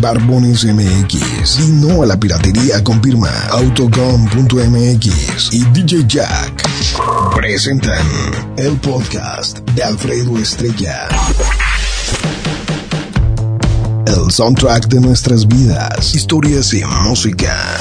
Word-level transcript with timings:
Barbones 0.00 0.64
MX 0.64 1.58
y 1.60 1.68
no 1.72 2.02
a 2.02 2.06
la 2.06 2.18
piratería 2.18 2.82
confirma 2.84 3.30
Autocom.mx 3.50 5.52
y 5.52 5.64
DJ 5.72 6.04
Jack 6.06 6.68
presentan 7.34 8.06
el 8.56 8.76
podcast 8.76 9.58
de 9.74 9.82
Alfredo 9.82 10.38
Estrella. 10.38 11.08
El 14.06 14.30
soundtrack 14.30 14.88
de 14.88 15.00
nuestras 15.00 15.46
vidas, 15.46 16.14
historias 16.14 16.72
y 16.72 16.84
música 16.84 17.78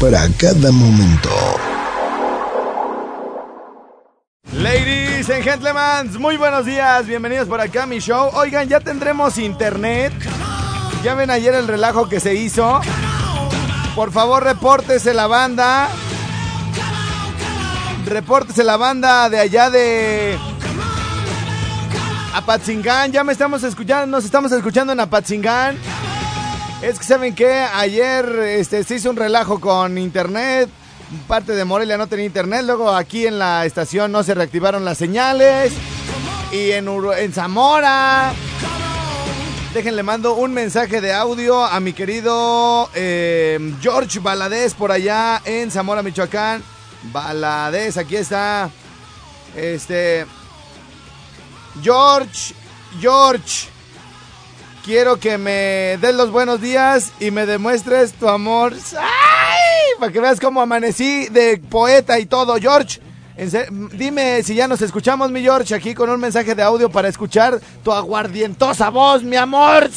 para 0.00 0.28
cada 0.38 0.72
momento. 0.72 1.30
Ladies 4.52 5.30
and 5.30 5.42
gentlemen, 5.42 6.20
muy 6.20 6.36
buenos 6.36 6.64
días, 6.66 7.06
bienvenidos 7.06 7.48
por 7.48 7.60
acá 7.60 7.84
a 7.84 7.86
mi 7.86 7.98
show. 7.98 8.30
Oigan, 8.34 8.68
ya 8.68 8.80
tendremos 8.80 9.38
internet. 9.38 10.12
Ya 11.02 11.14
ven 11.14 11.30
ayer 11.30 11.54
el 11.54 11.66
relajo 11.68 12.08
que 12.08 12.20
se 12.20 12.34
hizo. 12.34 12.80
Por 13.94 14.10
favor, 14.12 14.42
repórtese 14.42 15.14
la 15.14 15.26
banda. 15.26 15.88
Repórtese 18.06 18.64
la 18.64 18.76
banda 18.76 19.28
de 19.28 19.38
allá 19.38 19.70
de 19.70 20.38
Apatzingán. 22.34 23.12
Ya 23.12 23.24
me 23.24 23.32
estamos 23.32 23.62
escuchando, 23.62 24.06
nos 24.06 24.24
estamos 24.24 24.52
escuchando 24.52 24.92
en 24.92 25.00
Apatzingán. 25.00 25.78
Es 26.84 26.98
que 26.98 27.04
saben 27.06 27.34
que 27.34 27.50
ayer 27.50 28.26
este, 28.40 28.84
se 28.84 28.96
hizo 28.96 29.08
un 29.08 29.16
relajo 29.16 29.58
con 29.58 29.96
internet. 29.96 30.68
Parte 31.26 31.52
de 31.52 31.64
Morelia 31.64 31.96
no 31.96 32.08
tenía 32.08 32.26
internet. 32.26 32.60
Luego 32.62 32.90
aquí 32.90 33.26
en 33.26 33.38
la 33.38 33.64
estación 33.64 34.12
no 34.12 34.22
se 34.22 34.34
reactivaron 34.34 34.84
las 34.84 34.98
señales. 34.98 35.72
Y 36.52 36.72
en, 36.72 37.32
Zamora. 37.32 38.34
Déjenle 39.72 40.02
mando 40.02 40.34
un 40.34 40.52
mensaje 40.52 41.00
de 41.00 41.14
audio 41.14 41.64
a 41.64 41.80
mi 41.80 41.94
querido 41.94 42.90
eh, 42.94 43.58
George 43.80 44.18
Baladés 44.18 44.74
por 44.74 44.92
allá 44.92 45.40
en 45.46 45.70
Zamora, 45.70 46.02
Michoacán. 46.02 46.62
Baladés, 47.04 47.96
aquí 47.96 48.16
está. 48.16 48.68
Este. 49.56 50.26
George, 51.82 52.54
George. 53.00 53.73
Quiero 54.84 55.18
que 55.18 55.38
me 55.38 55.96
des 55.98 56.14
los 56.14 56.30
buenos 56.30 56.60
días 56.60 57.12
y 57.18 57.30
me 57.30 57.46
demuestres 57.46 58.12
tu 58.12 58.28
amor. 58.28 58.74
¡Ay! 58.98 59.98
Para 59.98 60.12
que 60.12 60.20
veas 60.20 60.38
cómo 60.38 60.60
amanecí 60.60 61.26
de 61.28 61.56
poeta 61.56 62.18
y 62.18 62.26
todo, 62.26 62.56
George. 62.60 63.00
Dime 63.92 64.42
si 64.42 64.54
ya 64.54 64.68
nos 64.68 64.82
escuchamos, 64.82 65.30
mi 65.30 65.40
George, 65.40 65.74
aquí 65.74 65.94
con 65.94 66.10
un 66.10 66.20
mensaje 66.20 66.54
de 66.54 66.62
audio 66.62 66.90
para 66.90 67.08
escuchar 67.08 67.58
tu 67.82 67.92
aguardientosa 67.92 68.90
voz, 68.90 69.22
mi 69.22 69.36
amor. 69.36 69.88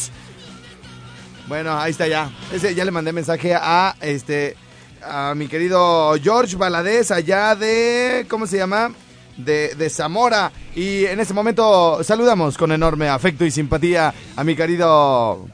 Bueno, 1.48 1.78
ahí 1.78 1.92
está 1.92 2.08
ya. 2.08 2.32
Ese 2.54 2.74
ya 2.74 2.86
le 2.86 2.92
mandé 2.92 3.12
mensaje 3.12 3.56
a 3.56 3.94
este 4.00 4.56
a 5.04 5.34
mi 5.36 5.50
querido 5.50 6.16
George 6.24 6.56
Baladés 6.56 7.12
allá 7.12 7.56
de 7.56 8.26
¿cómo 8.30 8.48
se 8.48 8.56
llama? 8.56 8.94
De, 9.38 9.76
de 9.76 9.90
Zamora. 9.90 10.52
Y 10.76 11.06
en 11.06 11.20
este 11.20 11.34
momento 11.34 12.04
saludamos 12.04 12.58
con 12.58 12.72
enorme 12.72 13.08
afecto 13.08 13.46
y 13.46 13.52
simpatía 13.52 14.14
a 14.36 14.44
mi 14.44 14.56
querido 14.56 15.48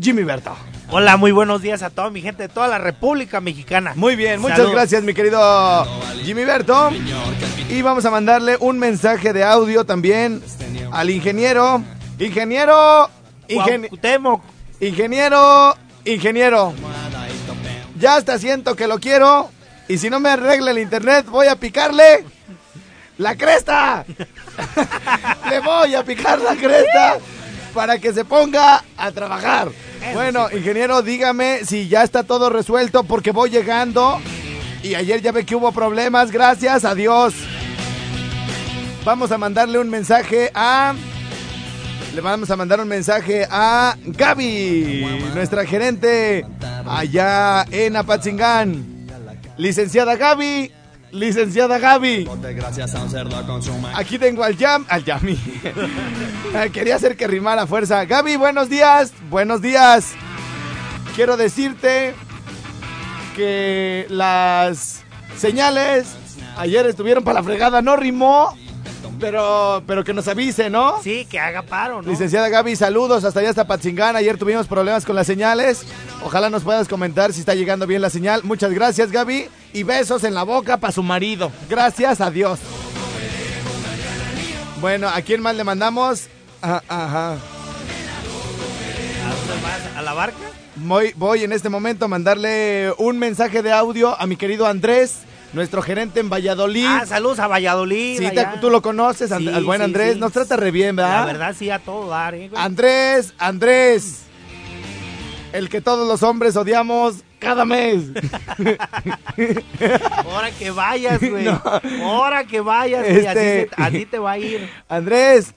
Jimmy 0.00 0.22
Berto. 0.22 0.56
Hola, 0.90 1.16
muy 1.16 1.32
buenos 1.32 1.62
días 1.62 1.82
a 1.82 1.90
toda 1.90 2.10
mi 2.10 2.20
gente 2.20 2.44
de 2.44 2.48
toda 2.48 2.68
la 2.68 2.78
República 2.78 3.40
Mexicana. 3.40 3.92
Muy 3.96 4.14
bien, 4.14 4.40
muchas 4.40 4.58
Saludos. 4.58 4.74
gracias 4.76 5.02
mi 5.02 5.14
querido 5.14 5.84
Jimmy 6.22 6.44
Berto. 6.44 6.90
Y 7.68 7.82
vamos 7.82 8.04
a 8.04 8.10
mandarle 8.10 8.56
un 8.60 8.78
mensaje 8.78 9.32
de 9.32 9.42
audio 9.44 9.84
también 9.84 10.42
al 10.90 11.10
ingeniero. 11.10 11.82
Ingeniero. 12.18 13.08
ingen-. 13.48 13.88
Ingeniero, 14.80 15.76
ingeniero. 16.04 16.74
Ya 17.98 18.16
hasta 18.16 18.38
siento 18.38 18.74
que 18.76 18.86
lo 18.86 18.98
quiero. 18.98 19.48
Y 19.88 19.98
si 19.98 20.10
no 20.10 20.20
me 20.20 20.28
arregla 20.28 20.72
el 20.72 20.78
internet, 20.78 21.26
voy 21.26 21.46
a 21.46 21.56
picarle 21.56 22.24
la 23.18 23.36
cresta. 23.36 24.04
Le 25.48 25.60
voy 25.60 25.94
a 25.94 26.04
picar 26.04 26.40
la 26.40 26.56
cresta 26.56 27.18
para 27.74 27.98
que 27.98 28.12
se 28.12 28.24
ponga 28.24 28.84
a 28.96 29.10
trabajar. 29.12 29.70
Bueno, 30.14 30.48
ingeniero, 30.52 31.02
dígame 31.02 31.64
si 31.64 31.88
ya 31.88 32.02
está 32.02 32.24
todo 32.24 32.50
resuelto 32.50 33.04
porque 33.04 33.30
voy 33.30 33.50
llegando. 33.50 34.20
Y 34.82 34.94
ayer 34.94 35.22
ya 35.22 35.32
ve 35.32 35.46
que 35.46 35.54
hubo 35.54 35.72
problemas. 35.72 36.32
Gracias 36.32 36.84
a 36.84 36.94
Dios. 36.94 37.34
Vamos 39.04 39.32
a 39.32 39.38
mandarle 39.38 39.78
un 39.78 39.90
mensaje 39.90 40.50
a... 40.54 40.94
Le 42.14 42.20
vamos 42.20 42.50
a 42.50 42.56
mandar 42.56 42.78
un 42.78 42.88
mensaje 42.88 43.46
a 43.50 43.96
Gaby, 44.04 45.30
nuestra 45.34 45.64
gerente 45.64 46.44
allá 46.86 47.64
en 47.70 47.96
Apatzingán. 47.96 49.06
Licenciada 49.56 50.16
Gaby, 50.16 50.70
licenciada 51.12 51.78
Gaby. 51.78 52.28
Aquí 53.94 54.18
tengo 54.18 54.42
al 54.42 54.56
Jam, 54.56 54.84
al 54.88 55.04
Yami. 55.04 55.38
Quería 56.72 56.96
hacer 56.96 57.16
que 57.16 57.26
rimara 57.28 57.62
a 57.62 57.66
fuerza. 57.66 58.04
Gaby, 58.04 58.36
buenos 58.36 58.68
días, 58.68 59.12
buenos 59.30 59.62
días. 59.62 60.12
Quiero 61.14 61.36
decirte 61.36 62.14
que 63.36 64.06
las 64.08 65.04
señales 65.36 66.16
ayer 66.56 66.86
estuvieron 66.86 67.22
para 67.22 67.40
la 67.40 67.42
fregada, 67.44 67.82
no 67.82 67.96
rimó, 67.96 68.56
pero, 69.22 69.82
pero 69.86 70.02
que 70.02 70.12
nos 70.12 70.26
avise, 70.26 70.68
¿no? 70.68 71.00
Sí, 71.00 71.26
que 71.30 71.38
haga 71.38 71.62
paro, 71.62 72.02
¿no? 72.02 72.10
Licenciada 72.10 72.48
Gaby, 72.48 72.74
saludos 72.74 73.24
hasta 73.24 73.38
allá 73.38 73.50
hasta 73.50 73.68
Patzingán. 73.68 74.16
Ayer 74.16 74.36
tuvimos 74.36 74.66
problemas 74.66 75.06
con 75.06 75.14
las 75.14 75.28
señales. 75.28 75.84
Ojalá 76.24 76.50
nos 76.50 76.64
puedas 76.64 76.88
comentar 76.88 77.32
si 77.32 77.38
está 77.38 77.54
llegando 77.54 77.86
bien 77.86 78.02
la 78.02 78.10
señal. 78.10 78.42
Muchas 78.42 78.72
gracias, 78.72 79.12
Gaby. 79.12 79.48
Y 79.72 79.84
besos 79.84 80.24
en 80.24 80.34
la 80.34 80.42
boca 80.42 80.78
para 80.78 80.92
su 80.92 81.04
marido. 81.04 81.52
Gracias 81.70 82.20
a 82.20 82.32
Dios. 82.32 82.58
Bueno, 84.80 85.08
¿a 85.08 85.22
quién 85.22 85.40
más 85.40 85.54
le 85.54 85.62
mandamos? 85.62 86.26
Ah, 86.60 86.82
ajá. 86.88 87.36
¿A 89.96 90.02
la 90.02 90.12
barca? 90.14 90.36
Voy, 90.74 91.12
voy 91.14 91.44
en 91.44 91.52
este 91.52 91.68
momento 91.68 92.06
a 92.06 92.08
mandarle 92.08 92.92
un 92.98 93.18
mensaje 93.18 93.62
de 93.62 93.70
audio 93.70 94.20
a 94.20 94.26
mi 94.26 94.36
querido 94.36 94.66
Andrés, 94.66 95.20
nuestro 95.52 95.82
gerente 95.82 96.20
en 96.20 96.28
Valladolid. 96.30 96.86
Ah, 96.88 97.04
saludos 97.06 97.38
a 97.38 97.46
Valladolid. 97.46 98.18
Sí, 98.18 98.30
te- 98.34 98.46
tú 98.60 98.70
lo 98.70 98.80
conoces, 98.82 99.30
Sí, 99.36 99.48
al 99.48 99.64
buen 99.64 99.82
Andrés. 99.82 100.14
sí. 100.14 100.20
Nos 100.20 100.32
trata 100.32 100.56
re 100.56 100.70
bien, 100.70 100.96
¿verdad? 100.96 101.20
La 101.20 101.26
verdad, 101.26 101.54
sí, 101.58 101.70
a 101.70 101.78
todo 101.78 102.08
dar, 102.08 102.34
¿eh, 102.34 102.48
güey? 102.48 102.62
Andrés, 102.62 103.34
Andrés. 103.38 104.20
El 105.52 105.68
que 105.68 105.82
todos 105.82 106.08
los 106.08 106.22
hombres 106.22 106.56
odiamos 106.56 107.16
cada 107.38 107.64
mes. 107.66 108.04
Ahora 110.24 110.50
que 110.58 110.70
vayas, 110.70 111.20
güey. 111.30 111.44
No. 111.44 111.62
Ahora 112.04 112.44
que 112.44 112.60
vayas, 112.60 113.02
güey. 113.04 113.26
Este- 113.26 113.68
así 113.76 114.06
te 114.06 114.18
va 114.18 114.32
a 114.32 114.38
ir. 114.38 114.68
Andrés, 114.88 115.54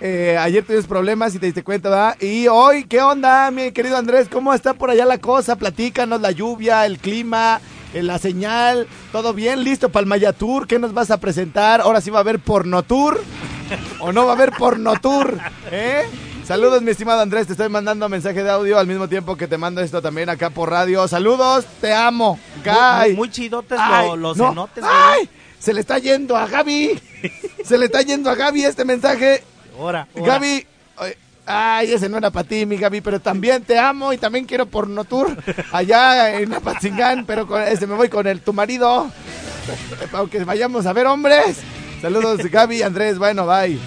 eh, 0.00 0.36
ayer 0.40 0.64
tuvimos 0.64 0.86
problemas 0.86 1.34
y 1.34 1.38
te 1.38 1.46
diste 1.46 1.62
cuenta, 1.62 1.88
¿verdad? 1.88 2.16
Y 2.20 2.48
hoy, 2.48 2.84
¿qué 2.84 3.00
onda, 3.00 3.50
mi 3.50 3.70
querido 3.72 3.96
Andrés? 3.96 4.28
¿Cómo 4.28 4.52
está 4.52 4.74
por 4.74 4.90
allá 4.90 5.04
la 5.04 5.18
cosa? 5.18 5.56
Platícanos 5.56 6.20
la 6.20 6.30
lluvia, 6.32 6.84
el 6.84 6.98
clima, 6.98 7.60
eh, 7.94 8.02
la 8.02 8.18
señal. 8.18 8.86
¿Todo 9.12 9.32
bien? 9.32 9.64
¿Listo 9.64 9.88
para 9.88 10.02
el 10.02 10.06
Maya 10.08 10.32
Tour? 10.32 10.66
¿Qué 10.66 10.78
nos 10.78 10.92
vas 10.92 11.10
a 11.10 11.18
presentar? 11.18 11.80
¿Ahora 11.80 12.00
sí 12.00 12.10
va 12.10 12.18
a 12.18 12.20
haber 12.20 12.38
porno 12.40 12.82
tour? 12.82 13.22
¿O 14.00 14.12
no 14.12 14.26
va 14.26 14.32
a 14.32 14.34
haber 14.34 14.52
porno 14.52 14.94
tour? 15.00 15.38
¿Eh? 15.70 16.02
Saludos, 16.46 16.82
mi 16.82 16.90
estimado 16.90 17.22
Andrés. 17.22 17.46
Te 17.46 17.52
estoy 17.54 17.70
mandando 17.70 18.06
mensaje 18.08 18.42
de 18.42 18.50
audio 18.50 18.78
al 18.78 18.86
mismo 18.86 19.08
tiempo 19.08 19.36
que 19.36 19.48
te 19.48 19.56
mando 19.56 19.80
esto 19.80 20.02
también 20.02 20.28
acá 20.28 20.50
por 20.50 20.70
radio. 20.70 21.08
Saludos, 21.08 21.64
te 21.80 21.94
amo. 21.94 22.38
Muy, 22.56 22.64
Guy. 22.64 23.08
muy, 23.10 23.16
muy 23.16 23.30
chidotes 23.30 23.78
Ay, 23.80 24.08
lo- 24.08 24.16
los 24.16 24.36
no. 24.36 24.50
cenotes. 24.50 24.84
¡Ay! 24.86 25.28
Se 25.58 25.72
le 25.72 25.80
está 25.80 25.98
yendo 25.98 26.36
a 26.36 26.46
Gaby. 26.46 27.00
Se 27.64 27.78
le 27.78 27.86
está 27.86 28.02
yendo 28.02 28.28
a 28.28 28.34
Gaby 28.34 28.64
este 28.64 28.84
mensaje. 28.84 29.42
Ahora. 29.78 30.06
Gaby, 30.14 30.66
Ay, 31.46 31.92
ese 31.92 32.08
no 32.08 32.16
era 32.16 32.30
para 32.30 32.48
ti, 32.48 32.64
mi 32.64 32.76
Gaby, 32.78 33.02
pero 33.02 33.20
también 33.20 33.62
te 33.62 33.78
amo 33.78 34.12
y 34.12 34.18
también 34.18 34.46
quiero 34.46 34.66
porno 34.66 35.04
tour 35.04 35.36
allá 35.72 36.38
en 36.38 36.54
Apatzingán, 36.54 37.26
pero 37.26 37.46
con, 37.46 37.62
este, 37.62 37.86
me 37.86 37.94
voy 37.94 38.08
con 38.08 38.26
el 38.26 38.40
tu 38.40 38.52
marido. 38.52 39.10
Aunque 40.12 40.42
vayamos 40.44 40.86
a 40.86 40.92
ver 40.92 41.06
hombres. 41.06 41.58
Saludos, 42.00 42.38
Gaby, 42.38 42.82
Andrés, 42.82 43.18
bueno, 43.18 43.46
bye. 43.46 43.78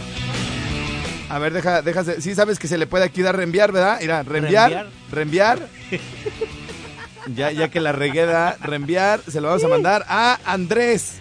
A 1.30 1.40
ver, 1.40 1.54
deja, 1.54 1.82
déjase. 1.82 2.22
Sí, 2.22 2.36
sabes 2.36 2.58
que 2.58 2.68
se 2.68 2.78
le 2.78 2.88
puede 2.88 3.06
aquí 3.06 3.22
dar 3.22 3.36
reenviar, 3.36 3.72
¿verdad? 3.72 3.98
Mira, 4.02 4.24
reenviar, 4.24 4.88
reenviar. 5.12 5.68
ya, 7.36 7.52
ya 7.52 7.70
que 7.70 7.82
la 7.82 7.92
regueda, 7.92 8.56
reenviar, 8.62 9.22
se 9.28 9.42
lo 9.42 9.48
vamos 9.48 9.64
a 9.64 9.68
mandar 9.68 10.06
a 10.08 10.40
Andrés. 10.46 11.18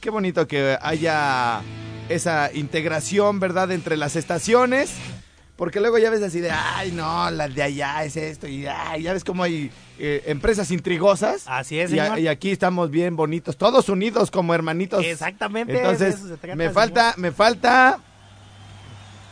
Qué 0.00 0.10
bonito 0.10 0.46
que 0.46 0.78
haya 0.80 1.62
esa 2.08 2.50
integración, 2.52 3.40
¿verdad?, 3.40 3.70
entre 3.72 3.96
las 3.96 4.16
estaciones. 4.16 4.90
Porque 5.56 5.80
luego 5.80 5.96
ya 5.96 6.10
ves 6.10 6.22
así 6.22 6.40
de, 6.40 6.50
ay, 6.50 6.92
no, 6.92 7.30
la 7.30 7.48
de 7.48 7.62
allá 7.62 8.04
es 8.04 8.16
esto. 8.16 8.46
Y 8.46 8.66
ay, 8.66 9.04
ya 9.04 9.14
ves 9.14 9.24
cómo 9.24 9.42
hay 9.42 9.70
eh, 9.98 10.22
empresas 10.26 10.70
intrigosas. 10.70 11.44
Así 11.46 11.78
es, 11.80 11.90
Y, 11.90 11.96
señor. 11.98 12.18
y 12.18 12.28
aquí 12.28 12.50
estamos 12.50 12.90
bien 12.90 13.16
bonitos, 13.16 13.56
todos 13.56 13.88
unidos 13.88 14.30
como 14.30 14.52
hermanitos. 14.54 15.02
Exactamente. 15.02 15.78
Entonces, 15.78 16.16
eso 16.16 16.28
se 16.28 16.36
trata, 16.36 16.56
me 16.56 16.64
señor. 16.64 16.74
falta, 16.74 17.14
me 17.16 17.32
falta 17.32 18.00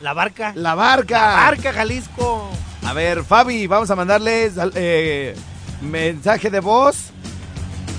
La 0.01 0.15
barca. 0.15 0.53
la 0.57 0.75
barca. 0.75 1.21
La 1.21 1.35
barca, 1.37 1.73
Jalisco. 1.75 2.51
A 2.87 2.95
ver, 2.95 3.23
Fabi, 3.23 3.67
vamos 3.67 3.91
a 3.91 3.97
mandarle 3.97 4.51
sal- 4.51 4.73
eh, 4.77 5.35
mensaje 5.83 6.49
de 6.49 6.61
voz. 6.61 7.11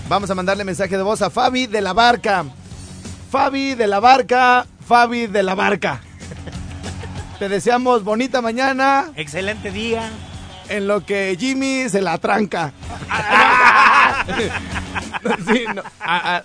Vamos 0.09 0.31
a 0.31 0.35
mandarle 0.35 0.63
mensaje 0.63 0.97
de 0.97 1.03
voz 1.03 1.21
a 1.21 1.29
Fabi 1.29 1.67
de 1.67 1.81
la 1.81 1.93
barca. 1.93 2.43
Fabi 3.35 3.75
de 3.75 3.85
la 3.87 3.99
barca, 3.99 4.65
Fabi 4.87 5.27
de 5.27 5.43
la 5.43 5.55
barca. 5.55 5.99
Te 7.37 7.49
deseamos 7.49 8.01
bonita 8.05 8.41
mañana 8.41 9.07
Excelente 9.17 9.71
día. 9.71 10.09
en 10.69 10.87
lo 10.87 11.05
que 11.05 11.35
Jimmy 11.37 11.89
se 11.89 11.99
la 11.99 12.17
tranca. 12.17 12.71
Sí, 15.47 15.65
no, 15.73 15.81
a- 15.99 16.37
a- 16.37 16.43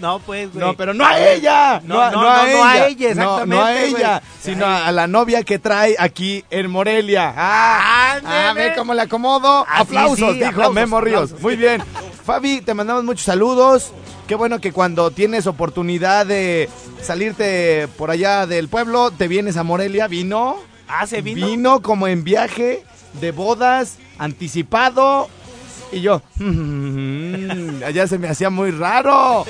No, 0.00 0.18
pues, 0.20 0.52
güey. 0.52 0.64
no, 0.64 0.74
pero 0.74 0.92
no 0.92 1.04
a 1.06 1.18
ella. 1.20 1.80
No, 1.84 1.94
no, 1.94 2.10
no, 2.10 2.22
no 2.22 2.64
a 2.64 2.86
ella, 2.88 3.14
No, 3.14 3.46
no 3.46 3.62
a 3.64 3.72
exactamente, 3.72 3.86
ella, 3.88 4.08
güey. 4.20 4.32
sino 4.40 4.66
a, 4.66 4.86
a 4.86 4.92
la 4.92 5.06
novia 5.06 5.42
que 5.44 5.58
trae 5.58 5.94
aquí 5.98 6.44
en 6.50 6.70
Morelia. 6.70 7.32
Ah, 7.36 8.18
ah, 8.24 8.52
ve 8.54 8.74
cómo 8.76 8.92
le 8.94 9.02
acomodo. 9.02 9.64
Así 9.68 9.82
aplausos, 9.82 10.18
sí, 10.32 10.38
dijo 10.38 10.48
aplausos, 10.50 10.74
Memo 10.74 11.00
Ríos. 11.00 11.40
Muy 11.40 11.56
bien. 11.56 11.82
Fabi, 12.24 12.60
te 12.60 12.74
mandamos 12.74 13.04
muchos 13.04 13.24
saludos. 13.24 13.92
Qué 14.28 14.34
bueno 14.34 14.60
que 14.60 14.72
cuando 14.72 15.10
tienes 15.10 15.46
oportunidad 15.46 16.26
de 16.26 16.68
salirte 17.02 17.88
por 17.96 18.10
allá 18.10 18.46
del 18.46 18.68
pueblo, 18.68 19.10
te 19.10 19.26
vienes 19.26 19.56
a 19.56 19.62
Morelia. 19.62 20.06
¿Vino? 20.06 20.56
Ah, 20.86 21.06
¿se 21.06 21.22
vino? 21.22 21.46
Vino 21.46 21.80
como 21.80 22.06
en 22.08 22.24
viaje 22.24 22.84
de 23.22 23.32
bodas, 23.32 23.96
anticipado. 24.18 25.28
Y 25.90 26.02
yo, 26.02 26.20
"Mm, 26.36 27.82
allá 27.86 28.06
se 28.06 28.18
me 28.18 28.28
hacía 28.28 28.50
muy 28.50 28.70
raro. 28.70 29.46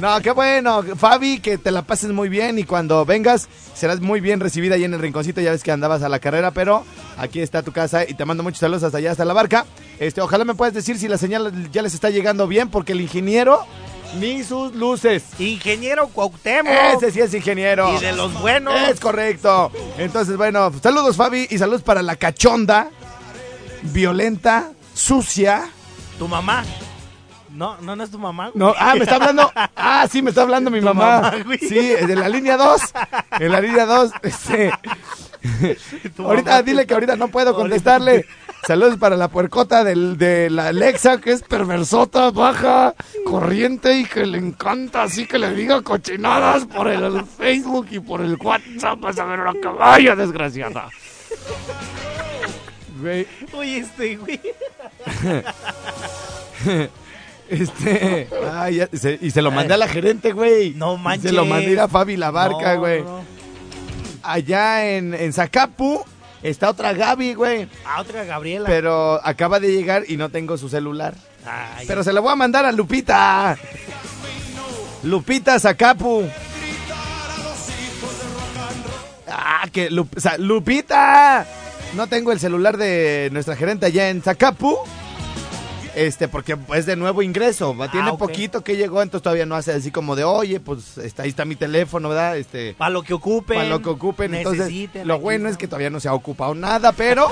No, 0.00 0.20
qué 0.20 0.30
bueno. 0.30 0.84
Fabi, 0.96 1.40
que 1.40 1.58
te 1.58 1.72
la 1.72 1.82
pases 1.82 2.12
muy 2.12 2.28
bien 2.28 2.56
y 2.60 2.62
cuando 2.62 3.04
vengas 3.04 3.48
serás 3.74 4.00
muy 4.00 4.20
bien 4.20 4.38
recibida 4.38 4.76
ahí 4.76 4.84
en 4.84 4.94
el 4.94 5.00
rinconcito. 5.00 5.40
Ya 5.40 5.50
ves 5.50 5.64
que 5.64 5.72
andabas 5.72 6.04
a 6.04 6.08
la 6.08 6.20
carrera, 6.20 6.52
pero 6.52 6.84
aquí 7.18 7.40
está 7.40 7.64
tu 7.64 7.72
casa 7.72 8.08
y 8.08 8.14
te 8.14 8.24
mando 8.24 8.44
muchos 8.44 8.60
saludos 8.60 8.84
hasta 8.84 8.98
allá, 8.98 9.10
hasta 9.10 9.24
la 9.24 9.34
barca. 9.34 9.66
Este, 9.98 10.20
ojalá 10.20 10.44
me 10.44 10.54
puedas 10.54 10.72
decir 10.72 10.96
si 10.96 11.08
la 11.08 11.18
señal 11.18 11.52
ya 11.72 11.82
les 11.82 11.94
está 11.94 12.10
llegando 12.10 12.46
bien, 12.46 12.68
porque 12.68 12.92
el 12.92 13.00
ingeniero 13.00 13.66
ni 14.18 14.42
sus 14.44 14.74
luces. 14.74 15.24
Ingeniero 15.38 16.08
Cuauhtémoc. 16.08 16.72
Ese 16.96 17.10
sí 17.10 17.20
es 17.20 17.34
ingeniero. 17.34 17.94
Y 17.96 18.00
de 18.00 18.12
los 18.12 18.32
buenos. 18.40 18.74
Es 18.88 19.00
correcto. 19.00 19.70
Entonces, 19.98 20.36
bueno, 20.36 20.72
saludos 20.82 21.16
Fabi 21.16 21.46
y 21.50 21.58
saludos 21.58 21.82
para 21.82 22.02
la 22.02 22.16
cachonda, 22.16 22.90
violenta, 23.82 24.72
sucia. 24.94 25.68
Tu 26.18 26.28
mamá. 26.28 26.64
No, 27.50 27.76
no, 27.80 27.96
no 27.96 28.04
es 28.04 28.10
tu 28.10 28.18
mamá. 28.18 28.50
güey. 28.50 28.58
No, 28.58 28.74
ah, 28.78 28.94
me 28.94 29.02
está 29.02 29.16
hablando. 29.16 29.50
Ah, 29.76 30.06
sí, 30.10 30.22
me 30.22 30.30
está 30.30 30.42
hablando 30.42 30.70
mi 30.70 30.80
mamá. 30.80 31.20
mamá, 31.20 31.42
güey. 31.44 31.58
Sí, 31.58 31.74
de 31.78 32.16
la 32.16 32.28
línea 32.28 32.56
2. 32.56 32.80
En 33.40 33.52
la 33.52 33.60
línea 33.60 33.86
2. 33.86 34.12
Este. 34.22 34.70
Ahorita 36.18 36.50
mamá. 36.50 36.62
dile 36.62 36.86
que 36.86 36.94
ahorita 36.94 37.16
no 37.16 37.28
puedo 37.28 37.54
contestarle. 37.54 38.24
Saludos 38.66 38.98
para 38.98 39.16
la 39.16 39.28
puercota 39.28 39.82
del, 39.84 40.16
de 40.18 40.50
la 40.50 40.68
Alexa, 40.68 41.18
que 41.20 41.32
es 41.32 41.42
perversota, 41.42 42.30
baja, 42.30 42.94
corriente 43.24 43.98
y 43.98 44.04
que 44.04 44.26
le 44.26 44.38
encanta 44.38 45.02
así 45.02 45.26
que 45.26 45.38
le 45.38 45.52
diga 45.54 45.80
cochinadas 45.82 46.66
por 46.66 46.88
el 46.88 47.24
Facebook 47.24 47.88
y 47.90 48.00
por 48.00 48.20
el 48.20 48.36
WhatsApp. 48.36 49.00
Vas 49.00 49.18
a 49.18 49.24
ver 49.24 49.40
una 49.40 49.54
caballa 49.60 50.14
desgraciada. 50.14 50.88
Güey, 53.00 53.26
Oye, 53.54 53.78
este, 53.78 54.16
güey. 54.16 54.40
este. 57.48 58.28
ay, 58.52 58.76
ya- 58.76 58.88
se- 58.92 59.18
y 59.20 59.30
se 59.30 59.42
lo 59.42 59.50
mandé 59.50 59.74
a 59.74 59.78
la 59.78 59.88
gerente, 59.88 60.32
güey. 60.32 60.74
No 60.74 60.96
manches. 60.96 61.30
Se 61.30 61.32
lo 61.32 61.44
mandé 61.46 61.80
a 61.80 61.88
Fabi 61.88 62.16
la 62.16 62.30
barca, 62.30 62.74
No, 62.74 62.80
güey. 62.80 63.02
no. 63.02 63.24
Allá 64.22 64.90
en, 64.96 65.14
en 65.14 65.32
Zacapu 65.32 66.04
está 66.42 66.70
otra 66.70 66.92
Gaby, 66.92 67.34
güey. 67.34 67.68
Ah, 67.84 68.00
otra 68.00 68.24
Gabriela. 68.24 68.66
Pero 68.66 69.20
acaba 69.26 69.60
de 69.60 69.72
llegar 69.72 70.04
y 70.08 70.16
no 70.16 70.28
tengo 70.30 70.56
su 70.58 70.68
celular. 70.68 71.14
Ay, 71.46 71.86
Pero 71.86 72.04
se 72.04 72.12
lo 72.12 72.22
voy 72.22 72.32
a 72.32 72.36
mandar 72.36 72.64
a 72.64 72.72
Lupita. 72.72 73.56
Lupita 75.02 75.58
Zacapu. 75.58 76.28
Ah, 79.28 79.66
que 79.72 79.90
Lup- 79.90 80.16
Lupita. 80.38 81.46
No 81.94 82.06
tengo 82.06 82.32
el 82.32 82.40
celular 82.40 82.76
de 82.76 83.28
nuestra 83.32 83.56
gerente 83.56 83.86
allá 83.86 84.10
en 84.10 84.22
Zacapu. 84.22 84.78
Este, 85.94 86.28
porque 86.28 86.56
es 86.74 86.86
de 86.86 86.94
nuevo 86.96 87.22
ingreso. 87.22 87.74
Tiene 87.90 88.10
Ah, 88.10 88.16
poquito 88.16 88.62
que 88.62 88.76
llegó, 88.76 89.02
entonces 89.02 89.22
todavía 89.24 89.46
no 89.46 89.56
hace 89.56 89.72
así 89.72 89.90
como 89.90 90.14
de, 90.16 90.24
oye, 90.24 90.60
pues 90.60 90.98
está, 90.98 91.24
ahí 91.24 91.30
está 91.30 91.44
mi 91.44 91.56
teléfono, 91.56 92.08
¿verdad? 92.08 92.36
Este, 92.36 92.74
Para 92.74 92.90
lo 92.90 93.02
que 93.02 93.12
ocupen. 93.14 93.56
para 93.56 93.68
lo 93.68 93.82
que 93.82 93.88
ocupen. 93.88 94.34
Entonces, 94.34 94.72
lo 95.04 95.18
bueno 95.18 95.48
es 95.48 95.56
que 95.56 95.66
todavía 95.66 95.90
no 95.90 95.98
se 96.00 96.08
ha 96.08 96.14
ocupado 96.14 96.54
nada, 96.54 96.92
pero 96.92 97.26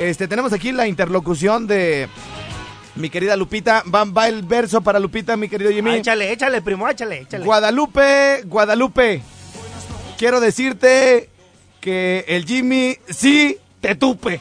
este 0.00 0.26
tenemos 0.28 0.52
aquí 0.52 0.72
la 0.72 0.88
interlocución 0.88 1.66
de 1.66 2.08
mi 2.96 3.10
querida 3.10 3.36
Lupita. 3.36 3.82
Va, 3.92 4.04
va 4.04 4.28
el 4.28 4.42
verso 4.42 4.80
para 4.80 4.98
Lupita, 4.98 5.36
mi 5.36 5.48
querido 5.48 5.70
Jimmy. 5.70 5.90
Ah, 5.90 5.96
échale, 5.96 6.32
échale, 6.32 6.62
primo, 6.62 6.88
échale, 6.88 7.20
échale. 7.20 7.44
Guadalupe, 7.44 8.42
Guadalupe. 8.46 9.20
Quiero 10.16 10.40
decirte 10.40 11.28
que 11.80 12.24
el 12.28 12.46
Jimmy 12.46 12.96
sí 13.10 13.58
te 13.80 13.94
tupe. 13.94 14.40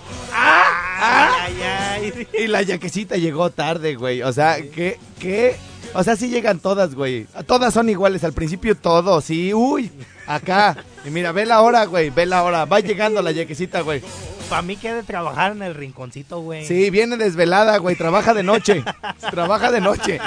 Ay, 1.04 1.54
ay, 1.62 2.14
ay. 2.16 2.28
Y 2.44 2.48
la 2.48 2.62
yaquecita 2.62 3.18
llegó 3.18 3.50
tarde, 3.50 3.96
güey. 3.96 4.22
O 4.22 4.32
sea, 4.32 4.58
que, 4.62 4.98
que, 5.20 5.56
o 5.94 6.04
sea, 6.04 6.16
sí 6.16 6.30
llegan 6.30 6.60
todas, 6.60 6.96
güey. 6.96 7.28
Todas 7.46 7.74
son 7.74 7.90
iguales, 7.90 8.24
al 8.24 8.34
principio 8.34 8.76
todos, 8.76 9.26
sí, 9.26 9.54
uy, 9.54 9.92
acá. 10.28 10.78
Y 11.06 11.10
mira, 11.10 11.32
ve 11.32 11.46
la 11.46 11.62
hora, 11.62 11.86
güey, 11.86 12.10
ve 12.10 12.26
la 12.26 12.44
hora. 12.44 12.66
Va 12.66 12.80
llegando 12.80 13.22
la 13.22 13.32
yaquecita, 13.32 13.82
güey. 13.82 14.02
Para 14.50 14.62
mí 14.62 14.76
que 14.76 14.90
ha 14.90 14.96
de 14.96 15.04
trabajar 15.04 15.54
en 15.54 15.64
el 15.64 15.74
rinconcito, 15.74 16.40
güey. 16.40 16.66
Sí, 16.66 16.90
viene 16.90 17.18
desvelada, 17.18 17.78
güey, 17.78 17.96
trabaja 17.96 18.34
de 18.34 18.44
noche. 18.44 18.84
trabaja 19.32 19.72
de 19.72 19.82
noche. 19.82 20.20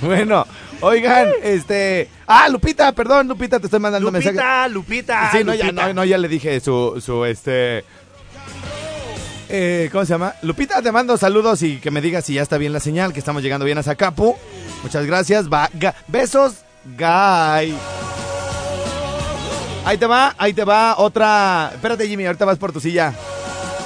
bueno, 0.00 0.46
oigan, 0.80 1.28
este. 1.42 2.08
Ah, 2.26 2.48
Lupita, 2.48 2.92
perdón, 2.92 3.28
Lupita, 3.28 3.58
te 3.58 3.66
estoy 3.66 3.80
mandando 3.80 4.10
mensaje. 4.10 4.34
Lupita, 4.34 4.68
Lupita. 4.68 5.30
Sí, 5.32 5.44
no 5.44 5.54
ya, 5.54 5.64
Lupita. 5.66 5.86
no, 5.88 5.94
no, 5.94 6.04
ya 6.04 6.18
le 6.18 6.28
dije 6.28 6.60
su, 6.60 7.00
su, 7.04 7.24
este... 7.24 7.84
eh, 9.48 9.88
¿Cómo 9.92 10.04
se 10.04 10.12
llama? 10.12 10.34
Lupita, 10.42 10.82
te 10.82 10.92
mando 10.92 11.16
saludos 11.16 11.62
y 11.62 11.78
que 11.78 11.90
me 11.90 12.00
digas 12.00 12.24
si 12.24 12.34
ya 12.34 12.42
está 12.42 12.58
bien 12.58 12.72
la 12.72 12.80
señal, 12.80 13.12
que 13.12 13.18
estamos 13.18 13.42
llegando 13.42 13.64
bien 13.64 13.78
a 13.78 13.82
Zacapu. 13.82 14.36
Muchas 14.82 15.06
gracias. 15.06 15.48
Va, 15.48 15.68
ga- 15.78 15.94
besos, 16.06 16.56
Guy. 16.96 17.74
Ahí 19.84 19.96
te 19.98 20.06
va, 20.06 20.34
ahí 20.36 20.52
te 20.52 20.64
va 20.64 20.96
otra... 20.98 21.70
Espérate, 21.74 22.06
Jimmy, 22.06 22.26
ahorita 22.26 22.44
vas 22.44 22.58
por 22.58 22.72
tu 22.72 22.80
silla. 22.80 23.14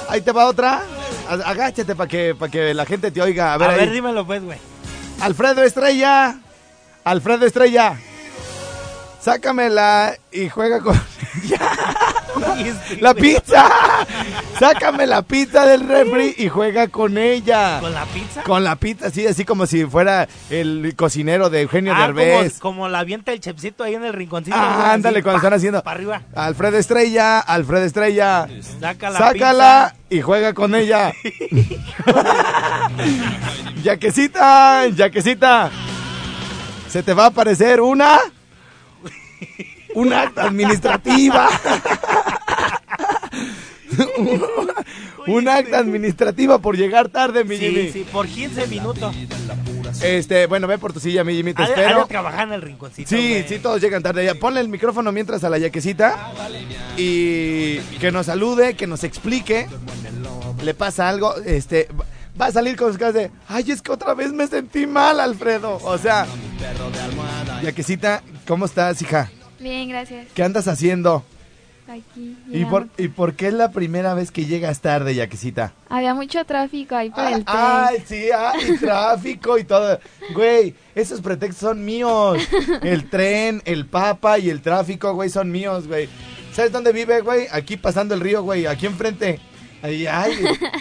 Ahí 0.09 0.19
te 0.21 0.31
va 0.33 0.47
otra. 0.47 0.83
A- 1.29 1.49
Agáchate 1.49 1.95
para 1.95 2.09
que, 2.09 2.35
para 2.37 2.51
que 2.51 2.73
la 2.73 2.85
gente 2.85 3.09
te 3.09 3.21
oiga. 3.21 3.51
A 3.51 3.53
A 3.53 3.57
ver, 3.57 3.69
ver, 3.69 3.79
ahí. 3.81 3.89
dímelo, 3.89 4.25
pues, 4.27 4.43
güey. 4.43 4.57
Alfredo 5.21 5.63
Estrella. 5.63 6.35
Alfredo 7.05 7.45
Estrella. 7.45 7.97
Sácamela 9.21 10.15
y 10.31 10.49
juega 10.49 10.79
con... 10.81 10.99
Este, 11.43 11.55
¡La 12.99 13.13
pizza! 13.13 13.69
Sácame 14.59 15.07
la 15.07 15.21
pizza 15.21 15.65
del 15.65 15.87
refri 15.87 16.35
y 16.37 16.49
juega 16.49 16.87
con 16.87 17.17
ella. 17.17 17.79
¿Con 17.79 17.93
la 17.93 18.05
pizza? 18.05 18.43
Con 18.43 18.63
la 18.63 18.75
pizza, 18.75 19.09
sí, 19.09 19.25
así 19.27 19.45
como 19.45 19.65
si 19.65 19.85
fuera 19.85 20.27
el 20.49 20.93
cocinero 20.95 21.49
de 21.49 21.61
Eugenio 21.61 21.93
Ah, 21.95 22.07
Derbez. 22.07 22.59
como 22.59 22.87
la 22.89 22.99
avienta 22.99 23.31
el 23.33 23.39
chepcito 23.39 23.83
ahí 23.83 23.95
en 23.95 24.03
el 24.05 24.13
rinconcito. 24.13 24.55
Ah, 24.57 24.93
ándale, 24.93 25.19
así, 25.19 25.23
cuando 25.23 25.41
pa, 25.41 25.47
están 25.47 25.57
haciendo. 25.57 25.83
Para 25.83 25.95
arriba. 25.95 26.21
Alfredo 26.35 26.77
Estrella, 26.77 27.39
Alfredo 27.39 27.85
Estrella. 27.85 28.47
Saca 28.79 29.09
la 29.09 29.19
Sácala 29.19 29.95
y 30.09 30.21
juega 30.21 30.53
con 30.53 30.75
ella. 30.75 31.11
yaquecita, 33.83 34.87
yaquecita. 34.87 35.71
Se 36.89 37.03
te 37.03 37.13
va 37.13 37.25
a 37.25 37.27
aparecer 37.27 37.81
una. 37.81 38.19
Un 39.95 40.13
acta 40.13 40.43
administrativa. 40.43 41.49
un 45.27 45.47
acta 45.47 45.77
administrativa 45.79 46.59
por 46.59 46.77
llegar 46.77 47.09
tarde, 47.09 47.43
mi 47.43 47.57
Jimmy. 47.57 47.91
Sí, 47.91 48.05
por 48.11 48.27
15 48.27 48.67
minutos. 48.67 49.15
Este, 50.01 50.47
bueno, 50.47 50.67
ve 50.67 50.77
por 50.77 50.93
tu 50.93 50.99
silla, 50.99 51.23
mi 51.23 51.35
Jimmy, 51.35 51.53
te 51.53 51.63
espero. 51.63 52.01
de 52.01 52.05
trabajar 52.05 52.47
en 52.47 52.53
el 52.53 52.61
rinconcito. 52.61 53.09
Sí, 53.09 53.43
sí, 53.47 53.59
todos 53.59 53.79
llegan 53.81 54.03
tarde. 54.03 54.25
Ya, 54.25 54.35
ponle 54.35 54.59
el 54.59 54.69
micrófono 54.69 55.11
mientras 55.11 55.43
a 55.43 55.49
la 55.49 55.57
yaquecita 55.57 56.31
y 56.97 57.77
que 57.99 58.11
nos 58.11 58.25
salude, 58.25 58.75
que 58.75 58.87
nos 58.87 59.03
explique. 59.03 59.67
Le 60.63 60.73
pasa 60.73 61.09
algo, 61.09 61.35
este, 61.45 61.89
va 62.39 62.47
a 62.47 62.51
salir 62.51 62.75
con 62.75 62.89
sus 62.89 62.97
caras 62.97 63.13
de, 63.13 63.31
ay, 63.47 63.71
es 63.71 63.81
que 63.81 63.91
otra 63.91 64.13
vez 64.13 64.31
me 64.31 64.47
sentí 64.47 64.87
mal, 64.87 65.19
Alfredo. 65.19 65.79
O 65.83 65.97
sea, 65.97 66.25
yaquecita, 67.61 68.23
¿cómo 68.47 68.65
estás, 68.65 69.01
hija? 69.01 69.29
Bien, 69.59 69.89
gracias. 69.89 70.27
¿Qué 70.33 70.43
andas 70.43 70.67
haciendo? 70.67 71.23
Aquí. 71.87 72.37
¿Y 72.49 72.63
por. 72.65 72.87
¿Y 72.97 73.09
por 73.09 73.33
qué 73.33 73.47
es 73.47 73.53
la 73.53 73.71
primera 73.71 74.13
vez 74.13 74.31
que 74.31 74.45
llegas 74.45 74.79
tarde, 74.79 75.15
yaquecita? 75.15 75.73
Había 75.89 76.13
mucho 76.13 76.45
tráfico 76.45 76.95
ahí 76.95 77.09
por 77.09 77.25
el 77.25 77.43
tren. 77.43 77.45
Ay, 77.47 78.03
sí, 78.05 78.29
ay, 78.35 78.77
tráfico 78.79 79.57
y 79.57 79.65
todo. 79.65 79.99
Güey, 80.33 80.75
esos 80.95 81.19
pretextos 81.21 81.69
son 81.69 81.83
míos. 81.83 82.37
El 82.81 83.09
tren, 83.09 83.61
el 83.65 83.85
papa 83.85 84.39
y 84.39 84.49
el 84.49 84.61
tráfico, 84.61 85.13
güey, 85.13 85.29
son 85.29 85.51
míos, 85.51 85.87
güey. 85.87 86.07
¿Sabes 86.53 86.71
dónde 86.71 86.93
vive, 86.93 87.19
güey? 87.21 87.47
Aquí 87.51 87.75
pasando 87.77 88.13
el 88.13 88.21
río, 88.21 88.43
güey, 88.43 88.65
aquí 88.65 88.85
enfrente. 88.85 89.39
Ay, 89.81 90.07
ay, 90.07 90.31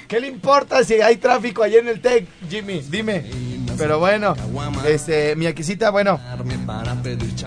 ¿qué 0.07 0.21
le 0.21 0.29
importa 0.29 0.85
si 0.85 0.95
hay 1.01 1.17
tráfico 1.17 1.65
allá 1.65 1.81
en 1.81 1.89
el 1.89 2.01
TEC, 2.01 2.29
Jimmy? 2.49 2.81
Dime. 2.89 3.25
Pero 3.79 3.99
bueno, 3.99 4.35
este, 4.87 5.35
mi 5.37 5.47
aquisita, 5.47 5.91
bueno, 5.91 6.21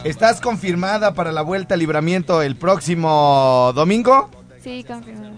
¿estás 0.04 0.42
confirmada 0.42 1.14
para 1.14 1.32
la 1.32 1.42
vuelta 1.42 1.74
al 1.76 1.80
libramiento 1.80 2.42
el 2.42 2.56
próximo 2.56 3.72
domingo? 3.76 4.30
Sí. 4.62 4.86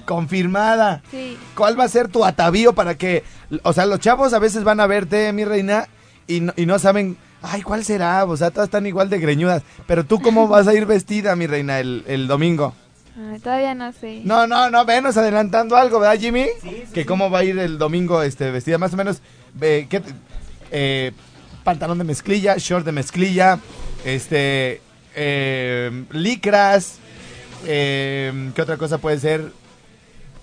Confirmada. 0.06 1.01
Sí. 1.12 1.38
¿Cuál 1.56 1.77
va 1.79 1.84
a 1.84 1.89
ser 1.89 2.08
tu 2.08 2.24
atavío 2.24 2.74
para 2.74 2.96
que, 2.96 3.24
o 3.63 3.74
sea, 3.74 3.86
los 3.86 4.00
chavos 4.00 4.34
a 4.34 4.39
veces 4.39 4.63
van 4.63 4.79
a 4.79 4.88
verte, 4.88 5.34
mi 5.34 5.44
reina, 5.44 5.88
y 6.27 6.39
no, 6.39 6.53
y 6.56 6.65
no 6.65 6.79
saben, 6.79 7.17
ay, 7.41 7.62
¿cuál 7.62 7.84
será? 7.84 8.24
O 8.25 8.38
sea, 8.38 8.51
todas 8.51 8.67
están 8.67 8.86
igual 8.88 9.10
de 9.10 9.20
greñudas. 9.20 9.63
Pero 9.86 10.06
tú, 10.06 10.22
¿cómo 10.22 10.48
vas 10.50 10.67
a 10.67 10.74
ir 10.74 10.86
vestida, 10.86 11.36
mi 11.36 11.46
reina, 11.46 11.79
el, 11.79 12.03
el 12.08 12.27
domingo? 12.27 12.74
Ah, 13.20 13.36
todavía 13.44 13.75
no 13.75 13.91
sé. 13.91 14.22
No, 14.24 14.48
no, 14.48 14.70
no, 14.70 14.86
venos 14.86 15.17
adelantando 15.17 15.75
algo, 15.75 16.00
¿verdad, 16.00 16.20
Jimmy? 16.20 16.46
Que 16.94 17.06
cómo 17.06 17.29
va 17.29 17.39
a 17.39 17.44
ir 17.44 17.58
el 17.60 17.77
domingo 17.77 18.22
este, 18.22 18.50
vestida, 18.51 18.77
más 18.77 18.94
o 18.94 18.98
menos, 18.98 19.22
eh, 19.60 19.88
¿qué 19.89 20.00
te- 20.01 20.13
eh, 20.72 21.12
pantalón 21.64 21.98
de 21.98 22.04
mezclilla, 22.04 22.56
short 22.58 22.86
de 22.86 22.92
mezclilla, 22.92 23.60
este, 24.06 24.82
eh, 25.16 26.06
licras, 26.12 27.00
eh, 27.66 28.52
¿qué 28.56 28.62
otra 28.62 28.78
cosa 28.78 28.98
puede 29.00 29.20
ser? 29.20 29.52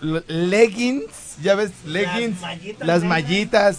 Leggings, 0.01 1.39
ya 1.43 1.55
ves, 1.55 1.71
leggings, 1.87 2.41
mallitas 2.41 2.87
las 2.87 3.05
mallitas, 3.05 3.79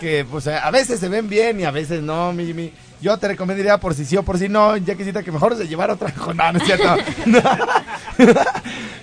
que 0.00 0.26
pues 0.28 0.48
a 0.48 0.70
veces 0.70 0.98
se 0.98 1.08
ven 1.08 1.28
bien 1.28 1.60
y 1.60 1.64
a 1.64 1.70
veces 1.70 2.02
no, 2.02 2.32
mi 2.32 2.46
Jimmy. 2.46 2.72
Yo 3.00 3.18
te 3.18 3.28
recomendaría 3.28 3.78
por 3.78 3.94
si 3.94 4.06
sí 4.06 4.16
o 4.16 4.22
por 4.22 4.38
si 4.38 4.48
no, 4.48 4.76
ya 4.78 4.94
quisiera 4.94 5.22
que 5.22 5.30
mejor 5.30 5.54
se 5.56 5.68
llevara 5.68 5.92
otra. 5.92 6.12
No, 6.34 6.52
no 6.52 6.58
es 6.58 6.64
cierto. 6.64 6.96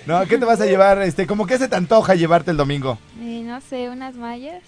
No, 0.06 0.26
¿qué 0.26 0.36
te 0.36 0.44
vas 0.44 0.60
a 0.60 0.66
llevar? 0.66 1.00
Este, 1.00 1.26
¿cómo 1.26 1.46
que 1.46 1.56
se 1.56 1.66
te 1.66 1.76
antoja 1.76 2.14
llevarte 2.14 2.50
el 2.50 2.58
domingo? 2.58 2.98
No 3.54 3.60
sé, 3.60 3.88
unas 3.88 4.16
mallas. 4.16 4.64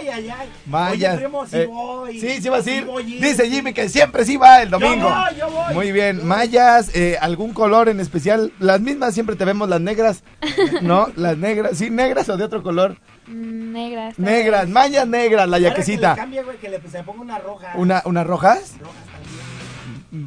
Ay, 0.00 0.08
ay, 0.08 0.30
ay. 0.30 0.48
Mayas. 0.66 1.14
Oye, 1.14 1.22
primo, 1.24 1.46
sí 1.46 1.56
Eh, 1.56 1.66
voy. 1.66 2.20
Sí, 2.20 2.40
sí 2.40 2.48
vas 2.48 2.66
a 2.66 2.70
ir. 2.70 2.86
Dice 3.20 3.50
Jimmy 3.50 3.72
que 3.72 3.88
siempre 3.88 4.24
sí 4.24 4.36
va 4.36 4.62
el 4.62 4.70
domingo. 4.70 5.08
Yo 5.08 5.14
voy, 5.14 5.36
yo 5.38 5.50
voy. 5.50 5.74
Muy 5.74 5.92
bien. 5.92 6.26
Mayas, 6.26 6.90
eh, 6.94 7.18
¿algún 7.20 7.52
color 7.52 7.88
en 7.88 8.00
especial? 8.00 8.52
Las 8.58 8.80
mismas 8.80 9.14
siempre 9.14 9.36
te 9.36 9.44
vemos 9.44 9.68
las 9.68 9.80
negras. 9.80 10.22
¿No? 10.82 11.08
Las 11.16 11.36
negras. 11.36 11.76
¿Sí, 11.76 11.90
negras 11.90 12.28
o 12.28 12.36
de 12.36 12.44
otro 12.44 12.62
color? 12.62 12.96
Mm, 13.26 13.72
negras. 13.72 14.18
Negras, 14.18 14.68
mayas 14.68 15.06
negras, 15.06 15.48
la 15.48 15.58
yaquecita. 15.58 16.14
Que 16.14 16.26
le 16.26 16.42
güey, 16.42 16.56
que 16.56 16.68
le 16.68 16.80
se 16.90 17.02
ponga 17.02 17.20
una 17.22 17.38
roja. 17.38 17.72
¿Una, 17.76 18.02
¿Unas 18.04 18.26
rojas? 18.26 18.74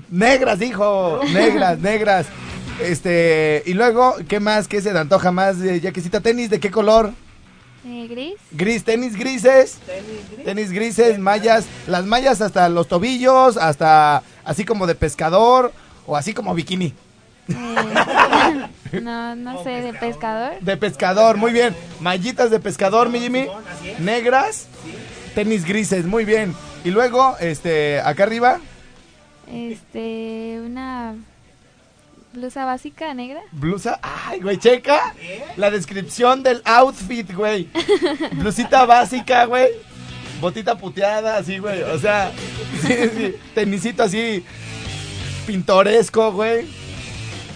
Negras, 0.10 0.60
dijo. 0.60 1.20
Negras, 1.34 1.80
negras. 1.80 2.28
Este, 2.82 3.64
y 3.66 3.74
luego, 3.74 4.16
¿qué 4.28 4.40
más? 4.40 4.68
¿Qué 4.68 4.82
se 4.82 4.92
te 4.92 4.98
antoja 4.98 5.32
más? 5.32 5.62
Eh, 5.62 5.80
yaquecita, 5.80 6.22
tenis, 6.22 6.50
¿de 6.50 6.60
qué 6.60 6.72
color? 6.72 7.12
Eh, 7.86 8.08
gris. 8.10 8.36
Gris, 8.52 8.84
tenis 8.84 9.16
grises. 9.16 9.78
Tenis 9.86 10.32
gris. 10.32 10.46
Tenis 10.46 10.72
grises, 10.72 11.20
mallas, 11.20 11.66
las 11.88 12.06
mallas 12.06 12.42
hasta 12.42 12.70
los 12.70 12.88
tobillos, 12.88 13.58
hasta 13.58 14.24
así 14.46 14.64
como 14.64 14.88
de 14.88 14.96
pescador 14.96 15.74
o 16.06 16.16
así 16.16 16.34
como 16.34 16.54
bikini. 16.54 16.94
Eh, 17.50 19.02
no, 19.02 19.36
no 19.36 19.64
sé, 19.64 19.82
de 19.82 19.94
pescador. 19.94 20.60
De 20.62 20.78
pescador, 20.78 21.38
muy 21.38 21.52
bien. 21.52 21.76
Mallitas 22.00 22.50
de 22.52 22.60
pescador, 22.60 23.10
mi 23.10 23.20
Jimmy. 23.20 23.48
Negras, 24.00 24.68
tenis 25.36 25.66
grises, 25.66 26.06
muy 26.06 26.24
bien. 26.24 26.56
Y 26.86 26.92
luego, 26.92 27.36
este, 27.40 28.00
acá 28.02 28.24
arriba, 28.24 28.60
Este, 29.52 30.60
una 30.66 31.16
blusa 32.34 32.66
básica 32.66 33.14
negra. 33.14 33.42
blusa. 33.52 34.00
Ay, 34.02 34.40
güey, 34.42 34.58
checa 34.58 35.14
la 35.58 35.70
descripción 35.72 36.44
del 36.44 36.62
outfit, 36.66 37.32
güey. 37.34 37.70
Blusita 38.34 38.86
básica, 38.86 39.46
güey. 39.46 39.68
Botita 40.42 40.78
puteada, 40.78 41.38
así, 41.38 41.58
güey. 41.60 41.82
O 41.84 41.98
sea, 42.00 42.32
sí, 42.82 42.94
sí, 43.16 43.36
tenisito 43.56 44.04
así 44.04 44.44
pintoresco, 45.48 46.32
güey. 46.32 46.68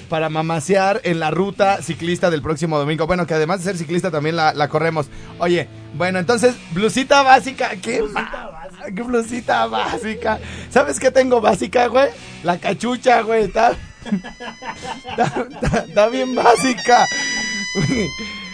Para 0.10 0.29
mamasear 0.29 1.01
en 1.03 1.19
la 1.19 1.31
ruta 1.31 1.81
ciclista 1.81 2.29
del 2.29 2.41
próximo 2.41 2.79
domingo. 2.79 3.07
Bueno, 3.07 3.27
que 3.27 3.34
además 3.34 3.60
de 3.60 3.65
ser 3.65 3.77
ciclista 3.77 4.10
también 4.10 4.38
la, 4.38 4.67
corremos. 4.69 5.07
Oye, 5.39 5.67
bueno, 5.96 6.17
entonces, 6.19 6.55
blusita 6.72 7.24
básica. 7.24 7.72
¿Qué, 7.81 8.01
ma- 8.03 8.53
¿Qué 8.96 9.01
blusita 9.01 9.65
básica? 9.65 10.39
¿Sabes 10.69 10.98
qué 11.01 11.12
tengo 11.12 11.41
básica, 11.41 11.88
güey? 11.88 12.07
La 12.43 12.57
cachucha, 12.57 13.19
güey. 13.22 13.43
Está, 13.46 13.74
está, 15.09 15.47
está- 15.51 15.77
está 15.87 16.07
bien 16.09 16.35
básica. 16.35 17.05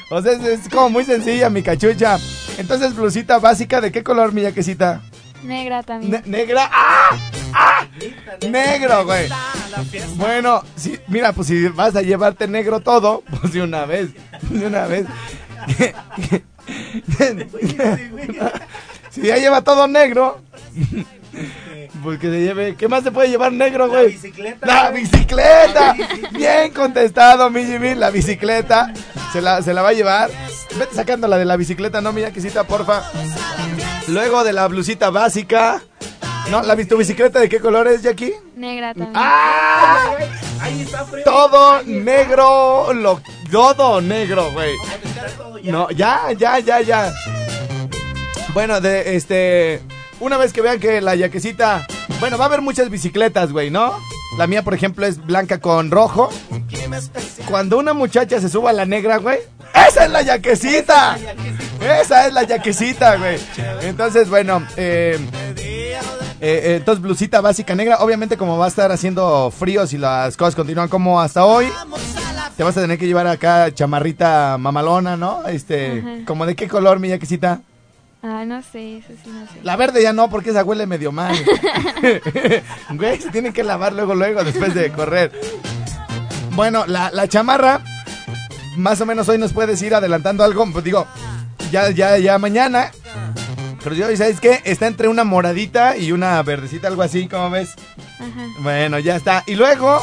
O 0.10 0.22
sea, 0.22 0.34
es, 0.34 0.44
es 0.44 0.70
como 0.70 0.90
muy 0.92 1.06
sencilla 1.06 1.50
mi 1.50 1.64
cachucha. 1.64 2.20
Entonces, 2.60 2.94
blusita 2.96 3.40
básica, 3.40 3.82
¿de 3.82 3.92
qué 3.92 4.04
color, 4.04 4.32
mi 4.32 4.44
yaquecita? 4.44 5.02
Negra 5.44 5.82
también. 5.82 6.12
Ne- 6.12 6.22
negra. 6.26 6.70
¡Ah! 6.72 7.18
¡Ah! 7.54 7.88
Negro, 8.48 9.06
güey. 9.06 9.28
Bueno, 10.16 10.62
si, 10.76 11.00
mira, 11.08 11.34
pues 11.34 11.48
si 11.48 11.68
vas 11.70 11.96
a 11.96 12.04
llevarte 12.04 12.48
negro 12.48 12.80
todo, 12.82 13.24
pues 13.42 13.54
de 13.54 13.64
una 13.64 13.86
vez, 13.86 14.10
de 14.52 14.68
una 14.68 14.86
vez. 14.86 15.08
si 19.10 19.22
ya 19.22 19.38
lleva 19.38 19.62
todo 19.62 19.88
negro, 19.88 20.42
pues 22.04 22.20
que 22.20 22.30
se 22.30 22.42
lleve. 22.42 22.76
¿Qué 22.76 22.88
más 22.88 23.04
se 23.04 23.12
puede 23.12 23.30
llevar 23.30 23.52
negro, 23.52 23.88
güey? 23.90 24.08
bicicleta, 24.12 24.66
La 24.66 24.90
güey. 24.90 25.04
bicicleta. 25.04 25.96
Bien 26.32 26.72
contestado, 26.72 27.50
mi 27.50 27.66
Jimmy. 27.66 27.96
La 27.96 28.10
bicicleta. 28.10 28.94
Se 29.32 29.42
la, 29.42 29.62
se 29.62 29.74
la 29.74 29.82
va 29.82 29.90
a 29.90 29.94
llevar. 29.94 30.30
Vete 30.78 30.96
sacando 30.96 31.28
la 31.28 31.38
de 31.38 31.46
la 31.46 31.58
bicicleta, 31.58 32.02
no, 32.02 32.14
mi 32.14 32.22
yaquecita, 32.22 32.64
porfa. 32.66 33.04
Luego 34.08 34.44
de 34.44 34.54
la 34.54 34.68
blusita 34.68 35.10
básica. 35.10 35.82
No, 36.50 36.62
¿la 36.62 36.76
tu 36.76 36.98
bicicleta 36.98 37.40
de 37.40 37.48
qué 37.48 37.60
color 37.60 37.88
es, 37.88 38.04
Jackie? 38.04 38.34
Negra 38.56 38.94
también. 38.94 39.14
¡Ah! 39.16 40.12
Ahí 40.60 40.82
está 40.82 41.06
frío. 41.06 41.24
Todo 41.24 41.82
negro, 41.84 42.94
lo, 42.94 43.22
todo 43.50 44.02
negro, 44.02 44.52
güey. 44.52 44.72
No, 45.64 45.90
ya, 45.92 46.32
ya, 46.38 46.60
ya, 46.60 46.82
ya. 46.82 47.14
Bueno, 48.54 48.82
de 48.82 49.16
este, 49.16 49.82
una 50.24 50.38
vez 50.38 50.54
que 50.54 50.62
vean 50.62 50.80
que 50.80 51.02
la 51.02 51.16
yaquecita, 51.16 51.86
bueno, 52.20 52.38
va 52.38 52.46
a 52.46 52.48
haber 52.48 52.62
muchas 52.62 52.90
bicicletas, 52.90 53.52
güey, 53.52 53.70
¿no? 53.70 53.94
La 54.38 54.48
mía, 54.48 54.64
por 54.64 54.74
ejemplo, 54.74 55.06
es 55.06 55.24
blanca 55.24 55.60
con 55.60 55.92
rojo. 55.92 56.30
Cuando 57.48 57.78
una 57.78 57.94
muchacha 57.94 58.40
se 58.40 58.50
suba 58.50 58.70
a 58.70 58.74
la 58.74 58.86
negra, 58.86 59.18
güey, 59.18 59.40
esa 59.88 60.06
es 60.06 60.12
la 60.12 60.22
yaquecita. 60.22 61.18
Esa 62.02 62.28
es 62.28 62.34
la 62.34 62.44
yaquecita, 62.44 63.18
güey. 63.18 63.38
Entonces, 63.82 64.30
bueno, 64.30 64.66
eh, 64.78 65.20
eh, 65.60 66.00
eh, 66.40 66.76
entonces 66.78 67.02
blusita 67.02 67.42
básica 67.42 67.76
negra. 67.76 67.98
Obviamente 67.98 68.38
como 68.38 68.58
va 68.58 68.66
a 68.66 68.70
estar 68.70 68.92
haciendo 68.92 69.52
frío 69.52 69.86
si 69.86 69.98
las 69.98 70.38
cosas 70.38 70.56
continúan 70.56 70.88
como 70.88 71.20
hasta 71.20 71.46
hoy, 71.46 71.68
te 72.56 72.64
vas 72.64 72.78
a 72.78 72.82
tener 72.82 72.98
que 72.98 73.08
llevar 73.08 73.28
acá 73.28 73.74
chamarrita 73.74 74.58
mamalona, 74.58 75.18
¿no? 75.18 75.46
Este, 75.48 76.00
Ajá. 76.00 76.26
como 76.26 76.46
de 76.46 76.56
qué 76.56 76.70
color, 76.70 77.00
mi 77.00 77.10
yaquecita. 77.10 77.62
Ah, 78.26 78.46
no 78.46 78.62
sé, 78.62 78.98
eso 78.98 79.10
sí 79.22 79.30
no 79.30 79.46
sé. 79.48 79.60
La 79.64 79.76
verde 79.76 80.02
ya 80.02 80.14
no, 80.14 80.30
porque 80.30 80.52
esa 80.52 80.64
huele 80.64 80.88
medio 80.88 81.12
mal. 81.12 81.36
Güey, 82.92 83.22
se 83.22 83.30
tiene 83.32 83.52
que 83.52 83.66
lavar 83.66 83.92
luego, 83.92 84.16
luego, 84.16 84.46
después 84.46 84.74
de 84.74 84.92
correr. 84.92 85.32
Bueno, 86.52 86.86
la, 86.88 87.12
la 87.12 87.28
chamarra, 87.28 87.82
más 88.78 89.02
o 89.02 89.06
menos 89.06 89.28
hoy 89.28 89.38
nos 89.38 89.52
puedes 89.52 89.82
ir 89.82 89.94
adelantando 89.94 90.44
algo. 90.46 90.66
Pues 90.72 90.86
digo, 90.86 91.06
ya, 91.70 91.90
ya, 91.90 92.18
ya 92.18 92.38
mañana. 92.38 92.92
Pero 93.84 93.94
yo, 93.96 94.16
¿sabes 94.16 94.40
qué? 94.40 94.62
Está 94.64 94.88
entre 94.88 95.10
una 95.10 95.26
moradita 95.26 95.98
y 95.98 96.14
una 96.14 96.42
verdecita, 96.44 96.88
algo 96.88 97.02
así, 97.02 97.28
¿cómo 97.28 97.50
ves? 97.50 97.76
Ajá. 98.20 98.48
Bueno, 98.60 99.00
ya 99.00 99.18
está. 99.18 99.44
Y 99.48 99.56
luego, 99.56 100.00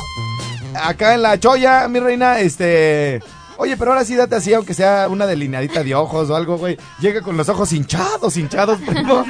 acá 0.74 1.14
en 1.14 1.22
la 1.22 1.40
choya, 1.40 1.88
mi 1.88 2.00
reina, 2.00 2.40
este... 2.40 3.22
Oye, 3.60 3.76
pero 3.76 3.92
ahora 3.92 4.04
sí 4.06 4.16
date 4.16 4.36
así, 4.36 4.54
aunque 4.54 4.72
sea 4.72 5.06
una 5.10 5.26
delineadita 5.26 5.84
de 5.84 5.94
ojos 5.94 6.30
o 6.30 6.34
algo, 6.36 6.56
güey. 6.56 6.78
Llega 7.00 7.20
con 7.20 7.36
los 7.36 7.48
ojos 7.50 7.72
hinchados, 7.74 8.36
hinchados, 8.38 8.78
primo. 8.80 9.24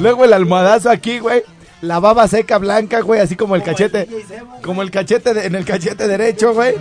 Luego 0.00 0.24
el 0.24 0.32
almohadazo 0.32 0.88
aquí, 0.90 1.18
güey. 1.18 1.42
La 1.82 2.00
baba 2.00 2.26
seca 2.26 2.56
blanca, 2.56 3.00
güey, 3.02 3.20
así 3.20 3.36
como 3.36 3.56
el 3.56 3.62
cachete. 3.62 4.08
Como 4.62 4.80
el 4.80 4.90
cachete 4.90 5.34
de- 5.34 5.44
en 5.46 5.54
el 5.54 5.66
cachete 5.66 6.08
derecho, 6.08 6.54
güey. 6.54 6.74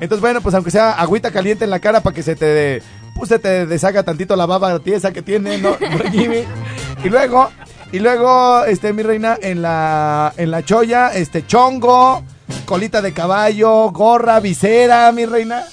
Entonces, 0.00 0.20
bueno, 0.20 0.42
pues 0.42 0.54
aunque 0.54 0.70
sea 0.70 0.92
agüita 0.92 1.30
caliente 1.30 1.64
en 1.64 1.70
la 1.70 1.78
cara 1.80 2.02
para 2.02 2.14
que 2.14 2.22
se 2.22 2.36
te, 2.36 2.82
pues, 3.16 3.30
se 3.30 3.38
te 3.38 3.64
deshaga 3.64 4.02
tantito 4.02 4.36
la 4.36 4.44
baba 4.44 4.78
tiesa 4.80 5.12
que 5.12 5.22
tiene, 5.22 5.56
¿no? 5.56 5.76
Y 7.02 7.08
luego, 7.08 7.50
y 7.92 7.98
luego, 8.00 8.64
este, 8.66 8.92
mi 8.92 9.02
reina, 9.02 9.38
en 9.40 9.62
la, 9.62 10.34
en 10.36 10.50
la 10.50 10.62
choya, 10.62 11.08
este, 11.14 11.46
chongo, 11.46 12.22
colita 12.66 13.00
de 13.00 13.14
caballo, 13.14 13.90
gorra, 13.90 14.38
visera, 14.40 15.10
mi 15.12 15.24
reina, 15.24 15.64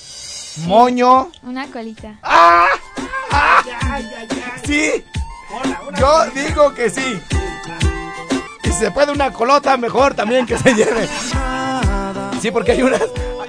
moño. 0.65 1.29
Una 1.43 1.67
colita. 1.67 2.15
Sí, 4.65 5.03
yo 5.99 6.25
digo 6.35 6.73
que 6.73 6.89
sí. 6.89 7.19
Y 8.63 8.67
si 8.67 8.73
se 8.73 8.91
puede 8.91 9.11
una 9.11 9.31
colota, 9.31 9.77
mejor 9.77 10.13
también 10.13 10.45
que 10.45 10.57
se 10.57 10.73
lleve. 10.73 11.07
Sí, 12.41 12.51
porque 12.51 12.73
hay 12.73 12.83
unas 12.83 13.01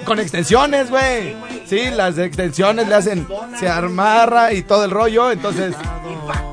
con 0.05 0.19
extensiones, 0.19 0.91
güey. 0.91 1.37
Sí, 1.67 1.91
las 1.91 2.17
extensiones 2.17 2.88
le 2.88 2.95
hacen, 2.95 3.29
se 3.59 3.69
amarra 3.69 4.53
y 4.55 4.62
todo 4.62 4.85
el 4.85 4.91
rollo, 4.91 5.31
entonces... 5.31 5.75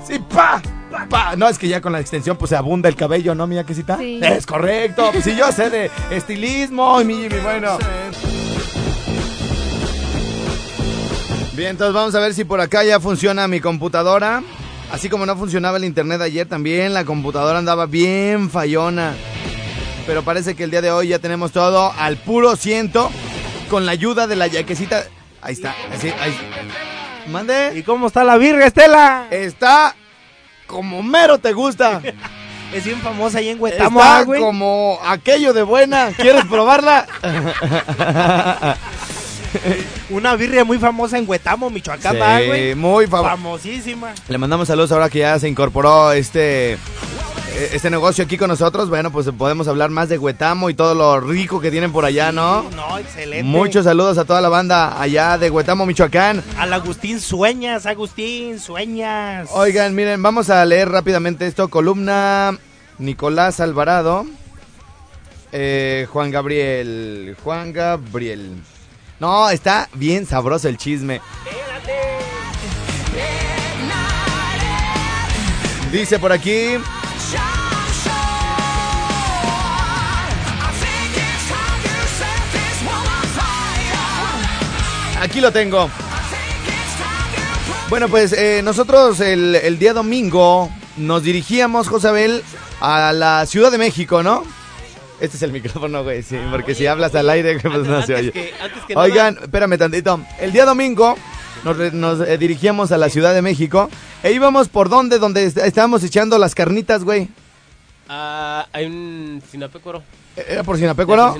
Sí, 0.06 0.20
pa, 0.20 0.62
pa. 1.10 1.36
No, 1.38 1.48
es 1.48 1.58
que 1.58 1.68
ya 1.70 1.80
con 1.80 1.94
la 1.94 2.00
extensión 2.02 2.38
pues 2.38 2.50
se 2.50 2.58
abunda 2.58 2.90
el 2.90 2.96
cabello, 2.96 3.34
¿no, 3.34 3.48
mi 3.48 3.64
quesita? 3.64 3.98
Sí. 3.98 4.20
Es 4.22 4.46
correcto. 4.46 5.10
Pues 5.12 5.24
sí, 5.24 5.36
yo 5.36 5.52
sé 5.52 5.70
de 5.70 5.90
estilismo 6.12 7.00
y 7.02 7.06
mi, 7.06 7.30
mi 7.30 7.40
bueno. 7.40 7.78
Bien, 11.56 11.70
entonces 11.72 11.94
vamos 11.94 12.14
a 12.16 12.20
ver 12.20 12.34
si 12.34 12.44
por 12.44 12.60
acá 12.60 12.84
ya 12.84 13.00
funciona 13.00 13.48
mi 13.48 13.60
computadora. 13.62 14.44
Así 14.92 15.10
como 15.10 15.26
no 15.26 15.36
funcionaba 15.36 15.78
el 15.78 15.86
internet 15.86 16.22
ayer 16.22 16.48
también, 16.48 16.94
la 16.94 17.06
computadora 17.06 17.58
andaba 17.60 17.86
bien 17.86 18.50
fallona. 18.50 19.14
Pero 20.06 20.24
parece 20.24 20.56
que 20.56 20.66
el 20.66 20.72
día 20.72 20.82
de 20.82 20.92
hoy 20.92 21.08
ya 21.10 21.20
tenemos 21.20 21.52
todo 21.52 21.92
al 21.98 22.18
puro 22.18 22.56
ciento 22.56 23.10
con 23.70 23.86
la 23.86 23.94
ayuda 23.94 24.28
de 24.28 24.36
la 24.36 24.48
yaquecita. 24.48 25.06
Ahí 25.42 25.54
está, 25.54 25.74
así, 25.94 26.10
ahí. 26.22 26.38
Mande. 27.32 27.74
¿Y 27.76 27.84
cómo 27.84 28.08
está 28.08 28.24
la 28.24 28.38
virga, 28.38 28.68
Estela? 28.68 29.28
Está 29.32 29.96
como 30.68 31.02
mero 31.02 31.38
te 31.40 31.54
gusta. 31.54 32.02
Es 32.74 32.84
bien 32.84 33.00
famosa 33.00 33.38
ahí 33.38 33.50
en 33.50 33.62
Huetamo, 33.62 34.02
Está 34.02 34.24
güey. 34.24 34.42
como 34.42 35.00
aquello 35.06 35.54
de 35.54 35.62
buena. 35.62 36.10
¿Quieres 36.18 36.44
probarla? 36.46 37.06
Una 40.10 40.36
birria 40.36 40.64
muy 40.64 40.78
famosa 40.78 41.18
en 41.18 41.28
Huetamo, 41.28 41.70
Michoacán, 41.70 42.22
ah, 42.22 42.42
güey. 42.46 42.70
Sí, 42.70 42.76
muy 42.76 43.08
famosa. 43.08 43.30
Famosísima. 43.32 44.14
Le 44.28 44.38
mandamos 44.38 44.68
saludos 44.68 44.92
ahora 44.92 45.10
que 45.10 45.20
ya 45.20 45.40
se 45.40 45.48
incorporó 45.48 46.12
este 46.12 46.78
eh, 47.56 47.72
este 47.74 47.90
negocio 47.90 48.24
aquí 48.24 48.38
con 48.38 48.50
nosotros. 48.50 48.90
Bueno, 48.90 49.12
pues 49.12 49.30
podemos 49.38 49.68
hablar 49.68 49.90
más 49.90 50.10
de 50.10 50.18
Huetamo 50.18 50.70
y 50.70 50.74
todo 50.74 50.94
lo 50.94 51.20
rico 51.22 51.62
que 51.62 51.72
tienen 51.72 51.92
por 51.92 52.04
allá, 52.04 52.32
¿no? 52.32 52.70
No, 52.72 52.98
excelente. 52.98 53.44
Muchos 53.44 53.86
saludos 53.86 54.18
a 54.18 54.26
toda 54.26 54.42
la 54.42 54.50
banda 54.50 55.02
allá 55.02 55.38
de 55.38 55.50
Huetamo, 55.50 55.86
Michoacán. 55.86 56.44
Al 56.58 56.74
Agustín 56.74 57.22
Sueñas, 57.22 57.86
Agustín 57.86 58.60
Sueñas. 58.60 59.48
Oigan, 59.54 59.96
miren, 59.96 60.22
vamos 60.22 60.50
a 60.50 60.66
leer 60.66 60.90
rápidamente 60.90 61.48
esto. 61.48 61.70
Columna 61.70 62.58
Nicolás 62.98 63.62
Alvarado. 63.62 64.26
Eh, 65.54 66.08
Juan 66.12 66.32
Gabriel. 66.32 67.38
Juan 67.42 67.72
Gabriel. 67.72 68.58
No, 69.20 69.50
está 69.50 69.90
bien 69.94 70.26
sabroso 70.26 70.68
el 70.68 70.78
chisme. 70.78 71.22
Dice 75.92 76.20
por 76.20 76.32
aquí. 76.32 76.76
Aquí 85.22 85.42
lo 85.42 85.52
tengo. 85.52 85.90
Bueno, 87.90 88.10
pues 88.10 88.34
eh, 88.34 88.62
nosotros 88.64 89.20
el, 89.22 89.56
el 89.56 89.80
día 89.80 89.94
domingo 89.94 90.70
nos 90.98 91.24
dirigíamos, 91.24 91.88
Josabel, 91.88 92.44
a 92.82 93.14
la 93.14 93.46
Ciudad 93.46 93.72
de 93.72 93.78
México, 93.78 94.22
¿no? 94.22 94.44
Este 95.22 95.38
es 95.38 95.44
el 95.44 95.52
micrófono, 95.54 96.04
güey, 96.04 96.24
sí, 96.24 96.38
porque 96.52 96.76
si 96.76 96.88
hablas 96.88 97.16
al 97.16 97.30
aire, 97.30 97.58
pues 97.62 97.88
no 97.88 98.02
se 98.06 98.16
oye. 98.16 98.32
que- 98.32 98.52
que 98.88 98.94
nada- 98.96 99.06
Oigan, 99.06 99.38
espérame 99.42 99.78
tantito. 99.78 100.20
El 100.40 100.52
día 100.52 100.66
domingo 100.66 101.16
nos, 101.64 101.94
nos, 101.94 102.20
eh, 102.28 102.38
dirigíamos 102.38 102.92
a 102.92 102.98
la 102.98 103.10
Ciudad 103.10 103.34
de 103.34 103.42
México 103.42 103.90
e 104.24 104.34
íbamos 104.34 104.68
por 104.68 104.90
donde, 104.90 105.18
donde 105.20 105.46
est- 105.46 105.58
estábamos 105.58 106.04
echando 106.04 106.38
las 106.38 106.54
carnitas, 106.54 107.04
güey. 107.06 107.30
Ah, 108.10 108.68
hay 108.74 108.86
un 108.86 109.42
Sinapécoro. 109.50 110.04
¿Era 110.36 110.64
por? 110.64 110.78
Sinapécoro. 110.78 111.34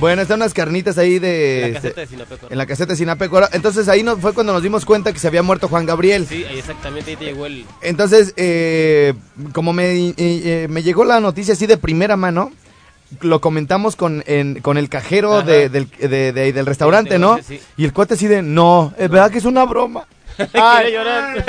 Bueno, 0.00 0.20
están 0.20 0.40
unas 0.40 0.52
carnitas 0.52 0.98
ahí 0.98 1.20
de... 1.20 1.58
La 1.60 1.66
este, 1.68 1.74
caseta 1.74 2.00
de 2.00 2.06
Sinapécoro. 2.08 2.52
en 2.52 2.58
la 2.58 2.66
caseta 2.66 2.92
de 2.92 2.96
Sinapécoro. 2.96 3.48
Entonces 3.52 3.88
ahí 3.88 4.02
no, 4.02 4.16
fue 4.16 4.34
cuando 4.34 4.52
nos 4.52 4.64
dimos 4.64 4.84
cuenta 4.84 5.12
que 5.12 5.20
se 5.20 5.28
había 5.28 5.42
muerto 5.44 5.68
Juan 5.68 5.86
Gabriel. 5.86 6.26
Sí, 6.28 6.44
exactamente 6.50 7.12
ahí 7.12 7.16
te 7.16 7.24
llegó 7.26 7.46
el... 7.46 7.64
Entonces, 7.82 8.34
eh, 8.36 9.14
como 9.52 9.72
me, 9.72 10.08
eh, 10.08 10.14
eh, 10.18 10.66
me 10.68 10.82
llegó 10.82 11.04
la 11.04 11.20
noticia 11.20 11.54
así 11.54 11.66
de 11.66 11.76
primera 11.76 12.16
mano, 12.16 12.50
lo 13.20 13.40
comentamos 13.40 13.96
con, 13.96 14.22
en- 14.26 14.60
con 14.60 14.78
el 14.78 14.88
cajero 14.88 15.42
de- 15.42 15.68
del, 15.68 15.88
de- 15.98 16.32
de- 16.32 16.52
del 16.52 16.66
restaurante, 16.66 17.10
del 17.12 17.20
¿no? 17.20 17.38
sí. 17.46 17.60
Y 17.76 17.84
el 17.84 17.92
cuate 17.92 18.14
así 18.14 18.26
de, 18.26 18.42
no, 18.42 18.92
es 18.98 19.08
verdad 19.10 19.30
que 19.30 19.38
es 19.38 19.44
una 19.44 19.64
broma. 19.64 20.06
Quiere 20.36 20.92
llorar. 20.92 21.44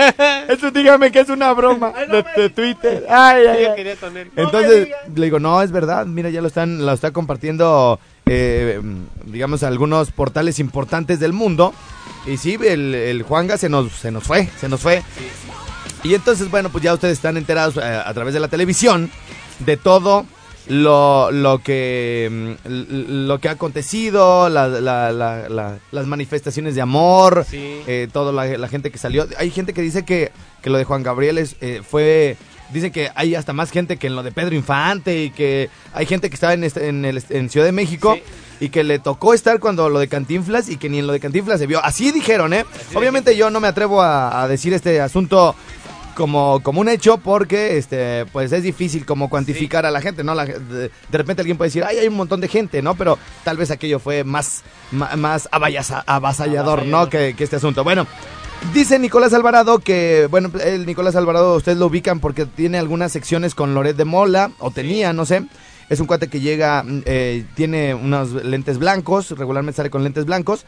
Eso 0.48 0.72
dígame 0.72 1.12
que 1.12 1.20
es 1.20 1.30
una 1.30 1.52
broma 1.54 1.92
de, 2.10 2.24
de 2.42 2.50
Twitter. 2.50 3.06
Ay, 3.10 3.44
ay, 3.46 3.64
Yo 3.64 3.70
ay. 3.72 3.76
quería 3.76 3.96
con 3.98 4.16
él. 4.16 4.32
Entonces 4.36 4.88
le 5.14 5.26
digo, 5.26 5.40
no, 5.40 5.62
es 5.62 5.72
verdad, 5.72 6.06
mira, 6.06 6.30
ya 6.30 6.40
lo 6.42 6.48
están, 6.48 6.86
lo 6.86 6.94
está 6.94 7.12
compartiendo, 7.12 8.00
eh, 8.28 8.80
digamos, 9.26 9.64
algunos 9.64 10.12
portales 10.12 10.60
importantes 10.60 11.20
del 11.20 11.34
mundo. 11.34 11.74
Y 12.26 12.38
sí, 12.38 12.58
el, 12.66 12.96
el 12.96 13.24
Juanga 13.24 13.58
se 13.58 13.68
nos, 13.68 13.92
se 13.92 14.10
nos 14.12 14.24
fue, 14.24 14.48
se 14.58 14.70
nos 14.70 14.80
fue. 14.80 15.04
Y 16.04 16.14
entonces, 16.14 16.50
bueno, 16.50 16.70
pues 16.70 16.84
ya 16.84 16.94
ustedes 16.94 17.14
están 17.18 17.36
enterados 17.36 17.76
eh, 17.78 17.82
a 17.84 18.14
través 18.14 18.34
de 18.34 18.40
la 18.40 18.48
televisión 18.48 19.10
de 19.60 19.76
todo 19.76 20.26
lo, 20.70 21.32
lo 21.32 21.60
que 21.60 22.56
mm, 22.66 23.26
lo 23.28 23.40
que 23.40 23.50
ha 23.50 23.54
acontecido, 23.54 24.50
la- 24.50 24.68
la- 24.68 25.12
la- 25.12 25.48
la- 25.50 25.78
las 25.92 26.08
manifestaciones 26.08 26.76
de 26.76 26.82
amor, 26.82 27.46
Sí. 27.50 27.82
eh, 27.88 28.08
toda 28.12 28.32
la, 28.32 28.68
gente 28.68 28.92
que 28.92 28.98
salió. 28.98 29.28
Hay 29.38 29.50
gente 29.52 29.74
que 29.74 29.82
dice 29.82 30.04
que, 30.06 30.32
que 30.62 30.70
lo 30.70 30.78
de 30.78 30.84
Juan 30.84 31.04
Gabriel 31.04 31.38
es, 31.38 31.56
eh, 31.62 31.82
fue... 31.88 32.38
Dicen 32.74 32.92
que 32.92 33.10
hay 33.16 33.34
hasta 33.34 33.54
más 33.54 33.72
gente 33.72 33.96
que 33.96 34.08
en 34.08 34.16
lo 34.18 34.24
de 34.24 34.34
Pedro 34.34 34.54
Infante 34.54 35.24
y 35.24 35.30
que 35.30 35.70
hay 35.94 36.06
gente 36.06 36.30
que 36.30 36.34
estaba 36.34 36.54
en, 36.54 36.66
este- 36.66 36.90
en, 36.90 37.06
el- 37.06 37.24
en 37.30 37.50
Ciudad 37.50 37.66
de 37.66 37.72
México 37.72 38.16
Sí. 38.16 38.66
y 38.66 38.70
que 38.70 38.84
le 38.84 39.00
tocó 39.00 39.34
estar 39.34 39.62
cuando 39.62 39.88
lo 39.88 40.00
de 40.00 40.10
Cantinflas 40.10 40.68
y 40.68 40.76
que 40.76 40.90
ni 40.90 41.00
en 41.00 41.08
lo 41.08 41.14
de 41.14 41.22
Cantinflas 41.22 41.60
se 41.62 41.66
vio. 41.68 41.82
Así 41.82 42.12
dijeron, 42.12 42.54
¿eh? 42.54 42.66
Obviamente 42.94 43.38
yo 43.38 43.50
no 43.52 43.62
me 43.62 43.70
atrevo 43.70 44.02
a, 44.02 44.42
a 44.44 44.50
decir 44.50 44.74
este 44.74 45.00
asunto 45.00 45.56
como, 46.18 46.62
como 46.64 46.82
un 46.82 46.90
hecho 46.90 47.20
porque 47.20 47.78
este 47.78 48.26
pues 48.34 48.52
es 48.52 48.64
difícil 48.64 49.06
como 49.06 49.30
cuantificar 49.30 49.86
a 49.86 49.92
la 49.92 50.02
gente, 50.02 50.24
¿no? 50.24 50.34
La- 50.34 50.46
de, 50.46 50.90
de 51.10 51.18
repente 51.18 51.42
alguien 51.44 51.58
puede 51.58 51.68
decir, 51.68 51.84
ay, 51.84 52.00
hay 52.00 52.08
un 52.08 52.16
montón 52.16 52.42
de 52.42 52.48
gente, 52.48 52.82
¿no? 52.82 52.96
Pero 52.96 53.20
tal 53.44 53.56
vez 53.56 53.70
aquello 53.70 54.00
fue 54.00 54.24
más, 54.24 54.64
más, 54.92 55.48
avasallador, 55.52 56.86
¿no? 56.88 57.08
Que, 57.08 57.36
que 57.38 57.44
este 57.44 57.58
asunto. 57.58 57.84
Bueno, 57.84 58.08
dice 58.74 58.98
Nicolás 58.98 59.34
Alvarado 59.34 59.78
que, 59.78 60.28
bueno, 60.32 60.50
el 60.64 60.88
Nicolás 60.88 61.16
Alvarado 61.16 61.56
ustedes 61.56 61.78
lo 61.78 61.86
ubican 61.86 62.20
porque 62.20 62.48
tiene 62.48 62.80
algunas 62.80 63.12
secciones 63.12 63.54
con 63.54 63.76
Loret 63.76 63.96
de 63.96 64.06
Mola, 64.06 64.50
o 64.58 64.72
tenía, 64.72 65.14
no 65.14 65.26
sé. 65.26 65.44
Es 65.90 66.02
un 66.02 66.08
cuate 66.08 66.28
que 66.28 66.42
llega, 66.42 66.84
eh, 67.06 67.46
tiene 67.56 67.94
unos 67.94 68.32
lentes 68.34 68.78
blancos, 68.78 69.32
regularmente 69.38 69.78
sale 69.78 69.90
con 69.90 70.04
lentes 70.04 70.26
blancos. 70.26 70.66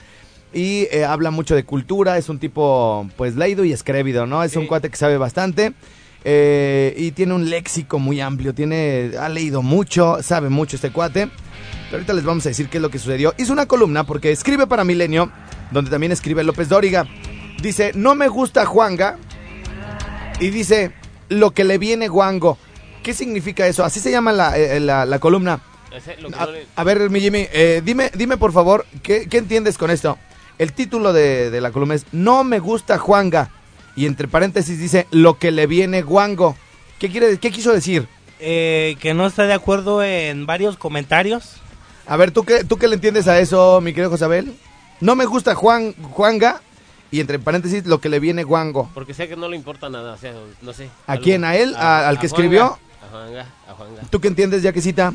Y 0.53 0.87
eh, 0.91 1.05
habla 1.05 1.29
mucho 1.31 1.53
de 1.55 1.63
cultura, 1.63 2.17
es 2.17 2.27
un 2.29 2.39
tipo 2.39 3.07
pues 3.17 3.35
leído 3.35 3.63
y 3.63 3.71
escrévido, 3.71 4.25
¿no? 4.25 4.43
Es 4.43 4.55
un 4.55 4.65
cuate 4.67 4.89
que 4.89 4.97
sabe 4.97 5.17
bastante 5.17 5.73
eh, 6.23 6.93
y 6.97 7.11
tiene 7.11 7.33
un 7.35 7.49
léxico 7.49 7.99
muy 7.99 8.19
amplio, 8.19 8.53
tiene, 8.55 9.11
ha 9.19 9.29
leído 9.29 9.61
mucho, 9.61 10.17
sabe 10.23 10.49
mucho 10.49 10.75
este 10.75 10.91
cuate. 10.91 11.29
Pero 11.85 11.97
ahorita 11.97 12.13
les 12.13 12.23
vamos 12.23 12.45
a 12.45 12.49
decir 12.49 12.67
qué 12.69 12.77
es 12.77 12.81
lo 12.81 12.89
que 12.89 12.99
sucedió. 12.99 13.33
Hizo 13.37 13.53
una 13.53 13.65
columna 13.67 14.03
porque 14.05 14.31
escribe 14.31 14.65
para 14.67 14.83
Milenio, 14.83 15.31
donde 15.71 15.89
también 15.91 16.11
escribe 16.11 16.43
López 16.43 16.67
Dóriga. 16.69 17.05
Dice, 17.61 17.91
no 17.95 18.15
me 18.15 18.27
gusta 18.27 18.65
Juanga. 18.65 19.17
Y 20.39 20.49
dice, 20.49 20.91
lo 21.29 21.51
que 21.51 21.63
le 21.63 21.77
viene 21.77 22.07
guango. 22.07 22.57
¿Qué 23.03 23.13
significa 23.13 23.67
eso? 23.67 23.83
Así 23.83 23.99
se 23.99 24.11
llama 24.11 24.31
la, 24.31 24.57
eh, 24.57 24.79
la- 24.79 25.05
la 25.05 25.19
columna. 25.19 25.61
A, 26.75 26.83
ver, 26.83 27.09
mi 27.09 27.19
Jimmy, 27.21 27.47
eh, 27.51 27.81
dime, 27.83 28.11
dime 28.15 28.37
por 28.37 28.51
favor, 28.51 28.85
¿qué, 29.01 29.27
qué 29.27 29.37
entiendes 29.37 29.77
con 29.77 29.89
esto? 29.89 30.17
El 30.59 30.73
título 30.73 31.11
de, 31.13 31.49
de 31.49 31.61
la 31.61 31.71
columna 31.71 31.95
es 31.95 32.05
No 32.11 32.43
me 32.43 32.59
gusta 32.59 32.97
Juanga. 32.99 33.49
Y 33.95 34.05
entre 34.05 34.27
paréntesis 34.27 34.77
dice 34.79 35.07
Lo 35.11 35.39
que 35.39 35.51
le 35.51 35.65
viene 35.67 36.01
guango. 36.03 36.55
¿Qué, 36.99 37.09
quiere, 37.09 37.37
qué 37.39 37.49
quiso 37.51 37.71
decir? 37.73 38.07
Eh, 38.39 38.95
que 38.99 39.13
no 39.13 39.25
está 39.25 39.43
de 39.43 39.53
acuerdo 39.53 40.03
en 40.03 40.45
varios 40.45 40.77
comentarios. 40.77 41.55
A 42.05 42.15
ver, 42.17 42.31
¿tú 42.31 42.43
qué, 42.43 42.63
¿tú 42.63 42.77
qué 42.77 42.87
le 42.87 42.95
entiendes 42.95 43.27
a 43.27 43.39
eso, 43.39 43.79
mi 43.81 43.91
querido 43.93 44.09
Josabel? 44.09 44.53
No 44.99 45.15
me 45.15 45.25
gusta 45.25 45.55
Juan, 45.55 45.93
Juanga, 46.11 46.61
y 47.11 47.19
entre 47.21 47.39
paréntesis, 47.39 47.85
lo 47.85 47.99
que 48.01 48.09
le 48.09 48.19
viene 48.19 48.43
Guango. 48.43 48.89
Porque 48.93 49.13
sé 49.13 49.27
que 49.29 49.35
no 49.35 49.47
le 49.47 49.55
importa 49.55 49.89
nada, 49.89 50.13
o 50.13 50.17
sea, 50.17 50.33
no 50.61 50.73
sé. 50.73 50.89
¿A 51.07 51.13
algo- 51.13 51.23
quién? 51.23 51.43
¿A 51.45 51.55
él? 51.55 51.75
¿A- 51.75 52.07
al 52.09 52.19
que 52.19 52.25
escribió? 52.25 52.63
A 53.05 53.09
Juanga, 53.11 53.45
a 53.69 53.73
Juanga. 53.75 54.01
¿Tú 54.09 54.19
qué 54.19 54.27
entiendes, 54.27 54.63
Yaquisita? 54.63 55.13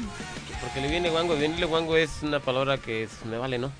Porque 0.63 0.81
le 0.81 0.89
viene 0.89 1.11
guango, 1.11 1.35
venirle 1.37 1.67
guango 1.67 1.97
es 1.97 2.11
una 2.23 2.41
palabra 2.41 2.79
que 2.79 3.03
es- 3.05 3.25
me 3.29 3.37
vale, 3.39 3.59
¿no? 3.59 3.71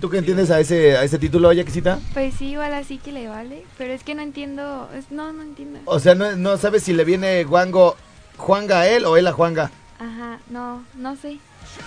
¿Tú 0.00 0.10
qué 0.10 0.18
entiendes 0.18 0.50
a 0.50 0.60
ese, 0.60 0.96
a 0.96 1.04
ese 1.04 1.18
título, 1.18 1.52
Yaquisita? 1.52 1.98
Pues 2.14 2.34
sí, 2.34 2.46
igual 2.52 2.72
así 2.74 2.98
que 2.98 3.12
le 3.12 3.28
vale. 3.28 3.64
Pero 3.78 3.92
es 3.92 4.02
que 4.02 4.14
no 4.14 4.22
entiendo. 4.22 4.88
es- 4.96 5.10
no, 5.10 5.32
no 5.32 5.42
entiendo. 5.42 5.80
O 5.84 5.98
sea, 6.00 6.14
no, 6.14 6.34
no 6.36 6.56
sabes 6.56 6.82
si 6.82 6.92
le 6.92 7.04
viene 7.04 7.44
Guango 7.44 7.96
Juanga 8.36 8.80
a 8.80 8.88
él 8.88 9.04
o 9.04 9.16
él 9.16 9.26
a 9.26 9.32
Juanga. 9.32 9.70
Ajá, 9.98 10.38
no, 10.48 10.84
no 10.96 11.14
sé. 11.16 11.38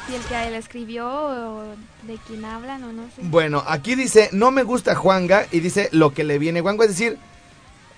Si 0.08 0.16
el 0.16 0.22
que 0.22 0.48
él 0.48 0.54
escribió 0.54 1.08
o 1.10 1.64
de 2.04 2.18
quién 2.28 2.46
hablan 2.46 2.84
o 2.84 2.94
no 2.94 3.04
sé. 3.16 3.22
Bueno, 3.24 3.64
aquí 3.68 3.96
dice, 3.96 4.30
no 4.32 4.52
me 4.52 4.64
gusta 4.64 4.96
Juanga 4.96 5.46
y 5.52 5.60
dice 5.60 5.90
lo 5.92 6.14
que 6.14 6.24
le 6.24 6.38
viene 6.40 6.62
Guango. 6.62 6.84
Es 6.84 6.90
decir, 6.90 7.18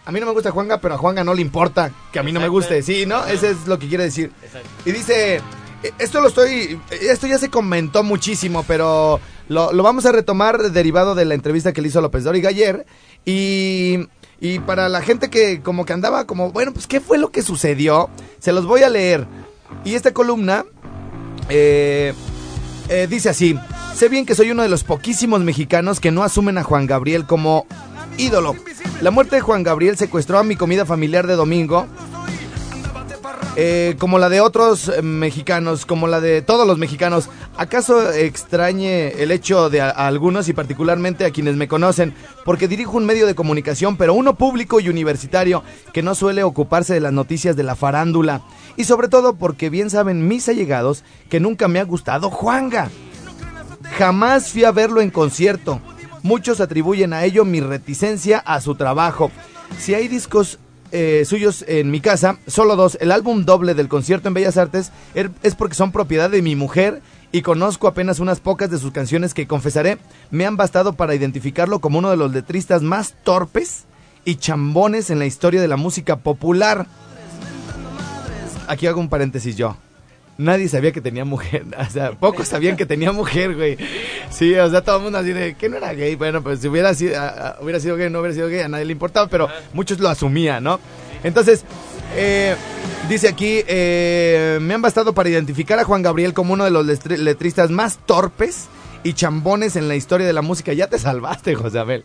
a 0.05 0.11
mí 0.11 0.19
no 0.19 0.25
me 0.25 0.31
gusta 0.31 0.51
Juanga, 0.51 0.79
pero 0.79 0.95
a 0.95 0.97
Juanga 0.97 1.23
no 1.23 1.33
le 1.33 1.41
importa 1.41 1.91
que 2.11 2.19
a 2.19 2.23
mí 2.23 2.31
no 2.31 2.39
me 2.39 2.47
guste. 2.47 2.81
Sí, 2.81 3.05
¿no? 3.05 3.25
Ese 3.25 3.51
es 3.51 3.67
lo 3.67 3.77
que 3.77 3.87
quiere 3.89 4.05
decir. 4.05 4.31
Exacto. 4.41 4.67
Y 4.85 4.91
dice, 4.93 5.35
eh, 5.83 5.91
esto 5.99 6.21
lo 6.21 6.29
estoy, 6.29 6.79
esto 6.89 7.27
ya 7.27 7.37
se 7.37 7.49
comentó 7.49 8.01
muchísimo, 8.03 8.63
pero 8.67 9.19
lo, 9.47 9.73
lo 9.73 9.83
vamos 9.83 10.05
a 10.05 10.11
retomar 10.11 10.71
derivado 10.71 11.15
de 11.15 11.25
la 11.25 11.33
entrevista 11.33 11.73
que 11.73 11.81
le 11.81 11.89
hizo 11.89 12.01
López 12.01 12.23
Dóriga 12.23 12.49
ayer. 12.49 12.85
Y, 13.25 14.07
y 14.39 14.59
para 14.59 14.89
la 14.89 15.01
gente 15.01 15.29
que 15.29 15.61
como 15.61 15.85
que 15.85 15.93
andaba 15.93 16.25
como, 16.25 16.51
bueno, 16.51 16.73
pues 16.73 16.87
¿qué 16.87 16.99
fue 16.99 17.17
lo 17.17 17.31
que 17.31 17.41
sucedió? 17.41 18.09
Se 18.39 18.51
los 18.51 18.65
voy 18.65 18.83
a 18.83 18.89
leer. 18.89 19.27
Y 19.83 19.95
esta 19.95 20.13
columna 20.13 20.65
eh, 21.49 22.13
eh, 22.89 23.07
dice 23.09 23.29
así, 23.29 23.57
sé 23.95 24.09
bien 24.09 24.25
que 24.25 24.35
soy 24.35 24.51
uno 24.51 24.63
de 24.63 24.69
los 24.69 24.83
poquísimos 24.83 25.41
mexicanos 25.41 25.99
que 25.99 26.11
no 26.11 26.23
asumen 26.23 26.57
a 26.57 26.63
Juan 26.63 26.85
Gabriel 26.85 27.25
como 27.25 27.65
ídolo. 28.17 28.55
La 29.01 29.11
muerte 29.11 29.35
de 29.35 29.41
Juan 29.41 29.63
Gabriel 29.63 29.97
secuestró 29.97 30.37
a 30.39 30.43
mi 30.43 30.55
comida 30.55 30.85
familiar 30.85 31.27
de 31.27 31.35
domingo 31.35 31.87
eh, 33.57 33.95
como 33.99 34.19
la 34.19 34.27
de 34.27 34.41
otros 34.41 34.89
eh, 34.89 35.01
mexicanos, 35.01 35.85
como 35.85 36.07
la 36.07 36.19
de 36.19 36.41
todos 36.41 36.67
los 36.67 36.77
mexicanos. 36.77 37.29
¿Acaso 37.55 38.11
extrañe 38.11 39.21
el 39.21 39.31
hecho 39.31 39.69
de 39.69 39.79
a, 39.79 39.89
algunos 39.89 40.49
y 40.49 40.53
particularmente 40.53 41.23
a 41.23 41.31
quienes 41.31 41.55
me 41.55 41.69
conocen? 41.69 42.13
Porque 42.43 42.67
dirijo 42.67 42.97
un 42.97 43.05
medio 43.05 43.25
de 43.25 43.35
comunicación, 43.35 43.95
pero 43.95 44.13
uno 44.13 44.35
público 44.35 44.81
y 44.81 44.89
universitario 44.89 45.63
que 45.93 46.03
no 46.03 46.15
suele 46.15 46.43
ocuparse 46.43 46.93
de 46.93 46.99
las 46.99 47.13
noticias 47.13 47.55
de 47.55 47.63
la 47.63 47.75
farándula. 47.75 48.41
Y 48.75 48.83
sobre 48.83 49.07
todo 49.07 49.35
porque 49.35 49.69
bien 49.69 49.89
saben 49.89 50.27
mis 50.27 50.49
allegados 50.49 51.05
que 51.29 51.39
nunca 51.39 51.69
me 51.69 51.79
ha 51.79 51.83
gustado 51.83 52.29
Juanga. 52.29 52.89
Jamás 53.97 54.51
fui 54.51 54.65
a 54.65 54.71
verlo 54.71 54.99
en 54.99 55.11
concierto. 55.11 55.79
Muchos 56.23 56.59
atribuyen 56.59 57.13
a 57.13 57.23
ello 57.23 57.45
mi 57.45 57.61
reticencia 57.61 58.39
a 58.39 58.59
su 58.59 58.75
trabajo. 58.75 59.31
Si 59.77 59.93
hay 59.93 60.07
discos 60.07 60.59
eh, 60.95 61.25
suyos 61.25 61.63
en 61.67 61.91
mi 61.91 61.99
casa, 61.99 62.37
solo 62.47 62.75
dos. 62.75 62.97
El 63.01 63.11
álbum 63.11 63.43
doble 63.45 63.73
del 63.75 63.87
concierto 63.89 64.27
en 64.29 64.33
Bellas 64.33 64.57
Artes 64.57 64.91
er- 65.13 65.31
es 65.43 65.53
porque 65.55 65.75
son 65.75 65.91
propiedad 65.91 66.29
de 66.29 66.41
mi 66.41 66.55
mujer 66.55 67.01
y 67.31 67.41
conozco 67.41 67.87
apenas 67.87 68.19
unas 68.19 68.39
pocas 68.39 68.71
de 68.71 68.79
sus 68.79 68.91
canciones 68.93 69.33
que 69.33 69.45
confesaré 69.45 69.97
me 70.31 70.45
han 70.45 70.55
bastado 70.57 70.93
para 70.93 71.13
identificarlo 71.15 71.79
como 71.79 71.99
uno 71.99 72.09
de 72.09 72.17
los 72.17 72.31
letristas 72.33 72.81
más 72.81 73.13
torpes 73.23 73.83
y 74.23 74.35
chambones 74.37 75.09
en 75.09 75.19
la 75.19 75.25
historia 75.25 75.61
de 75.61 75.67
la 75.67 75.77
música 75.77 76.15
popular. 76.15 76.87
Aquí 78.67 78.87
hago 78.87 78.99
un 78.99 79.09
paréntesis 79.09 79.55
yo. 79.55 79.77
Nadie 80.37 80.67
sabía 80.67 80.91
que 80.91 81.01
tenía 81.01 81.23
mujer. 81.25 81.65
O 81.77 81.89
sea, 81.91 82.11
pocos 82.13 82.47
sabían 82.47 82.75
que 82.77 82.85
tenía 82.85 83.11
mujer, 83.11 83.55
güey. 83.55 83.77
Sí, 84.37 84.53
o 84.55 84.69
sea, 84.69 84.81
todo 84.81 84.97
el 84.97 85.03
mundo 85.03 85.17
así 85.17 85.31
de 85.31 85.53
que 85.55 85.69
no 85.69 85.77
era 85.77 85.93
gay. 85.93 86.15
Bueno, 86.15 86.41
pues 86.43 86.59
si 86.59 86.67
hubiera 86.67 86.93
sido, 86.93 87.19
a- 87.19 87.27
a- 87.27 87.57
hubiera 87.61 87.79
sido 87.79 87.95
gay, 87.95 88.09
no 88.09 88.19
hubiera 88.19 88.35
sido 88.35 88.47
gay, 88.49 88.61
a 88.61 88.67
nadie 88.67 88.85
le 88.85 88.91
importaba, 88.91 89.27
pero 89.27 89.47
muchos 89.73 89.99
lo 89.99 90.09
asumían, 90.09 90.63
¿no? 90.63 90.79
Entonces, 91.23 91.63
eh, 92.15 92.55
dice 93.09 93.29
aquí, 93.29 93.63
eh, 93.67 94.59
me 94.61 94.73
han 94.73 94.81
bastado 94.81 95.13
para 95.13 95.29
identificar 95.29 95.79
a 95.79 95.83
Juan 95.85 96.01
Gabriel 96.01 96.33
como 96.33 96.53
uno 96.53 96.65
de 96.65 96.71
los 96.71 96.85
letri- 96.85 97.17
letristas 97.17 97.71
más 97.71 97.97
torpes 98.05 98.65
y 99.03 99.13
chambones 99.13 99.75
en 99.75 99.87
la 99.87 99.95
historia 99.95 100.25
de 100.27 100.33
la 100.33 100.41
música. 100.41 100.73
Ya 100.73 100.87
te 100.87 100.97
salvaste, 100.99 101.55
José 101.55 101.79
Abel. 101.79 102.03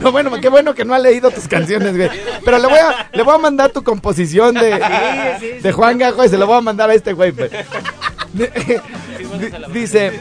no, 0.00 0.12
bueno, 0.12 0.30
qué 0.40 0.48
bueno 0.48 0.74
que 0.74 0.84
no 0.84 0.94
ha 0.94 0.98
leído 0.98 1.30
tus 1.30 1.48
canciones, 1.48 1.96
güey. 1.96 2.10
Pero 2.44 2.58
le 2.58 2.66
voy 2.68 2.78
a, 2.78 3.08
le 3.12 3.22
voy 3.22 3.34
a 3.34 3.38
mandar 3.38 3.70
tu 3.72 3.82
composición 3.82 4.54
de, 4.54 4.78
de 5.62 5.72
Juan 5.72 5.98
Gajo 5.98 6.24
y 6.24 6.28
se 6.28 6.38
lo 6.38 6.46
voy 6.46 6.58
a 6.58 6.60
mandar 6.60 6.90
a 6.90 6.94
este 6.94 7.12
güey. 7.12 7.32
pues. 7.32 7.50
Di- 8.32 8.46
Dice 9.72 10.12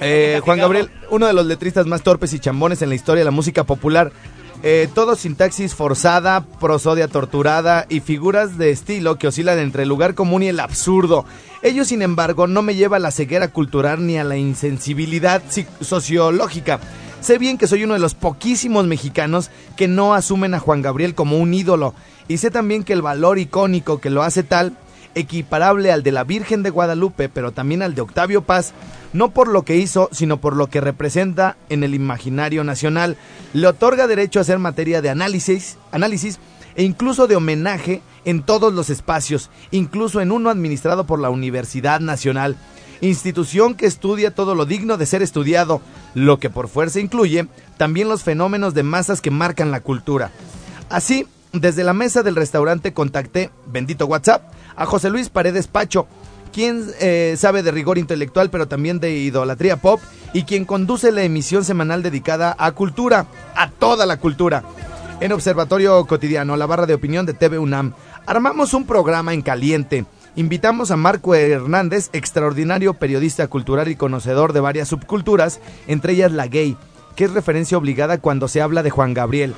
eh, 0.00 0.40
Juan 0.44 0.58
Gabriel, 0.58 0.90
uno 1.10 1.26
de 1.26 1.32
los 1.32 1.46
letristas 1.46 1.86
más 1.86 2.02
torpes 2.02 2.32
y 2.32 2.38
chambones 2.38 2.82
en 2.82 2.88
la 2.88 2.94
historia 2.94 3.20
de 3.20 3.26
la 3.26 3.30
música 3.30 3.64
popular. 3.64 4.12
Eh, 4.62 4.88
todo 4.94 5.14
sintaxis 5.14 5.74
forzada, 5.74 6.46
prosodia 6.58 7.06
torturada 7.06 7.84
y 7.90 8.00
figuras 8.00 8.56
de 8.56 8.70
estilo 8.70 9.18
que 9.18 9.28
oscilan 9.28 9.58
entre 9.58 9.82
el 9.82 9.90
lugar 9.90 10.14
común 10.14 10.42
y 10.42 10.48
el 10.48 10.58
absurdo. 10.58 11.26
Ello, 11.62 11.84
sin 11.84 12.00
embargo, 12.00 12.46
no 12.46 12.62
me 12.62 12.74
lleva 12.74 12.96
a 12.96 13.00
la 13.00 13.10
ceguera 13.10 13.48
cultural 13.48 14.06
ni 14.06 14.16
a 14.16 14.24
la 14.24 14.38
insensibilidad 14.38 15.42
sociológica. 15.82 16.80
Sé 17.20 17.38
bien 17.38 17.58
que 17.58 17.66
soy 17.66 17.84
uno 17.84 17.94
de 17.94 18.00
los 18.00 18.14
poquísimos 18.14 18.86
mexicanos 18.86 19.50
que 19.76 19.88
no 19.88 20.14
asumen 20.14 20.54
a 20.54 20.60
Juan 20.60 20.82
Gabriel 20.82 21.14
como 21.14 21.38
un 21.38 21.52
ídolo. 21.52 21.94
Y 22.28 22.38
sé 22.38 22.50
también 22.50 22.84
que 22.84 22.94
el 22.94 23.02
valor 23.02 23.38
icónico 23.38 24.00
que 24.00 24.10
lo 24.10 24.22
hace 24.22 24.42
tal 24.42 24.76
equiparable 25.14 25.92
al 25.92 26.02
de 26.02 26.12
la 26.12 26.24
Virgen 26.24 26.62
de 26.62 26.70
Guadalupe, 26.70 27.28
pero 27.28 27.52
también 27.52 27.82
al 27.82 27.94
de 27.94 28.00
Octavio 28.00 28.42
Paz, 28.42 28.72
no 29.12 29.30
por 29.30 29.48
lo 29.48 29.62
que 29.62 29.76
hizo, 29.76 30.08
sino 30.12 30.40
por 30.40 30.56
lo 30.56 30.68
que 30.68 30.80
representa 30.80 31.56
en 31.68 31.84
el 31.84 31.94
imaginario 31.94 32.64
nacional. 32.64 33.16
Le 33.52 33.66
otorga 33.66 34.06
derecho 34.06 34.40
a 34.40 34.44
ser 34.44 34.58
materia 34.58 35.02
de 35.02 35.10
análisis, 35.10 35.78
análisis 35.92 36.38
e 36.74 36.82
incluso 36.82 37.26
de 37.26 37.36
homenaje 37.36 38.02
en 38.24 38.42
todos 38.42 38.72
los 38.72 38.90
espacios, 38.90 39.50
incluso 39.70 40.20
en 40.20 40.32
uno 40.32 40.50
administrado 40.50 41.04
por 41.04 41.20
la 41.20 41.30
Universidad 41.30 42.00
Nacional, 42.00 42.56
institución 43.00 43.74
que 43.74 43.86
estudia 43.86 44.34
todo 44.34 44.54
lo 44.54 44.66
digno 44.66 44.96
de 44.96 45.06
ser 45.06 45.22
estudiado, 45.22 45.80
lo 46.14 46.38
que 46.38 46.50
por 46.50 46.68
fuerza 46.68 47.00
incluye 47.00 47.46
también 47.76 48.08
los 48.08 48.22
fenómenos 48.22 48.74
de 48.74 48.82
masas 48.82 49.20
que 49.20 49.30
marcan 49.30 49.70
la 49.70 49.80
cultura. 49.80 50.30
Así, 50.88 51.26
desde 51.54 51.84
la 51.84 51.92
mesa 51.92 52.22
del 52.22 52.36
restaurante 52.36 52.92
contacté, 52.92 53.50
bendito 53.66 54.06
WhatsApp, 54.06 54.42
a 54.76 54.86
José 54.86 55.10
Luis 55.10 55.28
Paredes 55.28 55.66
Pacho, 55.68 56.06
quien 56.52 56.86
eh, 57.00 57.34
sabe 57.36 57.62
de 57.62 57.70
rigor 57.70 57.98
intelectual 57.98 58.50
pero 58.50 58.68
también 58.68 59.00
de 59.00 59.12
idolatría 59.12 59.76
pop 59.76 60.00
y 60.32 60.44
quien 60.44 60.64
conduce 60.64 61.12
la 61.12 61.22
emisión 61.22 61.64
semanal 61.64 62.02
dedicada 62.02 62.54
a 62.58 62.72
cultura, 62.72 63.26
a 63.54 63.70
toda 63.70 64.06
la 64.06 64.18
cultura. 64.18 64.64
En 65.20 65.32
Observatorio 65.32 66.04
Cotidiano, 66.06 66.56
la 66.56 66.66
barra 66.66 66.86
de 66.86 66.94
opinión 66.94 67.24
de 67.24 67.34
TV 67.34 67.58
UNAM, 67.58 67.94
armamos 68.26 68.74
un 68.74 68.84
programa 68.84 69.32
en 69.32 69.42
caliente. 69.42 70.06
Invitamos 70.36 70.90
a 70.90 70.96
Marco 70.96 71.36
Hernández, 71.36 72.10
extraordinario 72.12 72.94
periodista 72.94 73.46
cultural 73.46 73.88
y 73.88 73.96
conocedor 73.96 74.52
de 74.52 74.60
varias 74.60 74.88
subculturas, 74.88 75.60
entre 75.86 76.14
ellas 76.14 76.32
la 76.32 76.48
gay, 76.48 76.76
que 77.14 77.24
es 77.24 77.32
referencia 77.32 77.78
obligada 77.78 78.18
cuando 78.18 78.48
se 78.48 78.60
habla 78.60 78.82
de 78.82 78.90
Juan 78.90 79.14
Gabriel. 79.14 79.54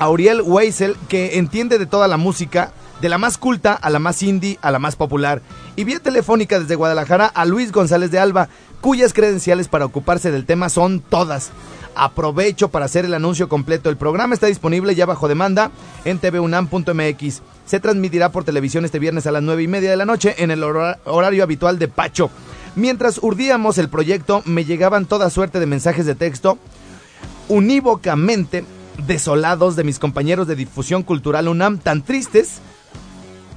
A 0.00 0.08
Uriel 0.08 0.40
Weisel, 0.42 0.96
que 1.08 1.38
entiende 1.38 1.78
de 1.78 1.86
toda 1.86 2.08
la 2.08 2.16
música, 2.16 2.72
de 3.00 3.08
la 3.08 3.18
más 3.18 3.38
culta 3.38 3.74
a 3.74 3.90
la 3.90 3.98
más 3.98 4.22
indie 4.22 4.58
a 4.62 4.70
la 4.70 4.78
más 4.78 4.96
popular. 4.96 5.42
Y 5.76 5.84
vía 5.84 6.00
telefónica 6.00 6.58
desde 6.58 6.74
Guadalajara 6.74 7.26
a 7.26 7.44
Luis 7.44 7.70
González 7.70 8.10
de 8.10 8.18
Alba, 8.18 8.48
cuyas 8.80 9.12
credenciales 9.12 9.68
para 9.68 9.84
ocuparse 9.84 10.30
del 10.30 10.46
tema 10.46 10.70
son 10.70 11.00
todas. 11.00 11.50
Aprovecho 11.94 12.68
para 12.68 12.86
hacer 12.86 13.04
el 13.04 13.12
anuncio 13.14 13.48
completo. 13.48 13.90
El 13.90 13.96
programa 13.98 14.32
está 14.34 14.46
disponible 14.46 14.94
ya 14.94 15.04
bajo 15.06 15.28
demanda 15.28 15.70
en 16.04 16.18
tvunam.mx. 16.18 17.42
Se 17.66 17.80
transmitirá 17.80 18.32
por 18.32 18.44
televisión 18.44 18.84
este 18.84 18.98
viernes 18.98 19.26
a 19.26 19.32
las 19.32 19.42
nueve 19.42 19.62
y 19.64 19.68
media 19.68 19.90
de 19.90 19.96
la 19.96 20.06
noche 20.06 20.34
en 20.38 20.50
el 20.50 20.62
hora- 20.62 20.98
horario 21.04 21.42
habitual 21.42 21.78
de 21.78 21.88
Pacho. 21.88 22.30
Mientras 22.74 23.18
urdíamos 23.22 23.76
el 23.78 23.88
proyecto, 23.90 24.42
me 24.46 24.64
llegaban 24.64 25.04
toda 25.04 25.28
suerte 25.28 25.60
de 25.60 25.66
mensajes 25.66 26.06
de 26.06 26.14
texto 26.14 26.58
unívocamente 27.48 28.64
desolados 29.06 29.76
de 29.76 29.84
mis 29.84 29.98
compañeros 29.98 30.46
de 30.46 30.56
difusión 30.56 31.02
cultural 31.02 31.48
UNAM, 31.48 31.78
tan 31.78 32.02
tristes 32.02 32.60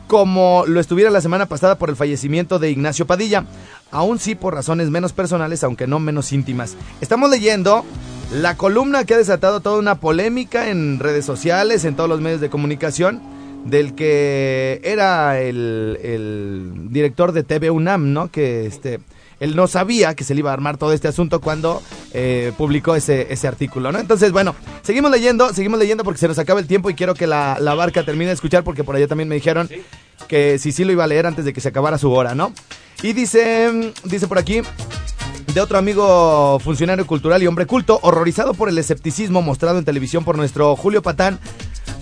como 0.08 0.66
lo 0.68 0.80
estuviera 0.80 1.10
la 1.10 1.22
semana 1.22 1.48
pasada 1.48 1.78
por 1.78 1.90
el 1.90 1.96
fallecimiento 1.96 2.60
de 2.60 2.70
Ignacio 2.70 3.08
Padilla, 3.08 3.46
aún 3.90 4.20
sí 4.20 4.36
por 4.36 4.54
razones 4.54 4.90
menos 4.90 5.14
personales, 5.14 5.64
aunque 5.64 5.88
no 5.88 6.00
menos 6.00 6.32
íntimas. 6.34 6.76
Estamos 7.02 7.30
leyendo 7.30 7.84
la 8.32 8.56
columna 8.56 9.06
que 9.06 9.16
ha 9.16 9.18
desatado 9.18 9.62
toda 9.62 9.80
una 9.80 10.00
polémica 10.00 10.70
en 10.70 11.00
redes 11.00 11.26
sociales, 11.26 11.86
en 11.86 11.96
todos 11.96 12.10
los 12.10 12.22
medios 12.22 12.42
de 12.42 12.50
comunicación, 12.50 13.22
del 13.66 13.96
que 13.96 14.82
era 14.84 15.40
el, 15.40 15.98
el 16.04 16.90
director 16.90 17.32
de 17.32 17.44
TV 17.44 17.72
UNAM, 17.72 18.14
¿no? 18.14 18.30
Que 18.30 18.66
este, 18.66 19.00
él 19.44 19.58
no 19.58 19.68
sabía 19.68 20.16
que 20.16 20.24
se 20.24 20.34
le 20.34 20.40
iba 20.40 20.52
a 20.52 20.54
armar 20.54 20.78
todo 20.78 20.94
este 20.94 21.10
asunto 21.10 21.42
cuando 21.42 21.84
eh, 22.14 22.54
publicó 22.58 22.96
ese, 22.96 23.28
ese 23.30 23.46
artículo, 23.46 23.92
¿no? 23.92 24.00
Entonces, 24.00 24.32
bueno, 24.32 24.56
seguimos 24.84 25.12
leyendo, 25.12 25.54
seguimos 25.54 25.78
leyendo 25.80 26.06
porque 26.06 26.20
se 26.20 26.30
nos 26.30 26.40
acaba 26.40 26.62
el 26.62 26.66
tiempo 26.66 26.90
y 26.90 26.94
quiero 26.94 27.14
que 27.14 27.28
la, 27.28 27.58
la 27.60 27.76
barca 27.76 28.06
termine 28.06 28.28
de 28.28 28.36
escuchar 28.36 28.64
porque 28.64 28.86
por 28.86 28.96
allá 28.96 29.06
también 29.06 29.28
me 29.28 29.36
dijeron 29.36 29.70
que 30.30 30.58
si 30.60 30.72
sí 30.72 30.86
lo 30.86 30.94
iba 30.94 31.04
a 31.04 31.08
leer 31.08 31.26
antes 31.26 31.44
de 31.44 31.52
que 31.52 31.60
se 31.60 31.68
acabara 31.68 31.98
su 31.98 32.10
hora, 32.14 32.36
¿no? 32.36 32.54
Y 33.02 33.12
dice, 33.12 33.70
mm, 33.70 34.08
dice 34.08 34.30
por 34.30 34.38
aquí, 34.38 34.62
de 35.54 35.60
otro 35.60 35.78
amigo 35.78 36.58
funcionario 36.60 37.06
cultural 37.06 37.44
y 37.44 37.48
hombre 37.48 37.66
culto, 37.66 38.00
horrorizado 38.02 38.54
por 38.54 38.70
el 38.70 38.78
escepticismo 38.78 39.42
mostrado 39.42 39.78
en 39.78 39.84
televisión 39.84 40.24
por 40.24 40.38
nuestro 40.38 40.74
Julio 40.78 41.02
Patán 41.02 41.38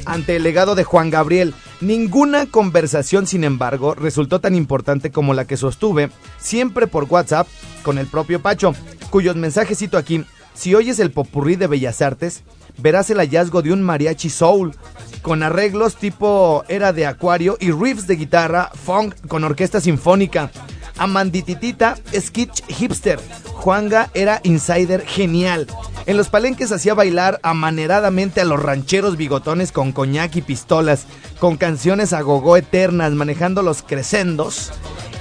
ante 0.06 0.36
el 0.36 0.44
legado 0.44 0.76
de 0.76 0.84
Juan 0.84 1.10
Gabriel. 1.10 1.54
Ninguna 1.80 2.46
conversación, 2.46 3.28
sin 3.28 3.44
embargo, 3.44 3.96
resultó 3.96 4.40
tan 4.40 4.56
importante 4.56 5.12
como 5.12 5.34
la 5.34 5.46
que 5.46 5.58
sostuve, 5.58 6.10
siempre 6.38 6.88
por 6.88 7.06
WhatsApp, 7.06 7.48
con 7.84 7.98
el 7.98 8.08
propio 8.08 8.42
Pacho, 8.42 8.74
cuyos 9.10 9.36
mensajes 9.36 9.80
cito 9.80 9.98
aquí. 9.98 10.24
Si 10.54 10.76
oyes 10.76 11.00
el 11.00 11.12
popurrí 11.12 11.56
de 11.56 11.68
Bellas 11.68 12.02
Artes, 12.02 12.44
verás 12.78 13.10
el 13.10 13.18
hallazgo 13.18 13.62
de 13.62 13.72
un 13.72 13.82
mariachi 13.82 14.30
soul, 14.30 14.76
con 15.22 15.44
arreglos 15.44 15.96
tipo 15.96 16.64
era 16.68 16.94
de 16.94 17.06
acuario 17.06 17.58
y 17.60 17.72
riffs 17.72 18.08
de 18.08 18.16
guitarra, 18.16 18.70
funk 18.74 19.16
con 19.28 19.44
orquesta 19.44 19.80
sinfónica. 19.80 20.52
Amandititita, 20.97 21.97
sketch 22.19 22.62
hipster. 22.67 23.19
Juanga 23.54 24.10
era 24.13 24.39
insider 24.43 25.06
genial. 25.06 25.67
En 26.08 26.17
los 26.17 26.30
palenques 26.30 26.71
hacía 26.71 26.93
bailar 26.95 27.39
amaneradamente 27.43 28.41
a 28.41 28.45
los 28.45 28.62
rancheros 28.62 29.17
bigotones 29.17 29.71
con 29.71 29.91
coñac 29.91 30.36
y 30.36 30.41
pistolas, 30.41 31.06
con 31.39 31.58
canciones 31.58 32.12
a 32.13 32.21
gogó 32.21 32.58
eternas, 32.58 33.12
manejando 33.12 33.62
los 33.62 33.84
crescendos 33.84 34.71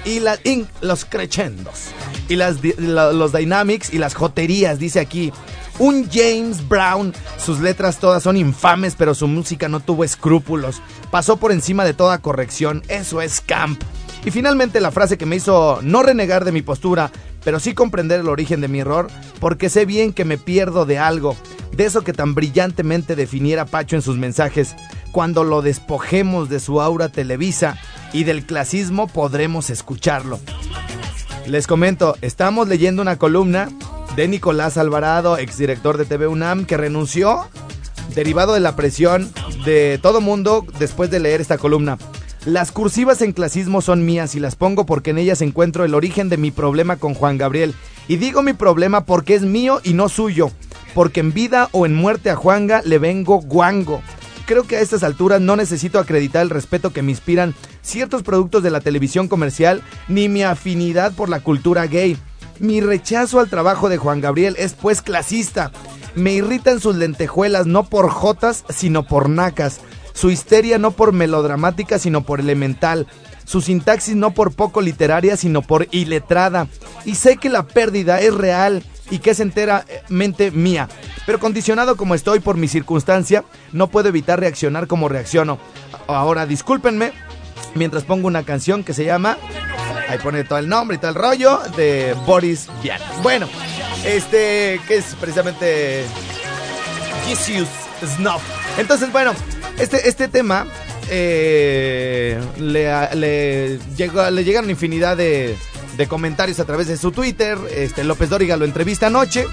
y 0.06 0.20
la- 0.20 0.38
in- 0.44 0.66
los 0.80 1.04
crescendos 1.04 1.88
y 2.28 2.36
las, 2.36 2.56
los 2.78 3.32
dynamics 3.32 3.92
y 3.92 3.98
las 3.98 4.14
joterías, 4.14 4.78
dice 4.78 5.00
aquí. 5.00 5.32
Un 5.78 6.08
James 6.10 6.66
Brown, 6.68 7.14
sus 7.42 7.60
letras 7.60 7.98
todas 7.98 8.22
son 8.22 8.36
infames, 8.36 8.94
pero 8.98 9.14
su 9.14 9.26
música 9.26 9.66
no 9.68 9.80
tuvo 9.80 10.04
escrúpulos. 10.04 10.82
Pasó 11.10 11.38
por 11.38 11.52
encima 11.52 11.84
de 11.86 11.94
toda 11.94 12.18
corrección, 12.18 12.82
eso 12.88 13.22
es 13.22 13.40
camp. 13.40 13.82
Y 14.24 14.30
finalmente 14.30 14.80
la 14.80 14.90
frase 14.90 15.16
que 15.16 15.26
me 15.26 15.36
hizo 15.36 15.80
no 15.82 16.02
renegar 16.02 16.44
de 16.44 16.52
mi 16.52 16.62
postura, 16.62 17.10
pero 17.42 17.58
sí 17.58 17.74
comprender 17.74 18.20
el 18.20 18.28
origen 18.28 18.60
de 18.60 18.68
mi 18.68 18.80
error, 18.80 19.08
porque 19.40 19.70
sé 19.70 19.86
bien 19.86 20.12
que 20.12 20.24
me 20.24 20.36
pierdo 20.36 20.84
de 20.84 20.98
algo, 20.98 21.36
de 21.72 21.86
eso 21.86 22.02
que 22.02 22.12
tan 22.12 22.34
brillantemente 22.34 23.16
definiera 23.16 23.64
Pacho 23.64 23.96
en 23.96 24.02
sus 24.02 24.18
mensajes. 24.18 24.76
Cuando 25.12 25.42
lo 25.42 25.62
despojemos 25.62 26.48
de 26.48 26.60
su 26.60 26.80
aura 26.80 27.08
televisa 27.08 27.78
y 28.12 28.24
del 28.24 28.44
clasismo 28.44 29.06
podremos 29.06 29.70
escucharlo. 29.70 30.38
Les 31.46 31.66
comento, 31.66 32.16
estamos 32.20 32.68
leyendo 32.68 33.02
una 33.02 33.16
columna 33.16 33.70
de 34.14 34.28
Nicolás 34.28 34.76
Alvarado, 34.76 35.38
exdirector 35.38 35.96
de 35.96 36.04
TV 36.04 36.26
UNAM, 36.26 36.66
que 36.66 36.76
renunció 36.76 37.48
derivado 38.14 38.54
de 38.54 38.60
la 38.60 38.76
presión 38.76 39.32
de 39.64 39.98
todo 40.02 40.20
mundo 40.20 40.66
después 40.78 41.10
de 41.10 41.20
leer 41.20 41.40
esta 41.40 41.58
columna. 41.58 41.96
Las 42.46 42.72
cursivas 42.72 43.20
en 43.20 43.32
clasismo 43.32 43.82
son 43.82 44.06
mías 44.06 44.34
y 44.34 44.40
las 44.40 44.56
pongo 44.56 44.86
porque 44.86 45.10
en 45.10 45.18
ellas 45.18 45.42
encuentro 45.42 45.84
el 45.84 45.94
origen 45.94 46.30
de 46.30 46.38
mi 46.38 46.50
problema 46.50 46.96
con 46.96 47.12
Juan 47.12 47.36
Gabriel. 47.36 47.74
Y 48.08 48.16
digo 48.16 48.42
mi 48.42 48.54
problema 48.54 49.04
porque 49.04 49.34
es 49.34 49.42
mío 49.42 49.80
y 49.84 49.92
no 49.92 50.08
suyo. 50.08 50.50
Porque 50.94 51.20
en 51.20 51.34
vida 51.34 51.68
o 51.72 51.84
en 51.84 51.94
muerte 51.94 52.30
a 52.30 52.36
Juanga 52.36 52.80
le 52.82 52.98
vengo 52.98 53.42
guango. 53.42 54.00
Creo 54.46 54.66
que 54.66 54.76
a 54.76 54.80
estas 54.80 55.02
alturas 55.02 55.42
no 55.42 55.54
necesito 55.54 55.98
acreditar 55.98 56.40
el 56.40 56.48
respeto 56.48 56.94
que 56.94 57.02
me 57.02 57.10
inspiran 57.10 57.54
ciertos 57.82 58.22
productos 58.22 58.62
de 58.62 58.70
la 58.70 58.80
televisión 58.80 59.28
comercial 59.28 59.82
ni 60.08 60.30
mi 60.30 60.42
afinidad 60.42 61.12
por 61.12 61.28
la 61.28 61.40
cultura 61.40 61.86
gay. 61.86 62.16
Mi 62.58 62.80
rechazo 62.80 63.38
al 63.38 63.50
trabajo 63.50 63.90
de 63.90 63.98
Juan 63.98 64.22
Gabriel 64.22 64.56
es 64.58 64.72
pues 64.72 65.02
clasista. 65.02 65.72
Me 66.14 66.32
irritan 66.32 66.80
sus 66.80 66.96
lentejuelas 66.96 67.66
no 67.66 67.84
por 67.84 68.08
jotas, 68.08 68.64
sino 68.70 69.06
por 69.06 69.28
nacas. 69.28 69.80
Su 70.20 70.30
histeria 70.30 70.76
no 70.78 70.90
por 70.90 71.14
melodramática, 71.14 71.98
sino 71.98 72.20
por 72.20 72.40
elemental. 72.40 73.06
Su 73.46 73.62
sintaxis 73.62 74.16
no 74.16 74.32
por 74.32 74.52
poco 74.52 74.82
literaria, 74.82 75.34
sino 75.38 75.62
por 75.62 75.88
iletrada. 75.92 76.66
Y 77.06 77.14
sé 77.14 77.38
que 77.38 77.48
la 77.48 77.66
pérdida 77.66 78.20
es 78.20 78.34
real 78.34 78.84
y 79.10 79.20
que 79.20 79.30
es 79.30 79.40
enteramente 79.40 80.50
mía. 80.50 80.90
Pero 81.24 81.40
condicionado 81.40 81.96
como 81.96 82.14
estoy 82.14 82.40
por 82.40 82.58
mi 82.58 82.68
circunstancia, 82.68 83.44
no 83.72 83.88
puedo 83.88 84.10
evitar 84.10 84.38
reaccionar 84.38 84.86
como 84.86 85.08
reacciono. 85.08 85.58
Ahora, 86.06 86.44
discúlpenme, 86.44 87.12
mientras 87.74 88.04
pongo 88.04 88.26
una 88.26 88.42
canción 88.42 88.84
que 88.84 88.92
se 88.92 89.06
llama... 89.06 89.38
Ahí 90.06 90.18
pone 90.18 90.44
todo 90.44 90.58
el 90.58 90.68
nombre 90.68 90.96
y 90.96 90.98
todo 90.98 91.12
el 91.12 91.14
rollo 91.14 91.60
de 91.76 92.14
Boris 92.26 92.66
Vian. 92.82 93.00
Bueno, 93.22 93.48
este, 94.04 94.80
que 94.86 94.96
es 94.96 95.14
precisamente 95.14 96.04
Snuff. 98.04 98.42
Entonces, 98.76 99.12
bueno, 99.12 99.32
este, 99.80 100.08
este 100.08 100.28
tema 100.28 100.66
eh, 101.10 102.40
le, 102.58 103.14
le, 103.16 103.78
llegó, 103.96 104.30
le 104.30 104.44
llegaron 104.44 104.70
infinidad 104.70 105.16
de, 105.16 105.56
de 105.96 106.08
comentarios 106.08 106.60
a 106.60 106.64
través 106.64 106.86
de 106.88 106.96
su 106.96 107.12
Twitter. 107.12 107.58
Este, 107.74 108.04
López 108.04 108.30
Dóriga 108.30 108.56
lo 108.56 108.64
entrevista 108.64 109.08
anoche. 109.08 109.46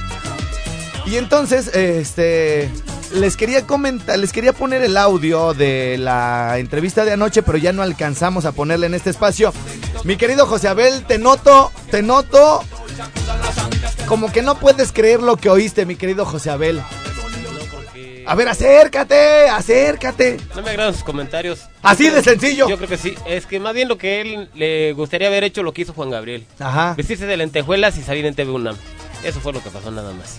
Y 1.06 1.16
entonces, 1.16 1.68
este, 1.74 2.70
les 3.13 3.38
quería 3.38 3.66
comentar, 3.66 4.20
les 4.20 4.34
quería 4.34 4.54
poner 4.54 4.84
el 4.84 4.98
audio 4.98 5.54
de 5.54 5.98
la 5.98 6.58
entrevista 6.58 7.06
de 7.06 7.13
anoche, 7.13 7.44
pero 7.44 7.58
ya 7.58 7.72
no 7.72 7.82
alcanzamos 7.82 8.46
a 8.46 8.52
ponerle 8.52 8.88
en 8.88 8.94
este 8.94 9.10
espacio. 9.10 9.54
Mi 10.04 10.18
querido 10.18 10.46
José 10.46 10.68
Abel, 10.68 11.06
te 11.06 11.18
noto, 11.18 11.72
te 11.90 12.02
noto 12.02 12.63
como 14.08 14.32
que 14.32 14.42
no 14.42 14.56
puedes 14.56 14.92
creer 14.92 15.22
lo 15.22 15.38
que 15.38 15.50
oíste, 15.50 15.86
mi 15.86 15.96
querido 15.96 16.26
José 16.26 16.50
Abel. 16.50 16.82
A 18.28 18.36
ver, 18.36 18.50
acércate, 18.50 19.48
acércate. 19.48 20.36
No 20.54 20.62
me 20.62 20.72
agradan 20.72 20.94
sus 20.94 21.06
comentarios. 21.06 21.70
Así 21.82 22.10
de 22.10 22.22
sencillo. 22.22 22.68
Yo 22.68 22.76
creo 22.76 22.90
que 22.90 22.98
sí. 22.98 23.16
Es 23.26 23.46
que 23.46 23.58
más 23.58 23.74
bien 23.74 23.88
lo 23.88 23.98
que 23.98 24.20
él 24.20 24.50
le 24.54 24.92
gustaría 24.92 25.30
haber 25.30 25.46
hecho 25.46 25.63
lo 25.63 25.72
que 25.72 25.84
hizo 25.84 25.94
Juan 25.94 26.10
Gabriel. 26.10 26.46
Ajá. 26.60 26.94
Vestirse 26.98 27.26
de 27.26 27.38
lentejuelas 27.38 27.98
y 27.98 28.02
salir 28.02 28.26
en 28.26 28.36
TV 28.36 28.52
UNAM. 28.52 28.76
Eso 29.24 29.40
fue 29.40 29.54
lo 29.54 29.63
que 29.63 29.70
pasó 29.70 29.92
nada 29.92 30.12
más. 30.12 30.36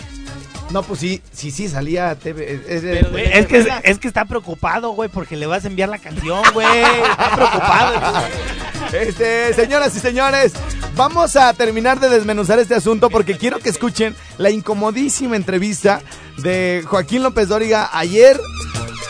No, 0.70 0.83
pues 0.83 1.00
sí, 1.00 1.22
sí, 1.33 1.50
sí, 1.50 1.68
salía 1.68 2.14
TV. 2.14 2.52
es- 2.52 2.66
es- 2.68 2.83
Pero, 2.83 3.11
Güey, 3.11 3.24
es 3.33 3.46
que, 3.46 3.66
es 3.85 3.98
que 3.98 4.09
está 4.09 4.24
preocupado, 4.26 4.90
güey, 4.90 5.09
porque 5.09 5.37
le 5.37 5.46
vas 5.46 5.64
a 5.64 5.68
enviar 5.68 5.88
la 5.88 5.98
canción, 5.98 6.42
güey. 6.52 6.66
Está 6.83 7.31
preocupado. 7.35 8.22
Este, 8.92 9.52
señoras 9.54 9.94
y 9.96 10.00
señores, 10.00 10.52
vamos 10.94 11.37
a 11.37 11.52
terminar 11.54 12.00
de 12.00 12.09
desmenuzar 12.09 12.59
este 12.59 12.74
asunto 12.74 13.11
porque 13.11 13.37
quiero 13.37 13.59
que 13.59 13.68
escuchen 13.68 14.14
la 14.38 14.50
incomodísima 14.50 15.37
entrevista 15.37 16.00
de 16.38 16.83
Joaquín 16.87 17.22
López 17.22 17.48
Dóriga 17.48 17.90
ayer 17.92 18.38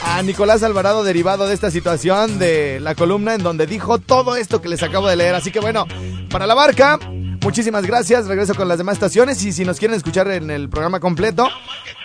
a 0.05 0.23
Nicolás 0.23 0.63
Alvarado 0.63 1.05
derivado 1.05 1.47
de 1.49 1.55
esta 1.55 1.71
situación 1.71 2.39
de 2.39 2.79
la 2.81 2.95
columna 2.95 3.35
en 3.35 3.43
donde 3.43 3.67
dijo 3.67 3.99
todo 3.99 4.37
esto 4.37 4.61
que 4.63 4.69
les 4.69 4.83
acabo 4.83 5.07
de 5.09 5.17
leer. 5.17 5.35
Así 5.35 5.51
que 5.53 5.61
bueno, 5.61 5.87
para 6.31 6.47
la 6.47 6.55
barca, 6.55 6.99
muchísimas 7.43 7.87
gracias. 7.87 8.27
Regreso 8.27 8.55
con 8.55 8.69
las 8.69 8.79
demás 8.79 8.95
estaciones 8.95 9.43
y 9.45 9.53
si 9.53 9.65
nos 9.65 9.79
quieren 9.79 9.97
escuchar 9.97 10.29
en 10.31 10.51
el 10.51 10.69
programa 10.69 11.01
completo, 11.01 11.49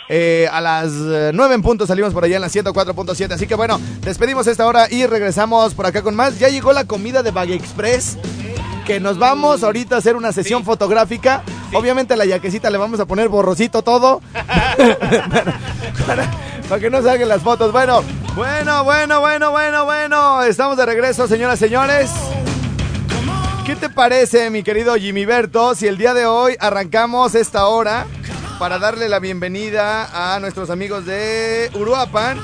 eh, 0.10 0.48
a 0.52 0.62
las 0.62 0.91
eh, 0.93 1.32
9 1.34 1.56
en 1.56 1.62
punto 1.62 1.88
salimos 1.88 2.13
por 2.13 2.24
allá 2.24 2.36
en 2.36 2.41
la 2.41 2.50
104.7. 2.50 3.32
Así 3.32 3.48
que 3.48 3.56
bueno, 3.56 3.80
despedimos 4.02 4.48
esta 4.48 4.65
hora 4.65 4.88
y 4.89 5.06
regresamos 5.06 5.74
por 5.74 5.86
acá 5.86 6.02
con 6.02 6.15
más. 6.15 6.39
Ya 6.39 6.50
llegó 6.50 6.74
la 6.74 6.86
comida 6.86 7.24
de 7.24 7.32
Bag 7.32 7.52
Express. 7.52 8.17
Que 8.86 9.00
nos 9.00 9.17
vamos 9.17 9.63
ahorita 9.63 9.96
a 9.96 10.00
hacer 10.00 10.17
una 10.17 10.34
sesión 10.34 10.65
fotográfica. 10.65 11.43
Obviamente 11.74 12.15
a 12.15 12.17
la 12.17 12.26
yaquecita 12.26 12.69
le 12.69 12.78
vamos 12.78 13.00
a 13.00 13.06
poner 13.06 13.30
borrosito 13.30 13.82
todo. 13.82 14.22
para, 16.06 16.30
para 16.69 16.82
que 16.82 16.89
no 16.89 17.02
salgan 17.02 17.30
las 17.30 17.41
fotos. 17.41 17.72
Bueno, 17.72 18.04
bueno, 18.36 18.84
bueno, 18.84 19.22
bueno, 19.22 19.52
bueno, 19.52 19.86
bueno. 19.86 20.43
Estamos 20.43 20.76
de 20.76 20.86
regreso, 20.86 21.28
señoras 21.28 21.62
y 21.62 21.65
señores. 21.65 22.10
¿Qué 23.65 23.76
te 23.78 23.89
parece, 23.89 24.49
mi 24.49 24.62
querido 24.62 24.95
Jimmy 24.95 25.26
Berto, 25.26 25.73
si 25.76 25.88
el 25.88 25.97
día 25.97 26.13
de 26.13 26.26
hoy 26.26 26.56
arrancamos 26.60 27.34
esta 27.34 27.67
hora 27.67 28.06
para 28.60 28.78
darle 28.78 29.08
la 29.08 29.19
bienvenida 29.19 30.34
a 30.36 30.39
nuestros 30.41 30.69
amigos 30.69 31.06
de 31.06 31.71
Uruapan 31.73 32.39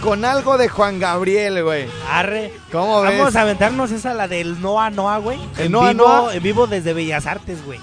con 0.00 0.24
algo 0.24 0.56
de 0.56 0.68
Juan 0.68 1.00
Gabriel, 1.00 1.64
güey? 1.64 1.88
Arre. 2.08 2.52
¿Cómo 2.70 3.00
ves? 3.02 3.18
Vamos 3.18 3.34
a 3.36 3.40
aventarnos 3.42 3.90
esa, 3.90 4.14
la 4.14 4.28
del 4.28 4.60
Noa 4.60 4.90
Noa, 4.90 5.18
güey. 5.18 5.40
¿El 5.58 5.66
En 5.66 5.72
Noa 5.72 5.90
vivo, 5.92 6.06
Noa? 6.06 6.34
En 6.34 6.42
vivo 6.42 6.66
desde 6.68 6.92
Bellas 6.92 7.26
Artes, 7.26 7.64
güey. 7.64 7.80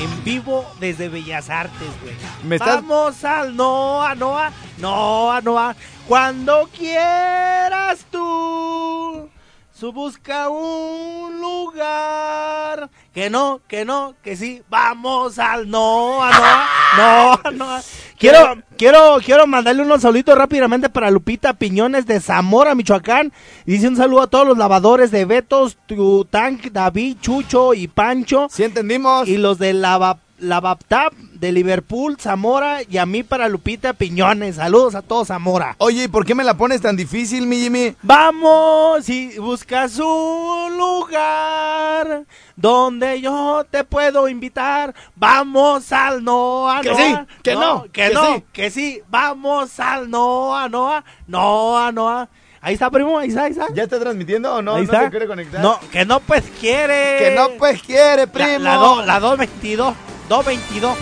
En 0.00 0.22
vivo 0.24 0.66
desde 0.78 1.08
Bellas 1.08 1.48
Artes, 1.48 1.88
güey. 2.02 2.14
Me 2.44 2.56
estás- 2.56 2.76
Vamos 2.76 3.24
al 3.24 3.56
Noa 3.56 4.14
Noa, 4.14 4.52
Noa 4.76 5.40
Noa. 5.40 5.74
Cuando 6.06 6.68
quieras 6.76 8.00
tú. 8.10 9.30
Su 9.78 9.92
busca 9.92 10.48
un 10.48 11.38
lugar. 11.38 12.88
Que 13.12 13.28
no, 13.28 13.60
que 13.68 13.84
no, 13.84 14.14
que 14.22 14.34
sí. 14.34 14.62
Vamos 14.70 15.38
al 15.38 15.68
Noa 15.68 16.30
Noa, 16.30 16.66
Noa 16.96 17.50
Noa. 17.52 17.82
Quiero, 18.18 18.38
quiero, 18.78 19.18
quiero 19.22 19.46
mandarle 19.46 19.82
unos 19.82 20.00
saluditos 20.00 20.38
rápidamente 20.38 20.88
para 20.88 21.10
Lupita 21.10 21.52
Piñones 21.52 22.06
de 22.06 22.18
Zamora, 22.18 22.74
Michoacán. 22.74 23.30
Dice 23.66 23.88
un 23.88 23.96
saludo 23.96 24.22
a 24.22 24.26
todos 24.28 24.48
los 24.48 24.56
lavadores 24.56 25.10
de 25.10 25.26
Betos, 25.26 25.76
Tutank, 25.84 26.72
David, 26.72 27.18
Chucho 27.20 27.74
y 27.74 27.88
Pancho. 27.88 28.46
¿Sí 28.50 28.64
entendimos? 28.64 29.28
Y 29.28 29.36
los 29.36 29.58
de 29.58 29.74
lava, 29.74 30.20
la 30.38 30.60
Baptap 30.60 31.12
de 31.14 31.52
Liverpool, 31.52 32.16
Zamora 32.20 32.80
y 32.88 32.98
a 32.98 33.06
mí 33.06 33.22
para 33.22 33.48
Lupita 33.48 33.92
Piñones. 33.94 34.56
Saludos 34.56 34.94
a 34.94 35.02
todos, 35.02 35.28
Zamora. 35.28 35.74
Oye, 35.78 36.04
¿y 36.04 36.08
por 36.08 36.24
qué 36.26 36.34
me 36.34 36.44
la 36.44 36.56
pones 36.56 36.80
tan 36.82 36.96
difícil, 36.96 37.46
mi 37.46 37.56
Jimmy? 37.60 37.94
Vamos 38.02 39.08
y 39.08 39.38
buscas 39.38 39.98
un 39.98 40.76
lugar 40.76 42.24
donde 42.56 43.20
yo 43.20 43.64
te 43.70 43.84
puedo 43.84 44.28
invitar. 44.28 44.94
Vamos 45.14 45.92
al 45.92 46.22
Noa, 46.24 46.80
Que 46.82 46.94
sí, 46.94 47.16
que 47.42 47.54
no, 47.54 47.82
que, 47.84 47.90
que 48.08 48.10
no, 48.14 48.34
sí. 48.36 48.44
que 48.52 48.70
sí. 48.70 49.02
Vamos 49.08 49.78
al 49.80 50.10
Noa, 50.10 50.68
Noa, 50.68 51.04
Noa, 51.26 51.92
Noa. 51.92 52.28
Ahí 52.60 52.74
está, 52.74 52.90
primo, 52.90 53.16
ahí 53.18 53.28
está, 53.28 53.44
ahí 53.44 53.52
está. 53.52 53.66
¿Ya 53.74 53.84
está 53.84 54.00
transmitiendo 54.00 54.52
o 54.56 54.60
no? 54.62 54.72
ahí 54.74 54.78
¿No 54.86 54.92
está. 54.92 55.04
se 55.04 55.10
quiere 55.10 55.26
conectar? 55.28 55.60
No, 55.60 55.78
que 55.92 56.04
no 56.04 56.18
pues 56.20 56.44
quiere. 56.58 57.18
Que 57.18 57.34
no 57.36 57.50
pues 57.58 57.80
quiere, 57.82 58.26
La- 58.26 58.32
primo. 58.32 58.58
La, 58.58 58.74
do- 58.74 59.02
la 59.06 59.20
222, 59.20 59.94
222. 60.28 60.96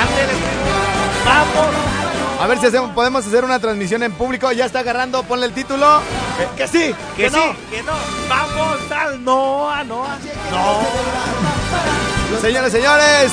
Ándele, 0.00 0.28
primo. 0.28 1.24
Vamos. 1.24 1.74
A 2.40 2.46
ver 2.46 2.58
si 2.58 2.66
hacemos, 2.66 2.90
podemos 2.92 3.26
hacer 3.26 3.44
una 3.44 3.58
transmisión 3.58 4.02
en 4.02 4.12
público. 4.12 4.50
Ya 4.52 4.64
está 4.64 4.78
agarrando, 4.80 5.22
ponle 5.24 5.46
el 5.46 5.52
título. 5.52 5.98
Eh, 6.40 6.48
que 6.56 6.66
sí, 6.66 6.94
Que, 7.16 7.24
que, 7.24 7.30
no, 7.30 7.38
sí. 7.38 7.58
que 7.70 7.82
no. 7.82 7.92
Vamos 8.28 8.78
al 8.90 9.22
Noa, 9.24 9.84
Noa. 9.84 10.16
No. 10.50 12.40
Señores, 12.40 12.72
señores. 12.72 13.32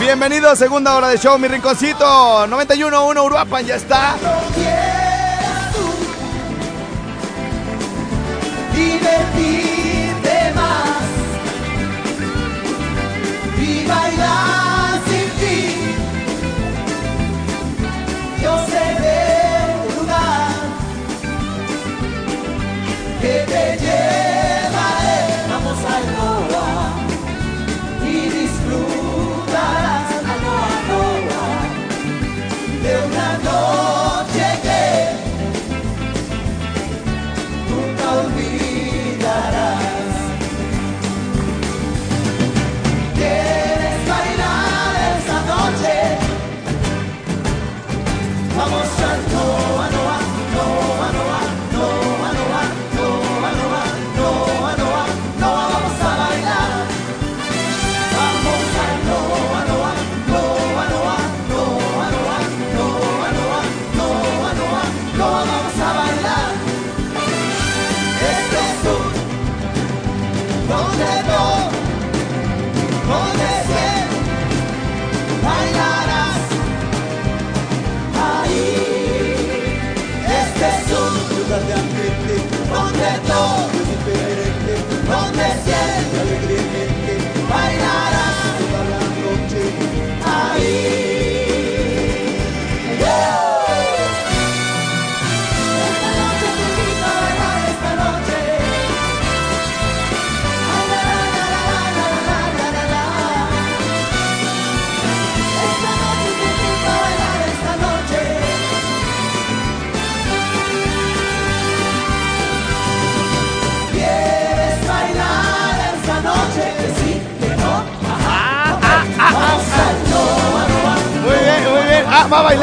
Bienvenidos, 0.00 0.58
segunda 0.58 0.94
hora 0.94 1.08
de 1.08 1.18
show, 1.18 1.38
mi 1.38 1.48
rinconcito. 1.48 2.46
91.1 2.46 3.24
Uruapan, 3.24 3.66
ya 3.66 3.74
está. 3.76 4.14
divertirte 8.74 9.47
bailar 13.88 14.67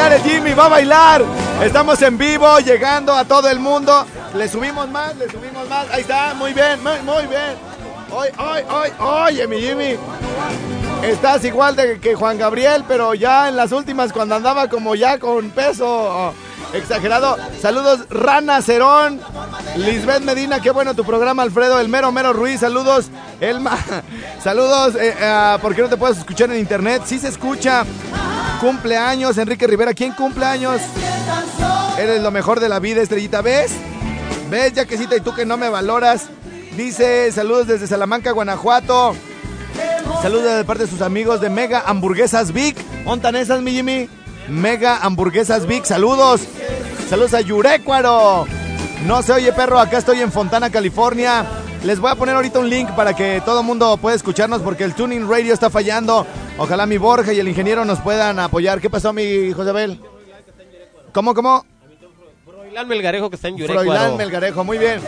bailar 0.09 0.25
el 0.25 0.31
Jimmy, 0.31 0.53
va 0.53 0.65
a 0.65 0.69
bailar. 0.69 1.23
Estamos 1.63 2.01
en 2.01 2.17
vivo, 2.17 2.59
llegando 2.59 3.13
a 3.13 3.25
todo 3.25 3.49
el 3.49 3.59
mundo. 3.59 4.05
Le 4.35 4.47
subimos 4.47 4.87
más, 4.89 5.15
le 5.15 5.29
subimos 5.29 5.67
más. 5.67 5.89
Ahí 5.91 6.01
está, 6.01 6.33
muy 6.35 6.53
bien, 6.53 6.81
muy, 6.83 6.99
muy 7.03 7.25
bien. 7.27 7.55
Oye, 8.11 8.31
oye, 8.37 8.65
oye, 8.69 8.93
oye, 8.99 9.47
mi 9.47 9.61
Jimmy. 9.61 9.97
Estás 11.03 11.43
igual 11.43 11.75
de 11.75 11.99
que 11.99 12.13
Juan 12.13 12.37
Gabriel, 12.37 12.83
pero 12.87 13.13
ya 13.13 13.49
en 13.49 13.55
las 13.55 13.71
últimas 13.71 14.13
cuando 14.13 14.35
andaba 14.35 14.69
como 14.69 14.95
ya 14.95 15.17
con 15.17 15.49
peso 15.49 15.85
oh, 15.87 16.33
exagerado. 16.73 17.37
Saludos, 17.59 18.07
Rana 18.09 18.61
Cerón, 18.61 19.19
Lisbeth 19.75 20.21
Medina, 20.23 20.59
qué 20.59 20.71
bueno 20.71 20.93
tu 20.93 21.03
programa, 21.03 21.43
Alfredo, 21.43 21.79
el 21.79 21.89
mero 21.89 22.11
mero 22.11 22.31
Ruiz, 22.31 22.59
saludos, 22.59 23.09
Elma, 23.39 23.77
saludos, 24.43 24.95
eh, 24.95 25.15
ah, 25.21 25.57
¿por 25.61 25.75
qué 25.75 25.81
no 25.81 25.89
te 25.89 25.97
puedes 25.97 26.17
escuchar 26.17 26.51
en 26.51 26.59
internet? 26.59 27.03
Sí 27.05 27.19
se 27.19 27.27
escucha. 27.29 27.85
Cumpleaños, 28.65 29.37
Enrique 29.37 29.67
Rivera, 29.67 29.93
¿quién 29.93 30.11
cumpleaños? 30.13 30.81
Eres 31.99 32.23
lo 32.23 32.31
mejor 32.31 32.59
de 32.59 32.67
la 32.67 32.79
vida, 32.79 32.99
estrellita, 32.99 33.43
¿ves? 33.43 33.71
¿Ves, 34.49 34.73
Yaquecita, 34.73 35.15
y 35.15 35.19
tú 35.19 35.35
que 35.35 35.45
no 35.45 35.55
me 35.55 35.69
valoras? 35.69 36.29
Dice, 36.75 37.31
saludos 37.31 37.67
desde 37.67 37.85
Salamanca, 37.85 38.31
Guanajuato. 38.31 39.15
Saludos 40.23 40.57
de 40.57 40.63
parte 40.63 40.85
de 40.85 40.89
sus 40.89 41.03
amigos 41.03 41.41
de 41.41 41.51
Mega 41.51 41.83
Hamburguesas 41.85 42.53
Vic. 42.53 42.75
¿Ontan 43.05 43.35
esas, 43.35 43.61
mi 43.61 43.69
Jimmy? 43.69 44.09
Mega 44.49 44.97
Hamburguesas 44.97 45.67
Vic, 45.67 45.85
saludos. 45.85 46.41
Saludos 47.07 47.35
a 47.35 47.41
Yurecuaro. 47.41 48.47
No 49.05 49.21
se 49.21 49.33
oye, 49.33 49.53
perro, 49.53 49.79
acá 49.79 49.99
estoy 49.99 50.21
en 50.21 50.31
Fontana, 50.31 50.71
California. 50.71 51.45
Les 51.83 51.99
voy 51.99 52.09
a 52.09 52.15
poner 52.15 52.35
ahorita 52.35 52.57
un 52.57 52.67
link 52.67 52.89
para 52.91 53.13
que 53.13 53.39
todo 53.45 53.59
el 53.59 53.65
mundo 53.65 53.97
pueda 53.97 54.15
escucharnos 54.15 54.63
porque 54.63 54.83
el 54.83 54.95
Tuning 54.95 55.29
Radio 55.29 55.53
está 55.53 55.69
fallando. 55.69 56.25
Ojalá 56.57 56.87
mi 56.87 56.97
Borja 56.97 57.31
y 57.31 57.39
el 57.39 57.47
ingeniero 57.47 57.85
nos 57.85 57.99
puedan 57.99 58.39
apoyar. 58.39 58.81
¿Ququé 58.81 58.89
pasó, 58.89 59.13
mi 59.13 59.51
Josabel? 59.51 60.01
¿Cómo, 61.13 61.35
cómo? 61.35 61.63
Froilán 62.45 62.87
Melgarejo 62.87 63.29
que 63.29 63.35
está 63.35 63.47
en 63.49 63.57
Yurecuaro. 63.57 63.83
Froilán 63.91 64.17
Melgarejo, 64.17 64.63
muy 64.63 64.79
bien. 64.79 64.99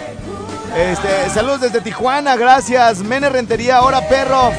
Este, 0.75 1.29
saludos 1.31 1.61
desde 1.61 1.81
Tijuana, 1.81 2.35
gracias. 2.35 2.99
Mene 2.99 3.29
Rentería, 3.29 3.77
ahora 3.77 4.07
perro. 4.07 4.51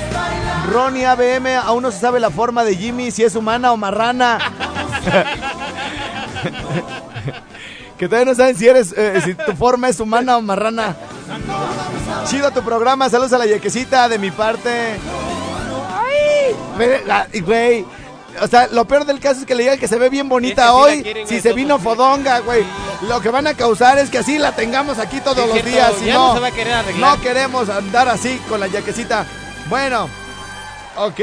Ronnie 0.73 1.07
ABM, 1.07 1.55
aún 1.65 1.85
no 1.85 1.93
se 1.93 2.01
sabe 2.01 2.19
la 2.19 2.31
forma 2.31 2.65
de 2.65 2.75
Jimmy, 2.75 3.13
si 3.13 3.23
es 3.23 3.37
humana 3.37 3.71
o 3.71 3.77
marrana. 3.77 4.39
que 7.99 8.07
todavía 8.07 8.33
no 8.33 8.35
saben 8.35 8.57
si 8.57 8.67
eres, 8.67 8.95
eh, 8.97 9.21
si 9.25 9.35
tu 9.35 9.53
forma 9.55 9.89
es 9.89 9.99
humana 10.01 10.37
o 10.37 10.43
marrana. 10.43 10.97
Chido 12.27 12.51
tu 12.53 12.63
programa, 12.63 13.11
saludos 13.11 13.33
a 13.33 13.39
la 13.39 13.47
yequecita 13.47 14.09
de 14.09 14.19
mi 14.19 14.31
parte. 14.31 14.97
Ay, 15.93 16.57
y 17.33 17.41
güey. 17.41 17.85
O 18.41 18.47
sea, 18.47 18.69
lo 18.69 18.85
peor 18.85 19.05
del 19.05 19.19
caso 19.19 19.41
es 19.41 19.47
que 19.47 19.55
le 19.57 19.65
digan 19.65 19.79
que 19.79 19.89
se 19.89 19.99
ve 19.99 20.09
bien 20.09 20.29
bonita 20.29 20.73
hoy. 20.75 21.05
si 21.27 21.41
se 21.41 21.53
vino 21.53 21.79
fodonga, 21.79 22.39
güey. 22.41 22.65
Lo 23.09 23.21
que 23.21 23.31
van 23.31 23.47
a 23.49 23.55
causar 23.55 23.99
es 23.99 24.11
que 24.11 24.19
así 24.19 24.39
la 24.39 24.55
tengamos 24.55 24.99
aquí 24.99 25.21
todos 25.21 25.49
los 25.49 25.65
días. 25.65 25.93
ya 26.05 26.15
no 26.15 26.35
se 26.35 26.41
va 26.41 26.47
a 26.49 26.53
querer 26.53 26.75
arreglar. 26.75 27.17
No 27.17 27.23
queremos 27.23 27.69
andar 27.69 28.09
así 28.09 28.41
con 28.49 28.61
la 28.61 28.69
yaquecita. 28.69 29.27
Bueno, 29.69 30.09
ok. 30.97 31.21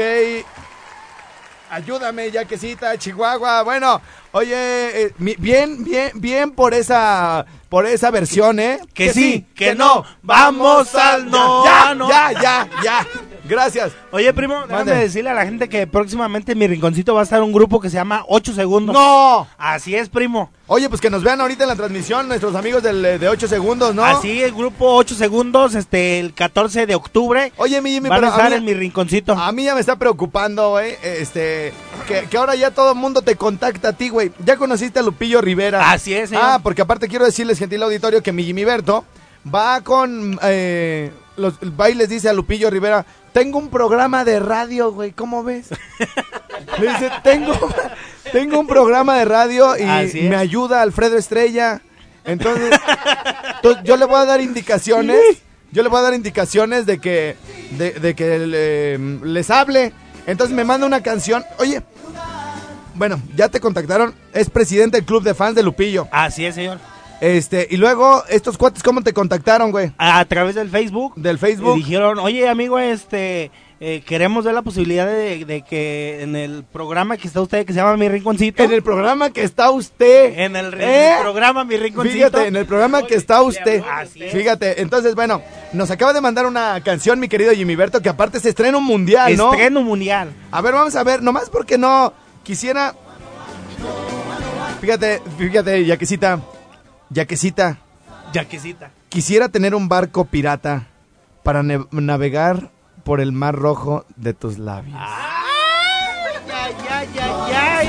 Ayúdame, 1.70 2.30
yaquecita, 2.30 2.96
Chihuahua. 2.96 3.62
Bueno, 3.62 4.00
oye, 4.36 5.06
eh, 5.06 5.14
bien, 5.18 5.82
bien, 5.82 6.10
bien 6.14 6.50
por 6.50 6.74
esa, 6.74 7.46
por 7.70 7.86
esa 7.86 8.10
versión, 8.10 8.60
¿eh? 8.60 8.80
Que 8.92 9.10
sí, 9.12 9.46
que 9.54 9.74
no. 9.74 10.04
Vamos 10.22 10.94
al 10.94 11.30
no, 11.30 11.64
Ya, 11.64 11.94
no. 11.94 12.08
ya, 12.08 12.32
ya, 12.32 12.68
ya, 12.84 13.06
Gracias. 13.48 13.92
Oye, 14.10 14.32
primo, 14.32 14.54
déjame 14.62 14.72
Mande. 14.84 14.94
decirle 14.96 15.30
a 15.30 15.34
la 15.34 15.44
gente 15.44 15.68
que 15.68 15.86
próximamente 15.86 16.52
en 16.52 16.58
mi 16.58 16.66
rinconcito 16.66 17.14
va 17.14 17.20
a 17.20 17.24
estar 17.24 17.42
un 17.42 17.52
grupo 17.52 17.80
que 17.80 17.88
se 17.90 17.94
llama 17.96 18.24
8 18.28 18.52
segundos. 18.54 18.94
¡No! 18.94 19.46
Así 19.58 19.94
es, 19.94 20.08
primo. 20.08 20.50
Oye, 20.68 20.88
pues 20.88 21.00
que 21.00 21.10
nos 21.10 21.22
vean 21.22 21.40
ahorita 21.40 21.62
en 21.64 21.68
la 21.68 21.76
transmisión 21.76 22.26
nuestros 22.28 22.54
amigos 22.56 22.82
del, 22.82 23.04
eh, 23.04 23.18
de 23.18 23.28
8 23.28 23.46
segundos, 23.48 23.94
¿no? 23.94 24.04
Así, 24.04 24.42
el 24.42 24.52
grupo 24.52 24.94
8 24.96 25.14
segundos, 25.14 25.74
este, 25.74 26.18
el 26.18 26.34
14 26.34 26.86
de 26.86 26.94
octubre. 26.94 27.52
Oye, 27.56 27.80
mi 27.80 27.90
Jimmy, 27.92 28.08
van 28.08 28.18
pero 28.20 28.32
a 28.32 28.36
estar 28.36 28.50
mí- 28.50 28.56
en 28.56 28.64
mi 28.64 28.74
rinconcito. 28.74 29.32
A 29.34 29.52
mí 29.52 29.64
ya 29.64 29.74
me 29.74 29.80
está 29.80 29.96
preocupando, 29.96 30.70
güey, 30.70 30.96
este, 31.02 31.72
que, 32.08 32.22
que 32.28 32.36
ahora 32.36 32.54
ya 32.56 32.72
todo 32.72 32.92
el 32.92 32.98
mundo 32.98 33.22
te 33.22 33.36
contacta 33.36 33.88
a 33.88 33.92
ti, 33.92 34.08
güey. 34.08 34.32
Ya 34.44 34.56
conociste 34.56 34.98
a 34.98 35.02
Lupillo 35.02 35.40
Rivera. 35.40 35.90
Así 35.92 36.12
es, 36.14 36.30
señor. 36.30 36.44
Ah, 36.44 36.58
porque 36.62 36.82
aparte 36.82 37.06
quiero 37.08 37.24
decirles, 37.24 37.58
gentil 37.58 37.82
auditorio, 37.84 38.22
que 38.22 38.32
mi 38.32 38.42
Jimmy 38.44 38.64
Berto 38.64 39.04
va 39.54 39.80
con, 39.82 40.38
eh, 40.42 41.12
los, 41.36 41.54
va 41.78 41.88
y 41.90 41.94
les 41.94 42.08
dice 42.08 42.28
a 42.28 42.32
Lupillo 42.32 42.68
Rivera, 42.70 43.06
tengo 43.36 43.58
un 43.58 43.68
programa 43.68 44.24
de 44.24 44.40
radio, 44.40 44.92
güey, 44.92 45.12
¿cómo 45.12 45.44
ves? 45.44 45.66
Le 46.78 46.88
dice, 46.88 47.10
tengo, 47.22 47.52
tengo 48.32 48.58
un 48.58 48.66
programa 48.66 49.18
de 49.18 49.26
radio 49.26 49.76
y 49.76 49.84
me 50.22 50.36
ayuda 50.36 50.80
Alfredo 50.80 51.18
Estrella. 51.18 51.82
Entonces, 52.24 52.70
entonces, 53.56 53.84
yo 53.84 53.98
le 53.98 54.06
voy 54.06 54.16
a 54.16 54.24
dar 54.24 54.40
indicaciones, 54.40 55.20
yo 55.70 55.82
le 55.82 55.88
voy 55.90 55.98
a 55.98 56.02
dar 56.02 56.14
indicaciones 56.14 56.86
de 56.86 56.98
que, 56.98 57.36
de, 57.72 57.92
de 57.92 58.14
que 58.14 58.38
le- 58.38 58.98
les 58.98 59.50
hable. 59.50 59.92
Entonces 60.26 60.56
me 60.56 60.64
manda 60.64 60.86
una 60.86 61.02
canción. 61.02 61.44
Oye, 61.58 61.82
bueno, 62.94 63.20
ya 63.36 63.50
te 63.50 63.60
contactaron. 63.60 64.14
Es 64.32 64.48
presidente 64.48 64.96
del 64.96 65.04
club 65.04 65.22
de 65.22 65.34
fans 65.34 65.54
de 65.54 65.62
Lupillo. 65.62 66.08
Así 66.10 66.46
es, 66.46 66.54
señor. 66.54 66.78
Este, 67.20 67.66
y 67.70 67.76
luego, 67.76 68.24
estos 68.28 68.58
cuates, 68.58 68.82
¿cómo 68.82 69.02
te 69.02 69.12
contactaron, 69.12 69.70
güey? 69.70 69.92
A, 69.98 70.24
través 70.26 70.54
del 70.54 70.68
Facebook. 70.68 71.14
Del 71.16 71.36
Y 71.36 71.38
Facebook. 71.38 71.76
dijeron, 71.76 72.18
oye, 72.18 72.46
amigo, 72.48 72.78
este, 72.78 73.50
eh, 73.80 74.02
queremos 74.06 74.44
ver 74.44 74.54
la 74.54 74.62
posibilidad 74.62 75.06
de, 75.06 75.44
de 75.44 75.62
que 75.62 76.22
en 76.22 76.36
el 76.36 76.64
programa 76.64 77.16
que 77.16 77.26
está 77.26 77.40
usted, 77.40 77.64
que 77.64 77.72
se 77.72 77.78
llama 77.78 77.96
Mi 77.96 78.08
Rinconcito. 78.08 78.62
En 78.62 78.72
el 78.72 78.82
programa 78.82 79.30
que 79.30 79.42
está 79.42 79.70
usted. 79.70 80.38
en 80.38 80.56
el, 80.56 80.74
¿Eh? 80.78 81.14
programa 81.22 81.64
Mi 81.64 81.76
Rinconcito. 81.76 82.14
Fíjate, 82.14 82.46
en 82.48 82.56
el 82.56 82.66
programa 82.66 83.06
que 83.06 83.14
está 83.14 83.42
usted. 83.42 83.82
Así 83.90 84.22
es. 84.22 84.32
Fíjate, 84.32 84.82
entonces, 84.82 85.14
bueno, 85.14 85.40
nos 85.72 85.90
acaba 85.90 86.12
de 86.12 86.20
mandar 86.20 86.44
una 86.44 86.80
canción, 86.82 87.18
mi 87.18 87.28
querido 87.28 87.52
Jimmy 87.52 87.76
Berto, 87.76 88.02
que 88.02 88.10
aparte 88.10 88.40
se 88.40 88.50
estrena 88.50 88.76
un 88.76 88.84
mundial, 88.84 89.36
¿no? 89.36 89.52
Estreno 89.52 89.82
mundial. 89.82 90.34
A 90.50 90.60
ver, 90.60 90.74
vamos 90.74 90.94
a 90.96 91.02
ver, 91.02 91.22
nomás 91.22 91.48
porque 91.48 91.78
no 91.78 92.12
quisiera. 92.42 92.94
Fíjate, 94.80 95.22
fíjate, 95.38 95.84
Yaquecita. 95.86 96.40
Yaquecita. 97.10 97.78
Yaquecita. 98.32 98.90
Quisiera 99.08 99.48
tener 99.48 99.74
un 99.74 99.88
barco 99.88 100.24
pirata 100.24 100.86
para 101.42 101.62
navegar 101.62 102.70
por 103.04 103.20
el 103.20 103.32
mar 103.32 103.54
rojo 103.54 104.04
de 104.16 104.34
tus 104.34 104.58
labios. 104.58 104.96
Ay, 104.98 106.74
ay, 106.90 107.08
ay, 107.20 107.88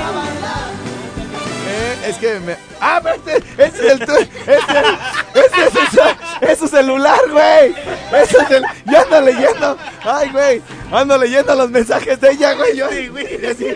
Eh, 1.70 1.96
es 2.08 2.16
que 2.16 2.40
me. 2.40 2.56
¡Ah, 2.80 2.96
espérate! 3.04 3.36
¡Ese 3.62 3.86
es 3.86 3.92
el. 3.92 4.06
tu- 4.06 4.12
¡Ese 4.14 5.66
ese 5.66 5.80
es, 5.82 5.90
su- 5.90 6.46
es 6.46 6.58
su 6.58 6.68
celular, 6.68 7.18
güey! 7.30 7.74
¡Ese 8.22 8.38
es 8.38 8.50
el. 8.50 8.62
¡Yo 8.86 9.02
ando 9.02 9.20
leyendo! 9.20 9.76
¡Ay, 10.02 10.30
güey! 10.30 10.62
Ando 10.90 11.18
leyendo 11.18 11.54
los 11.54 11.70
mensajes 11.70 12.18
de 12.20 12.30
ella, 12.30 12.54
güey. 12.54 12.76
Yo, 12.76 12.86
y 12.90 13.44
así, 13.46 13.66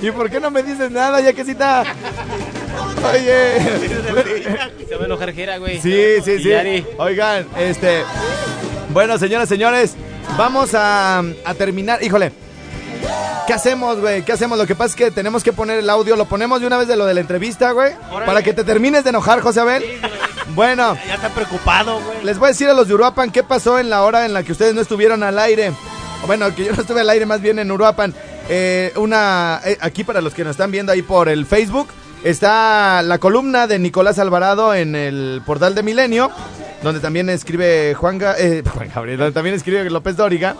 ¿Y 0.00 0.10
por 0.12 0.30
qué 0.30 0.40
no 0.40 0.50
me 0.50 0.62
dices 0.62 0.90
nada, 0.90 1.20
Yaquecita? 1.20 1.84
Oye. 3.04 3.58
Se 4.88 4.96
va 4.96 5.02
a 5.02 5.06
enojar 5.06 5.32
Jera, 5.34 5.58
güey. 5.58 5.80
Sí, 5.80 6.16
sí, 6.24 6.38
sí. 6.42 6.84
Oigan, 6.98 7.46
este. 7.58 8.02
Bueno, 8.90 9.18
señoras, 9.18 9.48
señores, 9.48 9.94
vamos 10.36 10.74
a, 10.74 11.18
a 11.44 11.54
terminar. 11.54 12.02
Híjole. 12.02 12.32
¿Qué 13.46 13.52
hacemos, 13.54 13.98
güey? 13.98 14.22
¿Qué 14.24 14.32
hacemos? 14.32 14.56
Lo 14.56 14.66
que 14.66 14.76
pasa 14.76 14.90
es 14.90 14.96
que 14.96 15.10
tenemos 15.10 15.42
que 15.42 15.52
poner 15.52 15.78
el 15.80 15.90
audio. 15.90 16.14
Lo 16.14 16.26
ponemos 16.26 16.60
de 16.60 16.66
una 16.68 16.78
vez 16.78 16.86
de 16.86 16.96
lo 16.96 17.04
de 17.06 17.14
la 17.14 17.20
entrevista, 17.20 17.72
güey. 17.72 17.92
Para 18.24 18.42
que 18.42 18.52
te 18.52 18.62
termines 18.62 19.02
de 19.02 19.10
enojar, 19.10 19.40
José 19.40 19.60
Abel. 19.60 19.84
Bueno, 20.54 20.96
Ya 21.08 21.14
está 21.14 21.30
preocupado, 21.30 22.00
güey. 22.00 22.24
les 22.24 22.38
voy 22.38 22.46
a 22.46 22.50
decir 22.50 22.68
a 22.68 22.74
los 22.74 22.86
de 22.86 22.94
Uruapan 22.94 23.30
qué 23.32 23.42
pasó 23.42 23.78
en 23.78 23.88
la 23.90 24.02
hora 24.02 24.26
en 24.26 24.34
la 24.34 24.42
que 24.42 24.52
ustedes 24.52 24.74
no 24.74 24.80
estuvieron 24.82 25.22
al 25.22 25.38
aire. 25.38 25.72
Bueno, 26.26 26.54
que 26.54 26.64
yo 26.66 26.72
no 26.72 26.82
estuve 26.82 27.00
al 27.00 27.10
aire, 27.10 27.26
más 27.26 27.40
bien 27.40 27.58
en 27.58 27.70
Uruapan. 27.72 28.14
Eh, 28.48 28.92
una, 28.96 29.60
eh, 29.64 29.76
aquí 29.80 30.04
para 30.04 30.20
los 30.20 30.34
que 30.34 30.44
nos 30.44 30.52
están 30.52 30.70
viendo 30.70 30.92
ahí 30.92 31.02
por 31.02 31.28
el 31.28 31.44
Facebook, 31.46 31.88
está 32.24 33.02
la 33.02 33.18
columna 33.18 33.66
de 33.66 33.78
Nicolás 33.78 34.18
Alvarado 34.18 34.74
en 34.74 34.94
el 34.94 35.42
portal 35.44 35.74
de 35.74 35.82
Milenio, 35.82 36.30
donde 36.82 37.00
también 37.00 37.28
escribe 37.28 37.94
Juan, 37.94 38.20
eh, 38.38 38.62
Gabriel, 38.94 39.18
donde 39.18 39.32
también 39.32 39.54
escribe 39.54 39.88
López 39.90 40.16
Dóriga. 40.16 40.56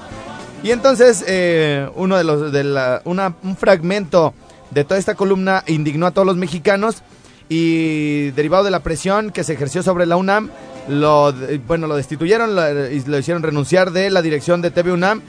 Y 0.63 0.71
entonces, 0.71 1.25
eh, 1.27 1.89
uno 1.97 2.17
de 2.17 2.25
los, 2.25 2.53
de 2.53 2.63
la, 2.65 3.03
una, 3.05 3.35
un 3.43 3.57
fragmento 3.57 4.33
de 4.71 4.85
toda 4.85 4.99
esta 4.99 5.15
columna 5.15 5.65
indignó 5.67 6.07
a 6.07 6.13
todos 6.13 6.27
los 6.27 6.37
mexicanos 6.37 7.03
y 7.49 8.31
derivado 8.31 8.65
de 8.65 8.71
la 8.71 8.81
presión 8.81 9.31
que 9.31 9.43
se 9.45 9.53
ejerció 9.55 9.83
sobre 9.83 10.07
la 10.07 10.17
UNAM, 10.17 10.51
lo, 10.89 11.35
bueno, 11.67 11.87
lo 11.89 11.97
destituyeron 11.97 12.55
lo- 12.57 12.91
y 12.91 13.01
lo 13.05 13.19
hicieron 13.19 13.43
renunciar 13.43 13.91
de 13.91 14.09
la 14.11 14.23
dirección 14.23 14.63
de 14.63 14.71
TV 14.71 14.93
UNAM. 14.93 15.21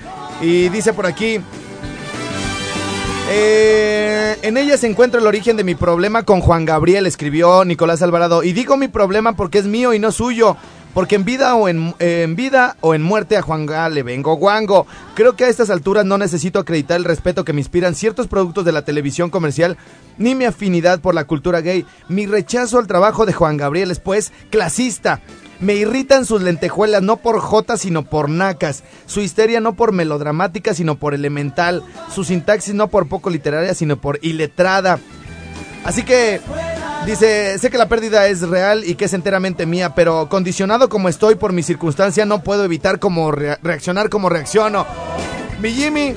Y 0.42 0.70
dice 0.70 0.94
por 0.94 1.06
aquí, 1.08 1.40
eh, 3.30 3.83
en 4.44 4.58
ella 4.58 4.78
se 4.78 4.88
encuentra 4.88 5.22
el 5.22 5.26
origen 5.28 5.56
de 5.56 5.64
mi 5.64 5.74
problema 5.74 6.24
con 6.24 6.42
Juan 6.42 6.66
Gabriel, 6.66 7.08
escribió 7.08 7.64
Nicolás 7.64 8.02
Alvarado. 8.02 8.44
Y 8.44 8.52
digo 8.52 8.76
mi 8.76 8.90
problema 8.90 9.38
porque 9.38 9.58
es 9.58 9.66
mío 9.66 9.94
y 9.94 10.00
no 10.00 10.12
suyo. 10.12 10.58
Porque 10.94 11.16
en 11.16 11.24
vida 11.24 11.56
o 11.56 11.70
en, 11.70 11.96
en 12.00 12.36
vida 12.36 12.76
o 12.82 12.94
en 12.94 13.02
muerte 13.02 13.38
a 13.38 13.42
Juan 13.42 13.66
le 13.94 14.04
vengo 14.04 14.36
guango. 14.36 14.86
Creo 15.16 15.38
que 15.38 15.46
a 15.46 15.48
estas 15.48 15.70
alturas 15.70 16.06
no 16.06 16.18
necesito 16.18 16.60
acreditar 16.60 16.98
el 16.98 17.06
respeto 17.06 17.46
que 17.46 17.54
me 17.54 17.62
inspiran 17.62 17.96
ciertos 17.96 18.28
productos 18.28 18.66
de 18.66 18.74
la 18.74 18.84
televisión 18.84 19.30
comercial 19.30 19.78
ni 20.18 20.36
mi 20.36 20.44
afinidad 20.44 21.00
por 21.00 21.16
la 21.16 21.24
cultura 21.24 21.62
gay. 21.62 21.86
Mi 22.10 22.26
rechazo 22.26 22.80
al 22.80 22.88
trabajo 22.88 23.26
de 23.26 23.34
Juan 23.34 23.56
Gabriel 23.56 23.92
es 23.92 24.00
pues 24.00 24.34
clasista. 24.52 25.22
Me 25.64 25.76
irritan 25.76 26.26
sus 26.26 26.42
lentejuelas 26.42 27.02
no 27.02 27.18
por 27.18 27.40
jotas 27.40 27.82
sino 27.82 28.04
por 28.04 28.30
nacas. 28.30 28.84
Su 29.06 29.22
histeria 29.22 29.62
no 29.62 29.76
por 29.76 29.92
melodramática 29.94 30.74
sino 30.74 30.96
por 30.96 31.14
elemental. 31.14 31.84
Su 32.14 32.24
sintaxis 32.24 32.74
no 32.74 32.90
por 32.90 33.08
poco 33.08 33.30
literaria 33.30 33.74
sino 33.74 33.98
por 33.98 34.20
iletrada. 34.22 35.00
Así 35.86 36.04
que 36.04 36.40
dice, 37.06 37.58
sé 37.60 37.70
que 37.70 37.78
la 37.78 37.88
pérdida 37.90 38.28
es 38.28 38.42
real 38.42 38.84
y 38.86 38.96
que 38.96 39.06
es 39.06 39.14
enteramente 39.14 39.66
mía, 39.66 39.94
pero 39.96 40.28
condicionado 40.30 40.88
como 40.90 41.10
estoy 41.10 41.36
por 41.36 41.52
mi 41.54 41.64
circunstancia 41.64 42.26
no 42.26 42.42
puedo 42.44 42.64
evitar 42.66 43.00
como 43.00 43.32
rea- 43.32 43.60
reaccionar 43.64 44.10
como 44.10 44.30
reacciono. 44.30 44.86
Mi 45.62 45.72
Jimmy, 45.72 46.14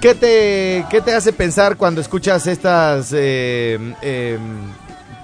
¿qué 0.00 0.14
te, 0.14 0.84
qué 0.90 1.00
te 1.00 1.14
hace 1.14 1.32
pensar 1.32 1.76
cuando 1.76 2.00
escuchas 2.00 2.46
estas 2.46 3.10
eh, 3.12 3.94
eh, 4.02 4.38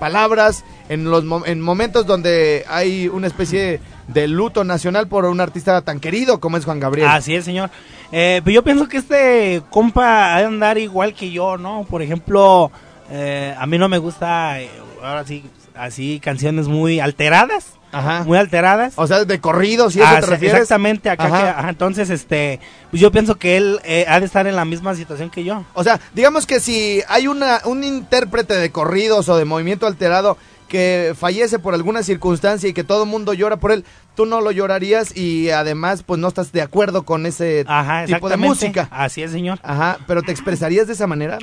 palabras 0.05 0.67
en 0.91 1.05
los 1.05 1.25
en 1.47 1.63
momentos 1.63 2.05
donde 2.05 2.67
hay 2.69 3.09
una 3.09 3.27
especie 3.27 3.81
de 4.07 4.29
luto 4.29 4.63
nacional 4.63 5.09
por 5.09 5.25
un 5.25 5.41
artista 5.41 5.81
tan 5.81 5.99
querido 5.99 6.41
como 6.41 6.59
es 6.59 6.67
Juan 6.67 6.79
Gabriel? 6.79 7.09
Así 7.09 7.35
es, 7.35 7.47
señor. 7.47 7.71
Eh, 8.13 8.43
pero 8.45 8.55
yo 8.57 8.63
pienso 8.63 8.87
que 8.87 8.99
este 8.99 9.63
compa 9.71 10.35
ha 10.35 10.41
de 10.41 10.45
andar 10.45 10.77
igual 10.77 11.15
que 11.15 11.31
yo, 11.31 11.57
¿no? 11.57 11.87
Por 11.89 12.03
ejemplo, 12.03 12.71
eh, 13.11 13.55
a 13.59 13.65
mí 13.65 13.79
no 13.79 13.89
me 13.89 13.97
gusta, 13.97 14.61
eh, 14.61 14.69
ahora 15.03 15.25
sí, 15.25 15.43
así 15.75 16.21
canciones 16.23 16.69
muy 16.69 17.01
alteradas, 17.01 17.79
Ajá. 17.95 18.25
muy 18.25 18.37
alteradas. 18.39 18.95
O 18.97 19.07
sea, 19.07 19.25
de 19.25 19.41
corridos 19.41 19.95
y 19.97 20.01
eso 20.01 20.09
Ah, 20.11 20.21
te 20.21 20.27
refieres. 20.27 20.61
Exactamente, 20.61 21.09
acá 21.11 21.27
Ajá. 21.27 21.39
que- 21.43 21.49
ajá, 21.61 21.69
entonces, 21.71 22.11
este, 22.11 22.61
pues 22.91 23.01
yo 23.01 23.11
pienso 23.13 23.37
que 23.37 23.57
él 23.57 23.81
eh, 23.85 24.05
ha 24.09 24.21
de 24.21 24.27
estar 24.27 24.47
en 24.47 24.57
la 24.57 24.65
misma 24.65 24.95
situación 24.95 25.31
que 25.31 25.45
yo. 25.45 25.65
O 25.75 25.85
sea, 25.85 26.01
digamos 26.15 26.47
que 26.47 26.61
si 26.61 27.01
hay 27.09 27.29
una, 27.29 27.61
un 27.65 27.85
intérprete 27.85 28.55
de 28.55 28.71
corridos 28.71 29.29
o 29.29 29.37
de 29.37 29.45
movimiento 29.45 29.87
alterado 29.87 30.37
que 30.69 31.15
fallece 31.17 31.59
por 31.59 31.75
alguna 31.75 32.03
circunstancia 32.03 32.69
y 32.69 32.73
que 32.73 32.83
todo 32.85 33.05
el 33.05 33.09
mundo 33.09 33.33
llora 33.35 33.59
por 33.59 33.71
él, 33.71 33.85
tú 34.17 34.27
no 34.27 34.41
lo 34.41 34.51
llorarías 34.51 35.15
y 35.17 35.51
además 35.51 36.03
pues 36.03 36.19
no 36.19 36.27
estás 36.27 36.51
de 36.53 36.63
acuerdo 36.63 37.05
con 37.05 37.27
ese 37.27 37.65
Ajá, 37.69 38.07
tipo 38.07 38.29
de 38.29 38.37
música. 38.39 38.89
Así 38.91 39.23
es, 39.23 39.31
señor. 39.31 39.61
Ajá, 39.63 39.99
pero 40.07 40.23
¿te 40.23 40.33
expresarías 40.33 40.87
de 40.87 40.95
esa 40.95 41.07
manera? 41.07 41.39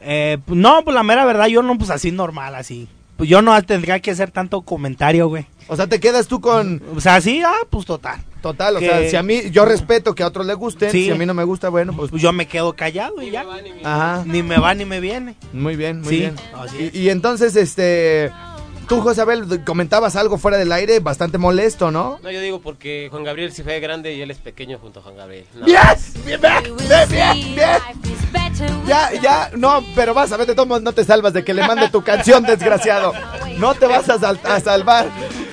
Eh, 0.00 0.38
pues, 0.44 0.56
no, 0.58 0.82
pues 0.84 0.94
la 0.94 1.02
mera 1.02 1.24
verdad, 1.24 1.46
yo 1.46 1.62
no, 1.62 1.76
pues 1.78 1.90
así 1.90 2.12
normal, 2.12 2.54
así. 2.54 2.88
Pues 3.18 3.28
yo 3.28 3.42
no 3.42 3.60
tendría 3.64 3.98
que 4.00 4.12
hacer 4.12 4.30
tanto 4.30 4.62
comentario, 4.62 5.28
güey. 5.28 5.44
O 5.66 5.74
sea, 5.76 5.86
te 5.88 5.98
quedas 6.00 6.28
tú 6.28 6.40
con 6.40 6.80
O 6.96 7.00
sea, 7.00 7.20
sí, 7.20 7.42
ah, 7.44 7.52
pues 7.68 7.84
total. 7.84 8.20
total, 8.40 8.76
o 8.76 8.78
Que- 8.78 8.86
sea, 8.86 9.10
si 9.10 9.16
a 9.16 9.22
mí 9.24 9.50
yo 9.50 9.64
respeto 9.64 10.14
que 10.14 10.22
a 10.22 10.28
otros 10.28 10.46
le 10.46 10.54
gusten, 10.54 10.92
Sí. 10.92 11.06
si 11.06 11.10
a 11.10 11.16
mí 11.16 11.26
no 11.26 11.34
me 11.34 11.42
gusta, 11.42 11.68
bueno, 11.68 11.92
pues 11.94 12.10
Pues 12.12 12.22
yo 12.22 12.32
me 12.32 12.46
quedo 12.46 12.74
callado 12.76 13.20
y 13.20 13.32
ya. 13.32 13.44
ajá, 13.84 14.22
Ni 14.24 14.44
me 14.44 14.58
va 14.58 14.72
ni 14.74 14.84
me 14.84 15.00
viene. 15.00 15.34
muy 15.52 15.74
bien, 15.74 16.00
muy 16.02 16.08
Sí, 16.10 16.16
bien. 16.20 16.36
y 16.94 17.08
entonces 17.08 17.56
este 17.56 18.30
tú 18.88 19.00
Josabel 19.00 19.62
comentabas 19.64 20.16
algo 20.16 20.38
fuera 20.38 20.56
del 20.56 20.72
aire 20.72 21.00
bastante 21.00 21.38
molesto, 21.38 21.90
¿no? 21.90 22.18
No, 22.22 22.30
yo 22.30 22.40
digo 22.40 22.60
porque 22.60 23.08
Juan 23.10 23.24
Gabriel 23.24 23.52
sí 23.52 23.62
fue 23.62 23.78
grande 23.80 24.14
y 24.14 24.20
él 24.22 24.30
es 24.30 24.38
pequeño 24.38 24.78
junto 24.78 25.00
a 25.00 25.02
Juan 25.02 25.16
Gabriel. 25.16 25.44
No. 25.54 25.66
Bien, 25.66 25.78
bien, 26.24 26.40
bien, 26.40 27.08
bien, 27.08 27.54
bien. 27.54 28.78
Ya, 28.86 29.10
ya, 29.20 29.50
no, 29.56 29.84
pero 29.94 30.14
vas 30.14 30.32
a 30.32 30.36
ver, 30.36 30.46
de 30.46 30.54
todos 30.54 30.82
no 30.82 30.92
te 30.92 31.04
salvas 31.04 31.32
de 31.32 31.44
que 31.44 31.54
le 31.54 31.66
mande 31.66 31.88
tu 31.90 32.02
canción, 32.02 32.42
desgraciado. 32.44 33.12
No 33.58 33.74
te 33.74 33.86
vas 33.86 34.08
a, 34.08 34.18
sal- 34.18 34.40
a 34.44 34.60
salvar. 34.60 35.06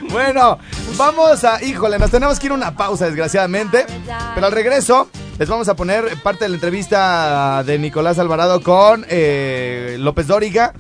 Bueno, 0.09 0.57
vamos 0.97 1.43
a. 1.43 1.61
Híjole, 1.63 1.99
nos 1.99 2.09
tenemos 2.11 2.39
que 2.39 2.47
ir 2.47 2.51
a 2.51 2.55
una 2.55 2.75
pausa, 2.75 3.05
desgraciadamente. 3.05 3.85
Pero 4.33 4.47
al 4.47 4.51
regreso, 4.53 5.09
les 5.37 5.47
vamos 5.49 5.67
a 5.67 5.75
poner 5.75 6.05
parte 6.23 6.45
de 6.45 6.49
la 6.49 6.55
entrevista 6.55 7.63
de 7.65 7.77
Nicolás 7.77 8.17
Alvarado 8.19 8.61
con 8.61 9.05
eh, 9.09 9.97
López 9.99 10.27
Dóriga. 10.27 10.73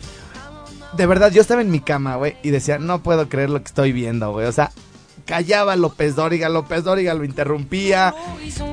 De 0.97 1.05
verdad, 1.05 1.31
yo 1.31 1.41
estaba 1.41 1.61
en 1.61 1.71
mi 1.71 1.79
cama, 1.79 2.15
güey, 2.15 2.37
y 2.43 2.51
decía, 2.51 2.77
no 2.77 3.03
puedo 3.03 3.27
creer 3.27 3.49
lo 3.49 3.59
que 3.59 3.67
estoy 3.67 3.91
viendo, 3.91 4.31
güey. 4.31 4.45
O 4.47 4.51
sea, 4.51 4.71
callaba 5.25 5.75
López 5.75 6.15
Dóriga, 6.15 6.49
López 6.49 6.83
Dóriga 6.83 7.13
lo 7.13 7.25
interrumpía. 7.25 8.13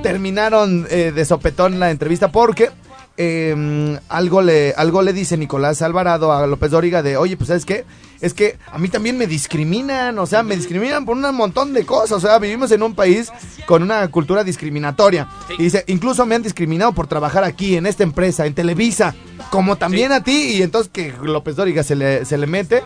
Terminaron 0.02 0.86
eh, 0.90 1.12
de 1.12 1.24
sopetón 1.24 1.80
la 1.80 1.90
entrevista 1.90 2.30
porque 2.30 2.70
eh, 3.16 3.98
algo, 4.08 4.42
le, 4.42 4.74
algo 4.76 5.02
le 5.02 5.12
dice 5.12 5.36
Nicolás 5.36 5.82
Alvarado 5.82 6.32
a 6.32 6.46
López 6.46 6.70
Dóriga 6.70 7.02
de, 7.02 7.16
oye, 7.16 7.36
pues 7.36 7.48
¿sabes 7.48 7.64
qué? 7.64 7.84
Es 8.20 8.34
que 8.34 8.56
a 8.70 8.78
mí 8.78 8.88
también 8.88 9.18
me 9.18 9.26
discriminan, 9.26 10.18
o 10.18 10.26
sea, 10.26 10.42
me 10.42 10.56
discriminan 10.56 11.04
por 11.04 11.16
un 11.16 11.34
montón 11.34 11.72
de 11.72 11.84
cosas, 11.84 12.12
o 12.12 12.20
sea, 12.20 12.38
vivimos 12.38 12.70
en 12.70 12.82
un 12.82 12.94
país 12.94 13.32
con 13.66 13.82
una 13.82 14.06
cultura 14.08 14.44
discriminatoria. 14.44 15.28
Y 15.58 15.64
dice, 15.64 15.84
incluso 15.88 16.24
me 16.24 16.36
han 16.36 16.42
discriminado 16.42 16.92
por 16.92 17.08
trabajar 17.08 17.42
aquí, 17.42 17.76
en 17.76 17.86
esta 17.86 18.04
empresa, 18.04 18.46
en 18.46 18.54
Televisa, 18.54 19.14
como 19.50 19.76
también 19.76 20.12
a 20.12 20.22
ti, 20.22 20.52
y 20.52 20.62
entonces 20.62 20.90
que 20.92 21.12
López 21.20 21.56
Dóriga 21.56 21.82
se 21.82 21.96
le, 21.96 22.24
se 22.24 22.38
le 22.38 22.46
mete 22.46 22.84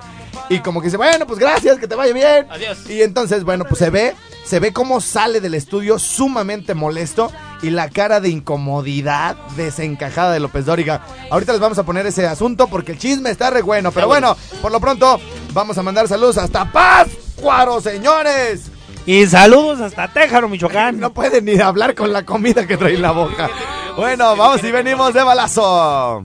y 0.48 0.60
como 0.60 0.80
que 0.80 0.86
dice, 0.86 0.96
bueno, 0.96 1.26
pues 1.26 1.38
gracias, 1.38 1.78
que 1.78 1.88
te 1.88 1.94
vaya 1.94 2.12
bien. 2.12 2.46
Adiós. 2.50 2.88
Y 2.88 3.02
entonces, 3.02 3.44
bueno, 3.44 3.64
pues 3.64 3.78
se 3.78 3.90
ve, 3.90 4.14
se 4.44 4.60
ve 4.60 4.72
cómo 4.72 5.00
sale 5.00 5.40
del 5.40 5.54
estudio 5.54 5.98
sumamente 5.98 6.74
molesto 6.74 7.30
y 7.62 7.70
la 7.70 7.88
cara 7.90 8.20
de 8.20 8.28
incomodidad 8.28 9.36
desencajada 9.56 10.32
de 10.32 10.40
López 10.40 10.64
Dóriga. 10.66 11.02
Ahorita 11.30 11.52
les 11.52 11.60
vamos 11.60 11.78
a 11.78 11.84
poner 11.84 12.06
ese 12.06 12.26
asunto 12.26 12.66
porque 12.68 12.92
el 12.92 12.98
chisme 12.98 13.30
está 13.30 13.50
re 13.50 13.62
bueno. 13.62 13.92
Pero 13.92 14.06
bueno, 14.08 14.36
por 14.62 14.72
lo 14.72 14.80
pronto, 14.80 15.20
vamos 15.52 15.76
a 15.78 15.82
mandar 15.82 16.08
saludos 16.08 16.38
hasta 16.38 16.70
Páscuaro, 16.70 17.80
señores. 17.80 18.70
Y 19.06 19.26
saludos 19.26 19.80
hasta 19.80 20.08
Téjaro, 20.08 20.48
Michoacán. 20.48 20.98
No 20.98 21.12
pueden 21.12 21.44
ni 21.44 21.60
hablar 21.60 21.94
con 21.94 22.12
la 22.12 22.24
comida 22.24 22.66
que 22.66 22.76
trae 22.76 22.94
en 22.94 23.02
la 23.02 23.12
boca. 23.12 23.48
Bueno, 23.96 24.36
vamos 24.36 24.62
y 24.64 24.70
venimos 24.70 25.14
de 25.14 25.22
balazo. 25.22 26.24